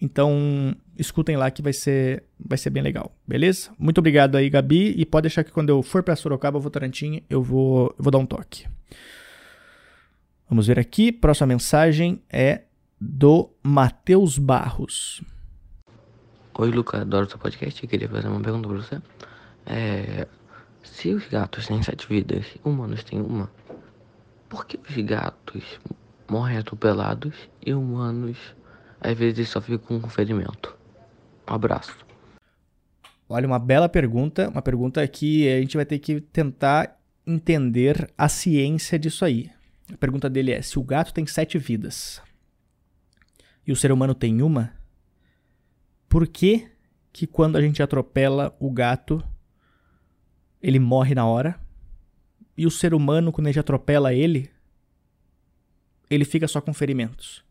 Então, 0.00 0.74
escutem 1.00 1.36
lá 1.36 1.50
que 1.50 1.62
vai 1.62 1.72
ser, 1.72 2.24
vai 2.38 2.58
ser 2.58 2.70
bem 2.70 2.82
legal, 2.82 3.16
beleza? 3.26 3.70
Muito 3.78 3.98
obrigado 3.98 4.36
aí, 4.36 4.50
Gabi, 4.50 4.94
e 4.96 5.06
pode 5.06 5.22
deixar 5.22 5.42
que 5.42 5.50
quando 5.50 5.70
eu 5.70 5.82
for 5.82 6.02
para 6.02 6.14
Sorocaba, 6.14 6.58
Votorantim, 6.58 7.22
eu 7.30 7.42
vou, 7.42 7.94
eu 7.98 8.04
vou 8.04 8.10
dar 8.10 8.18
um 8.18 8.26
toque. 8.26 8.66
Vamos 10.48 10.66
ver 10.66 10.78
aqui, 10.78 11.10
próxima 11.10 11.46
mensagem 11.46 12.22
é 12.28 12.62
do 13.00 13.50
Matheus 13.62 14.36
Barros. 14.36 15.22
Oi, 16.58 16.70
Luca, 16.70 17.00
adoro 17.00 17.30
seu 17.30 17.38
podcast. 17.38 17.82
Eu 17.82 17.88
queria 17.88 18.08
fazer 18.08 18.28
uma 18.28 18.40
pergunta 18.40 18.68
pra 18.68 18.76
você. 18.76 19.00
É, 19.64 20.26
se 20.82 21.14
os 21.14 21.26
gatos 21.28 21.66
têm 21.66 21.82
sete 21.82 22.06
vidas 22.06 22.44
humanos 22.62 23.02
têm 23.04 23.20
uma, 23.20 23.50
por 24.48 24.66
que 24.66 24.78
os 24.78 24.96
gatos 25.04 25.80
morrem 26.28 26.58
atropelados 26.58 27.34
e 27.64 27.72
humanos 27.72 28.36
às 29.00 29.16
vezes 29.16 29.48
só 29.48 29.60
fica 29.60 29.78
com 29.78 30.00
ferimento. 30.10 30.79
Abraço. 31.50 31.96
Olha, 33.28 33.44
uma 33.44 33.58
bela 33.58 33.88
pergunta, 33.88 34.48
uma 34.48 34.62
pergunta 34.62 35.06
que 35.08 35.48
a 35.48 35.60
gente 35.60 35.76
vai 35.76 35.84
ter 35.84 35.98
que 35.98 36.20
tentar 36.20 36.96
entender 37.26 38.08
a 38.16 38.28
ciência 38.28 38.96
disso 38.96 39.24
aí. 39.24 39.50
A 39.92 39.96
pergunta 39.96 40.30
dele 40.30 40.52
é: 40.52 40.62
se 40.62 40.78
o 40.78 40.84
gato 40.84 41.12
tem 41.12 41.26
sete 41.26 41.58
vidas 41.58 42.22
e 43.66 43.72
o 43.72 43.76
ser 43.76 43.90
humano 43.90 44.14
tem 44.14 44.42
uma, 44.42 44.72
por 46.08 46.28
que 46.28 46.70
que 47.12 47.26
quando 47.26 47.56
a 47.56 47.60
gente 47.60 47.82
atropela 47.82 48.56
o 48.60 48.70
gato 48.70 49.20
ele 50.62 50.78
morre 50.78 51.16
na 51.16 51.26
hora 51.26 51.58
e 52.56 52.64
o 52.64 52.70
ser 52.70 52.94
humano 52.94 53.32
quando 53.32 53.48
a 53.48 53.50
gente 53.50 53.58
atropela 53.58 54.14
ele 54.14 54.48
ele 56.08 56.24
fica 56.24 56.46
só 56.46 56.60
com 56.60 56.72
ferimentos? 56.72 57.44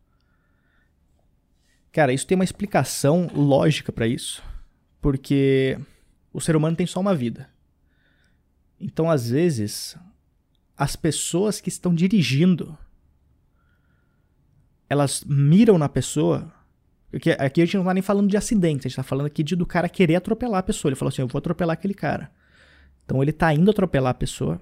Cara, 1.92 2.12
isso 2.12 2.26
tem 2.26 2.36
uma 2.36 2.44
explicação 2.44 3.28
lógica 3.34 3.90
para 3.90 4.06
isso, 4.06 4.42
porque 5.00 5.78
o 6.32 6.40
ser 6.40 6.54
humano 6.54 6.76
tem 6.76 6.86
só 6.86 7.00
uma 7.00 7.14
vida. 7.14 7.50
Então, 8.78 9.10
às 9.10 9.30
vezes, 9.30 9.96
as 10.76 10.96
pessoas 10.96 11.60
que 11.60 11.68
estão 11.68 11.94
dirigindo, 11.94 12.78
elas 14.88 15.24
miram 15.24 15.76
na 15.76 15.88
pessoa. 15.88 16.52
Porque 17.10 17.32
aqui 17.32 17.60
a 17.60 17.64
gente 17.64 17.74
não 17.74 17.82
está 17.82 17.92
nem 17.92 18.02
falando 18.02 18.30
de 18.30 18.36
acidente, 18.36 18.86
a 18.86 18.88
gente 18.88 18.92
está 18.92 19.02
falando 19.02 19.26
aqui 19.26 19.42
de 19.42 19.56
do 19.56 19.66
cara 19.66 19.88
querer 19.88 20.16
atropelar 20.16 20.60
a 20.60 20.62
pessoa. 20.62 20.90
Ele 20.90 20.96
falou 20.96 21.10
assim: 21.10 21.22
eu 21.22 21.28
vou 21.28 21.38
atropelar 21.38 21.74
aquele 21.74 21.92
cara. 21.92 22.30
Então 23.04 23.20
ele 23.20 23.30
está 23.30 23.52
indo 23.52 23.70
atropelar 23.70 24.12
a 24.12 24.14
pessoa. 24.14 24.60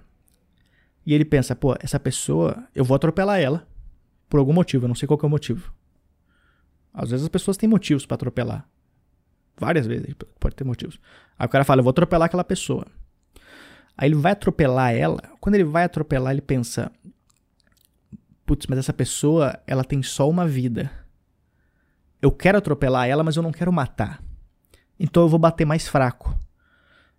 E 1.05 1.15
ele 1.15 1.25
pensa: 1.25 1.55
pô, 1.55 1.77
essa 1.79 2.01
pessoa, 2.01 2.67
eu 2.75 2.85
vou 2.85 2.95
atropelar 2.95 3.39
ela. 3.39 3.69
Por 4.29 4.39
algum 4.39 4.53
motivo, 4.53 4.85
eu 4.85 4.89
não 4.89 4.95
sei 4.95 5.07
qual 5.07 5.21
é 5.23 5.27
o 5.27 5.31
motivo. 5.31 5.73
Às 6.99 7.11
vezes 7.11 7.25
as 7.25 7.29
pessoas 7.29 7.57
têm 7.57 7.69
motivos 7.69 8.05
para 8.05 8.17
atropelar. 8.17 8.69
Várias 9.57 9.87
vezes 9.87 10.13
pode 10.41 10.57
ter 10.57 10.65
motivos. 10.65 10.99
Aí 11.39 11.47
o 11.47 11.49
cara 11.49 11.65
fala: 11.65 11.79
eu 11.79 11.85
vou 11.85 11.91
atropelar 11.91 12.27
aquela 12.27 12.43
pessoa. 12.43 12.85
Aí 13.97 14.09
ele 14.09 14.17
vai 14.17 14.33
atropelar 14.33 14.93
ela. 14.93 15.23
Quando 15.41 15.55
ele 15.55 15.65
vai 15.65 15.85
atropelar, 15.85 16.33
ele 16.33 16.41
pensa: 16.41 16.91
putz, 18.45 18.67
mas 18.67 18.81
essa 18.81 18.93
pessoa, 18.93 19.57
ela 19.65 19.85
tem 19.85 20.03
só 20.03 20.29
uma 20.29 20.45
vida. 20.47 20.91
Eu 22.21 22.33
quero 22.33 22.59
atropelar 22.59 23.09
ela, 23.09 23.23
mas 23.23 23.37
eu 23.37 23.45
não 23.45 23.53
quero 23.53 23.73
matar. 23.73 24.21
Então 24.99 25.23
eu 25.23 25.29
vou 25.29 25.39
bater 25.39 25.65
mais 25.65 25.87
fraco. 25.87 26.37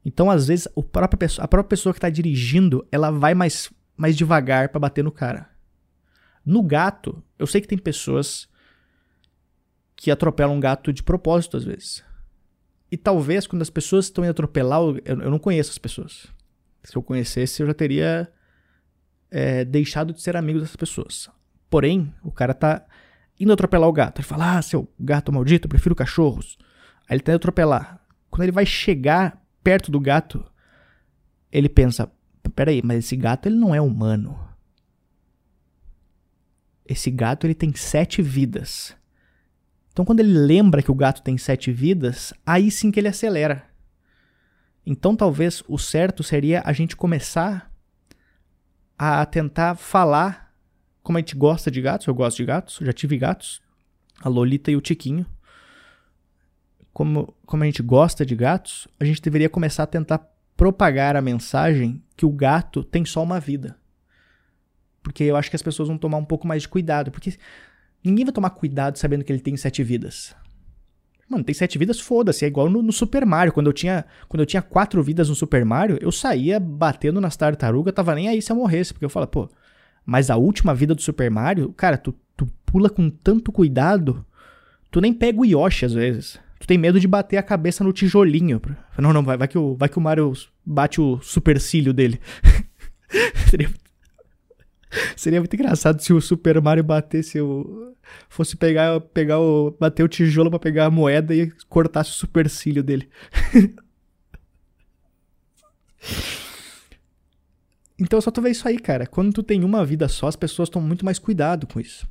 Então, 0.04 0.30
às 0.30 0.48
vezes, 0.48 0.68
a 0.68 0.82
própria 0.82 1.18
pessoa, 1.18 1.46
a 1.46 1.48
própria 1.48 1.70
pessoa 1.70 1.94
que 1.94 2.00
está 2.00 2.10
dirigindo, 2.10 2.86
ela 2.92 3.12
vai 3.12 3.34
mais, 3.34 3.72
mais 3.96 4.18
devagar 4.18 4.70
para 4.70 4.80
bater 4.80 5.06
no 5.06 5.12
cara. 5.12 5.50
No 6.46 6.62
gato, 6.62 7.24
eu 7.38 7.48
sei 7.48 7.62
que 7.62 7.68
tem 7.68 7.78
pessoas 7.78 8.50
que 10.00 10.10
atropelam 10.10 10.56
um 10.56 10.60
gato 10.62 10.94
de 10.94 11.04
propósito, 11.04 11.58
às 11.58 11.66
vezes. 11.66 12.02
E 12.90 12.96
talvez, 12.96 13.46
quando 13.46 13.62
as 13.62 13.70
pessoas 13.70 14.06
estão 14.06 14.24
indo 14.24 14.32
atropelar, 14.32 14.80
eu, 14.80 15.02
eu 15.04 15.30
não 15.30 15.38
conheço 15.38 15.72
as 15.72 15.78
pessoas. 15.78 16.28
Se 16.82 16.96
eu 16.96 17.04
conhecesse, 17.04 17.62
eu 17.62 17.68
já 17.68 17.74
teria 17.74 18.32
é, 19.30 19.66
deixado 19.66 20.14
de 20.14 20.22
ser 20.22 20.38
amigo 20.38 20.58
dessas 20.58 20.78
pessoas. 20.78 21.30
Porém, 21.70 22.14
o 22.24 22.32
cara 22.32 22.54
tá 22.54 22.86
indo 23.38 23.52
atropelar 23.52 23.90
o 23.90 23.94
gato. 23.94 24.20
Ele 24.20 24.28
fala: 24.28 24.58
Ah, 24.58 24.62
seu 24.62 24.90
gato 24.98 25.34
maldito, 25.34 25.66
eu 25.66 25.70
prefiro 25.70 25.94
cachorros. 25.94 26.58
Aí 27.10 27.18
ele 27.18 27.22
tá 27.22 27.34
indo 27.34 27.36
atropelar. 27.36 28.02
Quando 28.30 28.44
ele 28.44 28.54
vai 28.54 28.66
chegar 28.66 29.46
perto 29.62 29.92
do 29.92 30.00
gato, 30.00 30.50
ele 31.52 31.68
pensa: 31.68 32.10
Peraí, 32.56 32.82
mas 32.82 33.00
esse 33.00 33.18
gato 33.18 33.48
ele 33.48 33.58
não 33.58 33.76
é 33.76 33.82
humano. 33.82 34.40
Esse 36.86 37.12
gato 37.12 37.46
ele 37.46 37.54
tem 37.54 37.76
sete 37.76 38.22
vidas. 38.22 38.98
Então, 40.00 40.06
quando 40.06 40.22
ele 40.22 40.32
lembra 40.32 40.82
que 40.82 40.90
o 40.90 40.96
gato 40.96 41.22
tem 41.22 41.38
sete 41.38 41.74
vidas, 41.74 42.34
aí 42.46 42.72
sim 42.72 42.90
que 42.90 43.02
ele 43.02 43.10
acelera. 43.10 43.66
Então, 44.86 45.14
talvez 45.14 45.62
o 45.68 45.78
certo 45.78 46.24
seria 46.24 46.62
a 46.64 46.72
gente 46.72 46.96
começar 46.96 47.70
a 48.98 49.26
tentar 49.26 49.76
falar 49.76 50.56
como 51.04 51.18
a 51.18 51.20
gente 51.20 51.36
gosta 51.36 51.70
de 51.70 51.82
gatos. 51.82 52.08
Eu 52.08 52.16
gosto 52.16 52.38
de 52.38 52.46
gatos, 52.46 52.80
já 52.82 52.94
tive 52.94 53.18
gatos, 53.18 53.62
a 54.22 54.30
Lolita 54.30 54.72
e 54.72 54.78
o 54.78 54.80
Tiquinho. 54.80 55.26
Como, 56.94 57.36
como 57.46 57.64
a 57.64 57.66
gente 57.66 57.84
gosta 57.84 58.26
de 58.26 58.38
gatos, 58.38 58.88
a 59.02 59.04
gente 59.04 59.22
deveria 59.22 59.50
começar 59.50 59.84
a 59.84 59.88
tentar 59.88 60.26
propagar 60.56 61.18
a 61.18 61.22
mensagem 61.22 62.02
que 62.16 62.26
o 62.26 62.32
gato 62.32 62.86
tem 62.86 63.04
só 63.04 63.22
uma 63.22 63.38
vida. 63.38 63.78
Porque 65.04 65.26
eu 65.26 65.36
acho 65.36 65.50
que 65.50 65.58
as 65.58 65.62
pessoas 65.62 65.90
vão 65.90 65.98
tomar 65.98 66.20
um 66.20 66.26
pouco 66.26 66.48
mais 66.48 66.62
de 66.62 66.70
cuidado. 66.70 67.12
Porque 67.12 67.34
ninguém 68.04 68.26
vai 68.26 68.34
tomar 68.34 68.52
cuidado 68.52 68.98
sabendo 68.98 69.24
que 69.24 69.32
ele 69.32 69.40
tem 69.40 69.56
sete 69.58 69.84
vidas. 69.84 70.36
Mano, 71.30 71.44
tem 71.44 71.54
sete 71.54 71.78
vidas, 71.78 72.00
foda-se. 72.00 72.44
É 72.44 72.48
igual 72.48 72.70
no, 72.70 72.82
no, 72.82 72.92
Super 72.92 73.24
Mario. 73.26 73.54
Quando 73.54 73.68
eu, 73.68 73.74
tinha, 73.74 74.04
quando 74.28 74.42
eu 74.42 74.46
tinha 74.48 74.64
quatro 74.64 75.04
vidas 75.04 75.30
no 75.30 75.36
Super 75.36 75.64
Mario, 75.64 76.00
eu 76.02 76.12
saía 76.12 76.60
batendo 76.60 77.22
nas 77.22 77.38
tartarugas, 77.38 77.94
tava 77.94 78.16
nem 78.16 78.28
aí 78.28 78.42
se 78.42 78.52
eu 78.52 78.56
morresse. 78.56 78.94
Porque 78.94 79.06
eu 79.06 79.10
falo, 79.10 79.28
pô, 79.28 79.48
mas 80.04 80.32
a 80.32 80.38
última 80.38 80.74
vida 80.74 80.96
do 80.96 81.02
Super 81.02 81.30
Mario, 81.30 81.72
cara, 81.74 81.98
tu, 81.98 82.16
tu 82.36 82.48
pula 82.66 82.90
com 82.90 83.12
tanto 83.12 83.52
cuidado, 83.52 84.26
tu 84.90 85.00
nem 85.00 85.14
pega 85.14 85.40
o 85.40 85.46
Yoshi 85.46 85.86
às 85.86 85.94
vezes. 85.94 86.40
Tu 86.60 86.66
tem 86.66 86.80
medo 86.80 87.00
de 87.00 87.08
bater 87.08 87.38
a 87.38 87.44
cabeça 87.44 87.84
no 87.84 87.94
tijolinho. 87.94 88.60
Não, 88.98 89.14
não, 89.14 89.24
vai, 89.24 89.38
vai, 89.38 89.48
que, 89.48 89.58
o, 89.58 89.76
vai 89.76 89.88
que 89.88 90.00
o 90.00 90.02
Mario 90.02 90.34
bate 90.66 91.00
o 91.00 91.22
supercílio 91.22 91.94
dele. 91.94 92.20
Seria 95.15 95.39
muito 95.39 95.54
engraçado 95.54 96.02
se 96.02 96.12
o 96.13 96.19
Super 96.21 96.60
Mario 96.62 96.84
batesse 96.84 97.39
o. 97.39 97.93
Fosse 98.28 98.58
pegar, 98.58 98.99
pegar 98.99 99.39
o. 99.39 99.71
bater 99.80 100.04
o 100.04 100.08
tijolo 100.08 100.49
para 100.49 100.60
pegar 100.60 100.86
a 100.86 100.91
moeda 100.91 101.36
e 101.36 101.52
cortasse 101.67 102.10
o 102.12 102.15
supercílio 102.15 102.84
dele. 102.84 103.08
então 107.99 108.19
só 108.19 108.32
tu 108.32 108.41
vê 108.41 108.49
isso 108.49 108.67
aí, 108.67 108.80
cara. 108.80 109.06
Quando 109.06 109.32
tu 109.34 109.43
tem 109.43 109.63
uma 109.63 109.86
vida 109.86 110.08
só, 110.08 110.28
as 110.28 110.36
pessoas 110.36 110.69
tomam 110.69 110.88
muito 110.88 111.06
mais 111.06 111.19
cuidado 111.19 111.67
com 111.67 111.80
isso. 111.80 112.08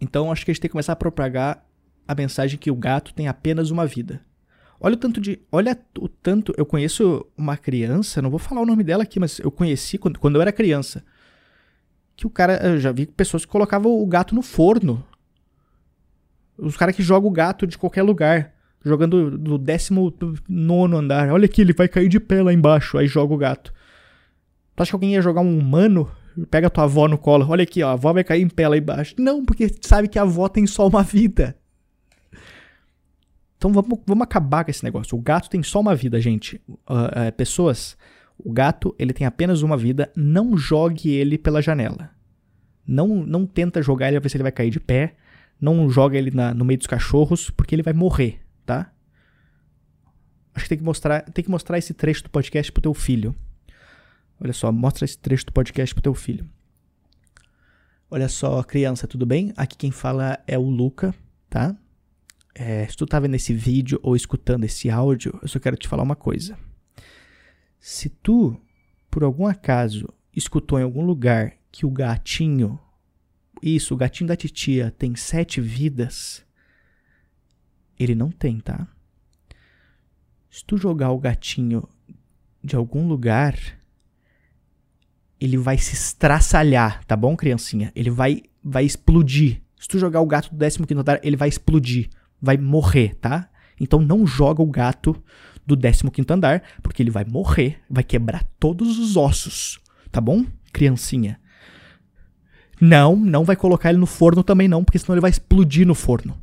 Então 0.00 0.32
acho 0.32 0.44
que 0.44 0.50
a 0.50 0.54
gente 0.54 0.60
tem 0.60 0.68
que 0.68 0.72
começar 0.72 0.94
a 0.94 0.96
propagar 0.96 1.64
a 2.06 2.14
mensagem 2.14 2.58
que 2.58 2.70
o 2.70 2.76
gato 2.76 3.14
tem 3.14 3.28
apenas 3.28 3.70
uma 3.70 3.86
vida. 3.86 4.20
Olha 4.80 4.94
o 4.94 4.98
tanto 4.98 5.20
de. 5.20 5.40
Olha 5.52 5.78
o 5.98 6.08
tanto. 6.08 6.52
Eu 6.56 6.66
conheço 6.66 7.24
uma 7.36 7.56
criança, 7.56 8.20
não 8.20 8.30
vou 8.30 8.38
falar 8.38 8.62
o 8.62 8.66
nome 8.66 8.82
dela 8.82 9.04
aqui, 9.04 9.20
mas 9.20 9.38
eu 9.38 9.50
conheci 9.52 9.96
quando, 9.96 10.18
quando 10.18 10.36
eu 10.36 10.42
era 10.42 10.50
criança 10.50 11.04
que 12.18 12.26
o 12.26 12.30
cara. 12.30 12.56
Eu 12.66 12.80
já 12.80 12.90
vi 12.90 13.06
pessoas 13.06 13.44
que 13.44 13.50
colocavam 13.50 13.92
o 13.92 14.04
gato 14.04 14.34
no 14.34 14.42
forno. 14.42 15.04
Os 16.58 16.76
caras 16.76 16.96
que 16.96 17.02
jogam 17.02 17.30
o 17.30 17.32
gato 17.32 17.64
de 17.64 17.78
qualquer 17.78 18.02
lugar. 18.02 18.52
Jogando 18.84 19.38
do 19.38 19.56
19 19.56 20.96
andar. 20.96 21.30
Olha 21.30 21.44
aqui, 21.44 21.60
ele 21.60 21.72
vai 21.72 21.86
cair 21.86 22.08
de 22.08 22.18
pé 22.18 22.42
lá 22.42 22.52
embaixo. 22.52 22.98
Aí 22.98 23.06
joga 23.06 23.32
o 23.32 23.36
gato. 23.36 23.72
Tu 24.74 24.82
acha 24.82 24.90
que 24.90 24.96
alguém 24.96 25.12
ia 25.12 25.22
jogar 25.22 25.42
um 25.42 25.58
humano? 25.58 26.10
Pega 26.50 26.68
tua 26.68 26.84
avó 26.84 27.06
no 27.06 27.16
colo. 27.16 27.46
Olha 27.48 27.62
aqui, 27.62 27.84
ó. 27.84 27.90
A 27.90 27.92
avó 27.92 28.12
vai 28.12 28.24
cair 28.24 28.42
em 28.42 28.48
pé 28.48 28.66
lá 28.66 28.76
embaixo. 28.76 29.14
Não, 29.16 29.44
porque 29.44 29.72
sabe 29.80 30.08
que 30.08 30.18
a 30.18 30.22
avó 30.22 30.48
tem 30.48 30.66
só 30.66 30.88
uma 30.88 31.04
vida. 31.04 31.56
Então 33.56 33.72
vamos, 33.72 34.00
vamos 34.04 34.22
acabar 34.22 34.64
com 34.64 34.72
esse 34.72 34.82
negócio. 34.82 35.16
O 35.16 35.22
gato 35.22 35.48
tem 35.48 35.62
só 35.62 35.78
uma 35.78 35.94
vida, 35.94 36.20
gente. 36.20 36.60
Uh, 36.68 37.28
uh, 37.28 37.32
pessoas 37.36 37.96
o 38.38 38.52
gato, 38.52 38.94
ele 38.98 39.12
tem 39.12 39.26
apenas 39.26 39.62
uma 39.62 39.76
vida, 39.76 40.12
não 40.14 40.56
jogue 40.56 41.10
ele 41.10 41.36
pela 41.36 41.60
janela. 41.60 42.10
Não, 42.86 43.08
não 43.26 43.46
tenta 43.46 43.82
jogar 43.82 44.08
ele 44.08 44.16
pra 44.16 44.24
ver 44.24 44.28
se 44.30 44.36
ele 44.36 44.42
vai 44.42 44.52
cair 44.52 44.70
de 44.70 44.80
pé. 44.80 45.16
Não 45.60 45.90
joga 45.90 46.16
ele 46.16 46.30
na, 46.30 46.54
no 46.54 46.64
meio 46.64 46.78
dos 46.78 46.86
cachorros, 46.86 47.50
porque 47.50 47.74
ele 47.74 47.82
vai 47.82 47.92
morrer, 47.92 48.40
tá? 48.64 48.92
Acho 50.54 50.64
que 50.64 50.68
tem 50.70 50.78
que 50.78 50.84
mostrar, 50.84 51.22
tem 51.22 51.44
que 51.44 51.50
mostrar 51.50 51.78
esse 51.78 51.92
trecho 51.92 52.24
do 52.24 52.30
podcast 52.30 52.72
pro 52.72 52.80
teu 52.80 52.94
filho. 52.94 53.34
Olha 54.40 54.52
só, 54.52 54.70
mostra 54.72 55.04
esse 55.04 55.18
trecho 55.18 55.46
do 55.46 55.52
podcast 55.52 55.94
pro 55.94 56.02
teu 56.02 56.14
filho. 56.14 56.48
Olha 58.10 58.28
só, 58.28 58.62
criança, 58.62 59.06
tudo 59.06 59.26
bem? 59.26 59.52
Aqui 59.56 59.76
quem 59.76 59.90
fala 59.90 60.38
é 60.46 60.56
o 60.56 60.62
Luca, 60.62 61.14
tá? 61.50 61.76
É, 62.54 62.86
se 62.86 62.96
tu 62.96 63.06
tá 63.06 63.20
vendo 63.20 63.34
esse 63.34 63.52
vídeo 63.52 64.00
ou 64.02 64.16
escutando 64.16 64.64
esse 64.64 64.88
áudio, 64.88 65.38
eu 65.42 65.48
só 65.48 65.58
quero 65.58 65.76
te 65.76 65.86
falar 65.86 66.02
uma 66.02 66.16
coisa. 66.16 66.56
Se 67.78 68.08
tu, 68.08 68.60
por 69.10 69.22
algum 69.22 69.46
acaso, 69.46 70.08
escutou 70.34 70.78
em 70.78 70.82
algum 70.82 71.04
lugar 71.04 71.54
que 71.70 71.86
o 71.86 71.90
gatinho, 71.90 72.78
isso, 73.62 73.94
o 73.94 73.96
gatinho 73.96 74.28
da 74.28 74.36
titia 74.36 74.94
tem 74.98 75.14
sete 75.14 75.60
vidas, 75.60 76.44
ele 77.98 78.14
não 78.14 78.30
tem, 78.30 78.60
tá? 78.60 78.86
Se 80.50 80.64
tu 80.64 80.76
jogar 80.76 81.10
o 81.10 81.18
gatinho 81.18 81.86
de 82.62 82.74
algum 82.74 83.06
lugar, 83.06 83.56
ele 85.40 85.56
vai 85.56 85.78
se 85.78 85.94
estraçalhar, 85.94 87.04
tá 87.04 87.16
bom, 87.16 87.36
criancinha? 87.36 87.92
Ele 87.94 88.10
vai, 88.10 88.42
vai 88.62 88.84
explodir. 88.84 89.62
Se 89.78 89.86
tu 89.86 89.98
jogar 89.98 90.20
o 90.20 90.26
gato 90.26 90.52
do 90.52 90.58
15 90.58 90.94
andar, 90.94 91.20
ele 91.22 91.36
vai 91.36 91.48
explodir, 91.48 92.10
vai 92.40 92.56
morrer, 92.56 93.14
tá? 93.16 93.48
Então 93.80 94.00
não 94.00 94.26
joga 94.26 94.62
o 94.62 94.66
gato 94.66 95.22
do 95.76 96.10
15 96.10 96.24
andar, 96.30 96.62
porque 96.82 97.02
ele 97.02 97.10
vai 97.10 97.24
morrer, 97.24 97.80
vai 97.88 98.02
quebrar 98.02 98.44
todos 98.58 98.98
os 98.98 99.16
ossos, 99.16 99.78
tá 100.10 100.20
bom, 100.20 100.44
criancinha? 100.72 101.40
Não, 102.80 103.16
não 103.16 103.44
vai 103.44 103.56
colocar 103.56 103.90
ele 103.90 103.98
no 103.98 104.06
forno 104.06 104.42
também 104.42 104.68
não, 104.68 104.84
porque 104.84 104.98
senão 104.98 105.14
ele 105.14 105.20
vai 105.20 105.30
explodir 105.30 105.86
no 105.86 105.94
forno. 105.94 106.40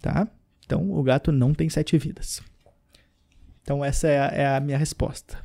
Tá? 0.00 0.28
Então 0.64 0.92
o 0.92 1.02
gato 1.02 1.32
não 1.32 1.52
tem 1.52 1.68
sete 1.68 1.98
vidas. 1.98 2.40
Então 3.62 3.84
essa 3.84 4.08
é 4.08 4.18
a, 4.18 4.26
é 4.26 4.56
a 4.56 4.60
minha 4.60 4.78
resposta. 4.78 5.38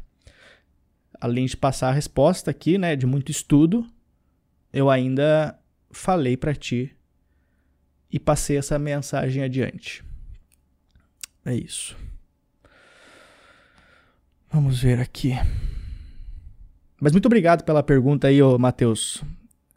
além 1.20 1.45
de 1.45 1.57
passar 1.57 1.89
a 1.89 1.93
resposta 1.93 2.51
aqui, 2.51 2.78
né, 2.78 2.95
de 2.95 3.05
muito 3.05 3.32
estudo, 3.32 3.86
eu 4.72 4.89
ainda 4.89 5.59
falei 5.91 6.38
para 6.38 6.53
ti 6.53 6.95
e 8.11 8.20
passei 8.20 8.57
essa 8.57 8.78
mensagem 8.78 9.43
adiante. 9.43 10.03
É 11.48 11.56
isso. 11.56 11.95
Vamos 14.52 14.82
ver 14.82 15.00
aqui. 15.00 15.32
Mas 17.00 17.14
muito 17.14 17.26
obrigado 17.28 17.64
pela 17.64 17.82
pergunta 17.82 18.28
aí, 18.28 18.41
ô 18.41 18.58
Matheus. 18.58 19.24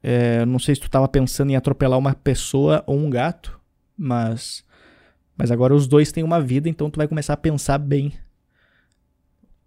É, 0.02 0.44
não 0.44 0.58
sei 0.58 0.74
se 0.74 0.80
tu 0.80 0.88
estava 0.88 1.06
pensando 1.06 1.50
em 1.50 1.56
atropelar 1.56 1.96
uma 1.96 2.12
pessoa 2.12 2.82
ou 2.88 2.98
um 2.98 3.08
gato, 3.08 3.60
mas 3.96 4.64
mas 5.36 5.52
agora 5.52 5.72
os 5.72 5.86
dois 5.86 6.10
têm 6.10 6.24
uma 6.24 6.40
vida, 6.40 6.68
então 6.68 6.90
tu 6.90 6.96
vai 6.96 7.06
começar 7.06 7.34
a 7.34 7.36
pensar 7.36 7.78
bem 7.78 8.14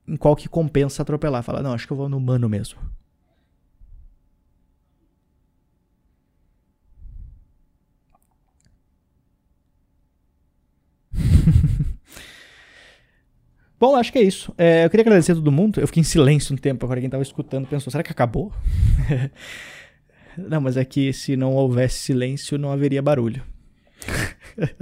em 0.06 0.18
qual 0.18 0.36
que 0.36 0.50
compensa 0.50 1.04
atropelar. 1.04 1.42
Falar, 1.42 1.64
não, 1.64 1.72
acho 1.72 1.88
que 1.88 1.94
eu 1.94 1.98
vou 1.98 2.10
no 2.10 2.18
humano 2.18 2.50
mesmo. 2.50 2.80
Bom, 13.84 13.98
acho 13.98 14.14
que 14.14 14.20
é 14.20 14.22
isso. 14.22 14.56
É, 14.58 14.86
eu 14.86 14.90
queria 14.90 15.04
agradecer 15.04 15.34
a 15.34 15.36
todo 15.36 15.52
mundo. 15.52 15.82
Eu 15.82 15.88
fiquei 15.88 16.00
em 16.00 16.06
silêncio 16.06 16.54
um 16.54 16.58
tempo, 16.58 16.86
agora 16.86 17.02
quem 17.02 17.10
estava 17.10 17.22
escutando 17.22 17.68
pensou, 17.68 17.92
será 17.92 18.02
que 18.02 18.14
acabou? 18.14 18.50
não, 20.40 20.62
mas 20.62 20.78
é 20.78 20.86
que 20.86 21.12
se 21.12 21.36
não 21.36 21.54
houvesse 21.54 22.00
silêncio, 22.00 22.58
não 22.58 22.72
haveria 22.72 23.02
barulho. 23.02 23.44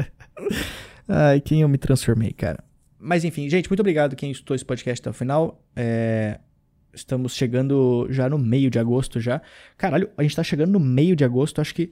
Ai, 1.09 1.41
quem 1.41 1.61
eu 1.61 1.67
me 1.67 1.79
transformei, 1.79 2.31
cara. 2.31 2.63
Mas 2.99 3.25
enfim, 3.25 3.49
gente, 3.49 3.67
muito 3.67 3.79
obrigado 3.79 4.15
quem 4.15 4.29
escutou 4.29 4.55
esse 4.55 4.63
podcast 4.63 5.01
até 5.01 5.09
o 5.09 5.13
final. 5.13 5.65
É, 5.75 6.39
estamos 6.93 7.33
chegando 7.33 8.05
já 8.11 8.29
no 8.29 8.37
meio 8.37 8.69
de 8.69 8.77
agosto 8.77 9.19
já. 9.19 9.41
Caralho, 9.79 10.11
a 10.15 10.21
gente 10.21 10.35
tá 10.35 10.43
chegando 10.43 10.73
no 10.73 10.79
meio 10.79 11.15
de 11.15 11.25
agosto. 11.25 11.59
Acho 11.59 11.73
que 11.73 11.89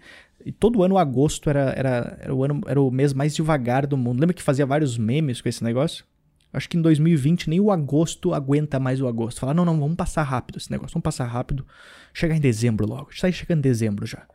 todo 0.60 0.84
ano 0.84 0.95
agosto 0.95 1.49
era, 1.49 1.74
era, 1.76 2.20
era, 2.22 2.36
o, 2.36 2.43
ano, 2.43 2.62
era 2.68 2.80
o 2.80 2.91
mês 2.91 3.14
mais 3.14 3.36
devagar 3.36 3.88
do 3.88 3.97
mundo. 3.97 4.20
Lembra 4.20 4.36
que 4.36 4.43
fazia 4.43 4.64
vários 4.64 4.95
memes 4.95 5.41
com 5.41 5.49
esse 5.49 5.64
negócio? 5.64 6.05
Acho 6.52 6.68
que 6.68 6.78
em 6.78 6.82
2020 6.82 7.50
nem 7.50 7.60
o 7.60 7.72
agosto 7.72 8.34
aguenta 8.34 8.80
mais 8.80 9.00
o 9.00 9.08
agosto. 9.08 9.39
Falar, 9.39 9.54
não, 9.54 9.64
não, 9.64 9.80
vamos 9.80 9.95
passar 9.95 10.24
rápido 10.24 10.58
esse 10.58 10.72
negócio, 10.72 10.93
vamos 10.93 11.04
passar 11.04 11.26
rápido. 11.26 11.66
Chegar 12.14 12.36
em 12.36 12.39
dezembro 12.39 12.88
logo. 12.88 13.12
Está 13.12 13.32
chegando 13.32 13.60
em 13.60 13.62
dezembro 13.62 14.06
já. 14.06 14.26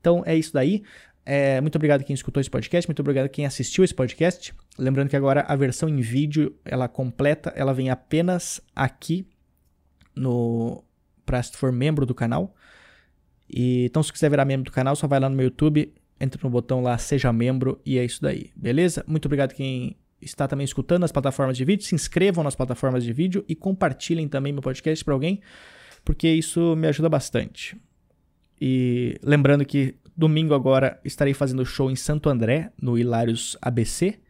Então 0.00 0.22
é 0.26 0.36
isso 0.36 0.52
daí. 0.52 0.82
É, 1.24 1.60
muito 1.60 1.76
obrigado 1.76 2.02
quem 2.02 2.14
escutou 2.14 2.40
esse 2.40 2.50
podcast, 2.50 2.88
muito 2.88 2.98
obrigado 2.98 3.28
quem 3.28 3.46
assistiu 3.46 3.84
esse 3.84 3.94
podcast. 3.94 4.52
Lembrando 4.76 5.08
que 5.08 5.16
agora 5.16 5.42
a 5.42 5.54
versão 5.54 5.88
em 5.88 6.00
vídeo, 6.00 6.56
ela 6.64 6.88
completa, 6.88 7.52
ela 7.54 7.72
vem 7.72 7.90
apenas 7.90 8.60
aqui 8.74 9.24
no 10.16 10.82
para 11.24 11.40
se 11.42 11.56
for 11.56 11.70
membro 11.70 12.04
do 12.04 12.14
canal. 12.14 12.54
E, 13.48 13.84
então 13.84 14.02
se 14.02 14.12
quiser 14.12 14.30
virar 14.30 14.44
membro 14.44 14.64
do 14.64 14.72
canal, 14.72 14.96
só 14.96 15.06
vai 15.06 15.20
lá 15.20 15.28
no 15.28 15.36
meu 15.36 15.44
YouTube, 15.44 15.94
entra 16.18 16.40
no 16.42 16.50
botão 16.50 16.82
lá 16.82 16.98
seja 16.98 17.32
membro 17.32 17.80
e 17.86 17.98
é 17.98 18.04
isso 18.04 18.20
daí, 18.20 18.50
beleza? 18.56 19.04
Muito 19.06 19.26
obrigado 19.26 19.54
quem 19.54 19.96
está 20.22 20.46
também 20.46 20.64
escutando 20.64 21.02
nas 21.02 21.12
plataformas 21.12 21.56
de 21.56 21.64
vídeo, 21.64 21.84
se 21.84 21.94
inscrevam 21.94 22.44
nas 22.44 22.54
plataformas 22.54 23.04
de 23.04 23.12
vídeo 23.12 23.44
e 23.48 23.54
compartilhem 23.54 24.28
também 24.28 24.52
meu 24.52 24.62
podcast 24.62 25.04
para 25.04 25.14
alguém, 25.14 25.40
porque 26.04 26.28
isso 26.28 26.74
me 26.76 26.86
ajuda 26.86 27.08
bastante. 27.08 27.76
E 28.60 29.18
lembrando 29.22 29.64
que 29.64 29.96
domingo 30.16 30.54
agora 30.54 31.00
estarei 31.04 31.34
fazendo 31.34 31.66
show 31.66 31.90
em 31.90 31.96
Santo 31.96 32.28
André, 32.28 32.72
no 32.80 32.98
Hilários 32.98 33.56
ABC. 33.60 34.20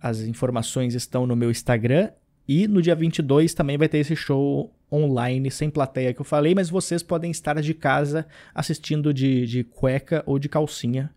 As 0.00 0.20
informações 0.20 0.94
estão 0.94 1.26
no 1.26 1.36
meu 1.36 1.50
Instagram. 1.50 2.10
E 2.46 2.68
no 2.68 2.82
dia 2.82 2.94
22 2.94 3.54
também 3.54 3.78
vai 3.78 3.88
ter 3.88 3.98
esse 3.98 4.14
show 4.14 4.74
online, 4.92 5.50
sem 5.50 5.70
plateia 5.70 6.12
que 6.12 6.20
eu 6.20 6.24
falei, 6.24 6.54
mas 6.54 6.68
vocês 6.68 7.02
podem 7.02 7.30
estar 7.30 7.60
de 7.60 7.74
casa 7.74 8.26
assistindo 8.54 9.12
de, 9.12 9.46
de 9.46 9.64
cueca 9.64 10.22
ou 10.26 10.38
de 10.38 10.48
calcinha 10.48 11.10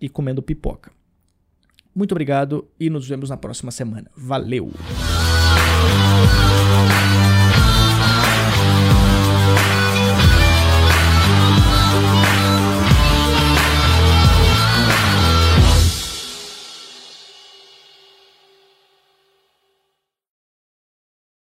e 0.00 0.08
comendo 0.08 0.42
pipoca. 0.42 0.90
Muito 1.94 2.12
obrigado 2.12 2.66
e 2.78 2.88
nos 2.88 3.06
vemos 3.06 3.30
na 3.30 3.36
próxima 3.36 3.70
semana. 3.70 4.10
Valeu! 4.16 4.70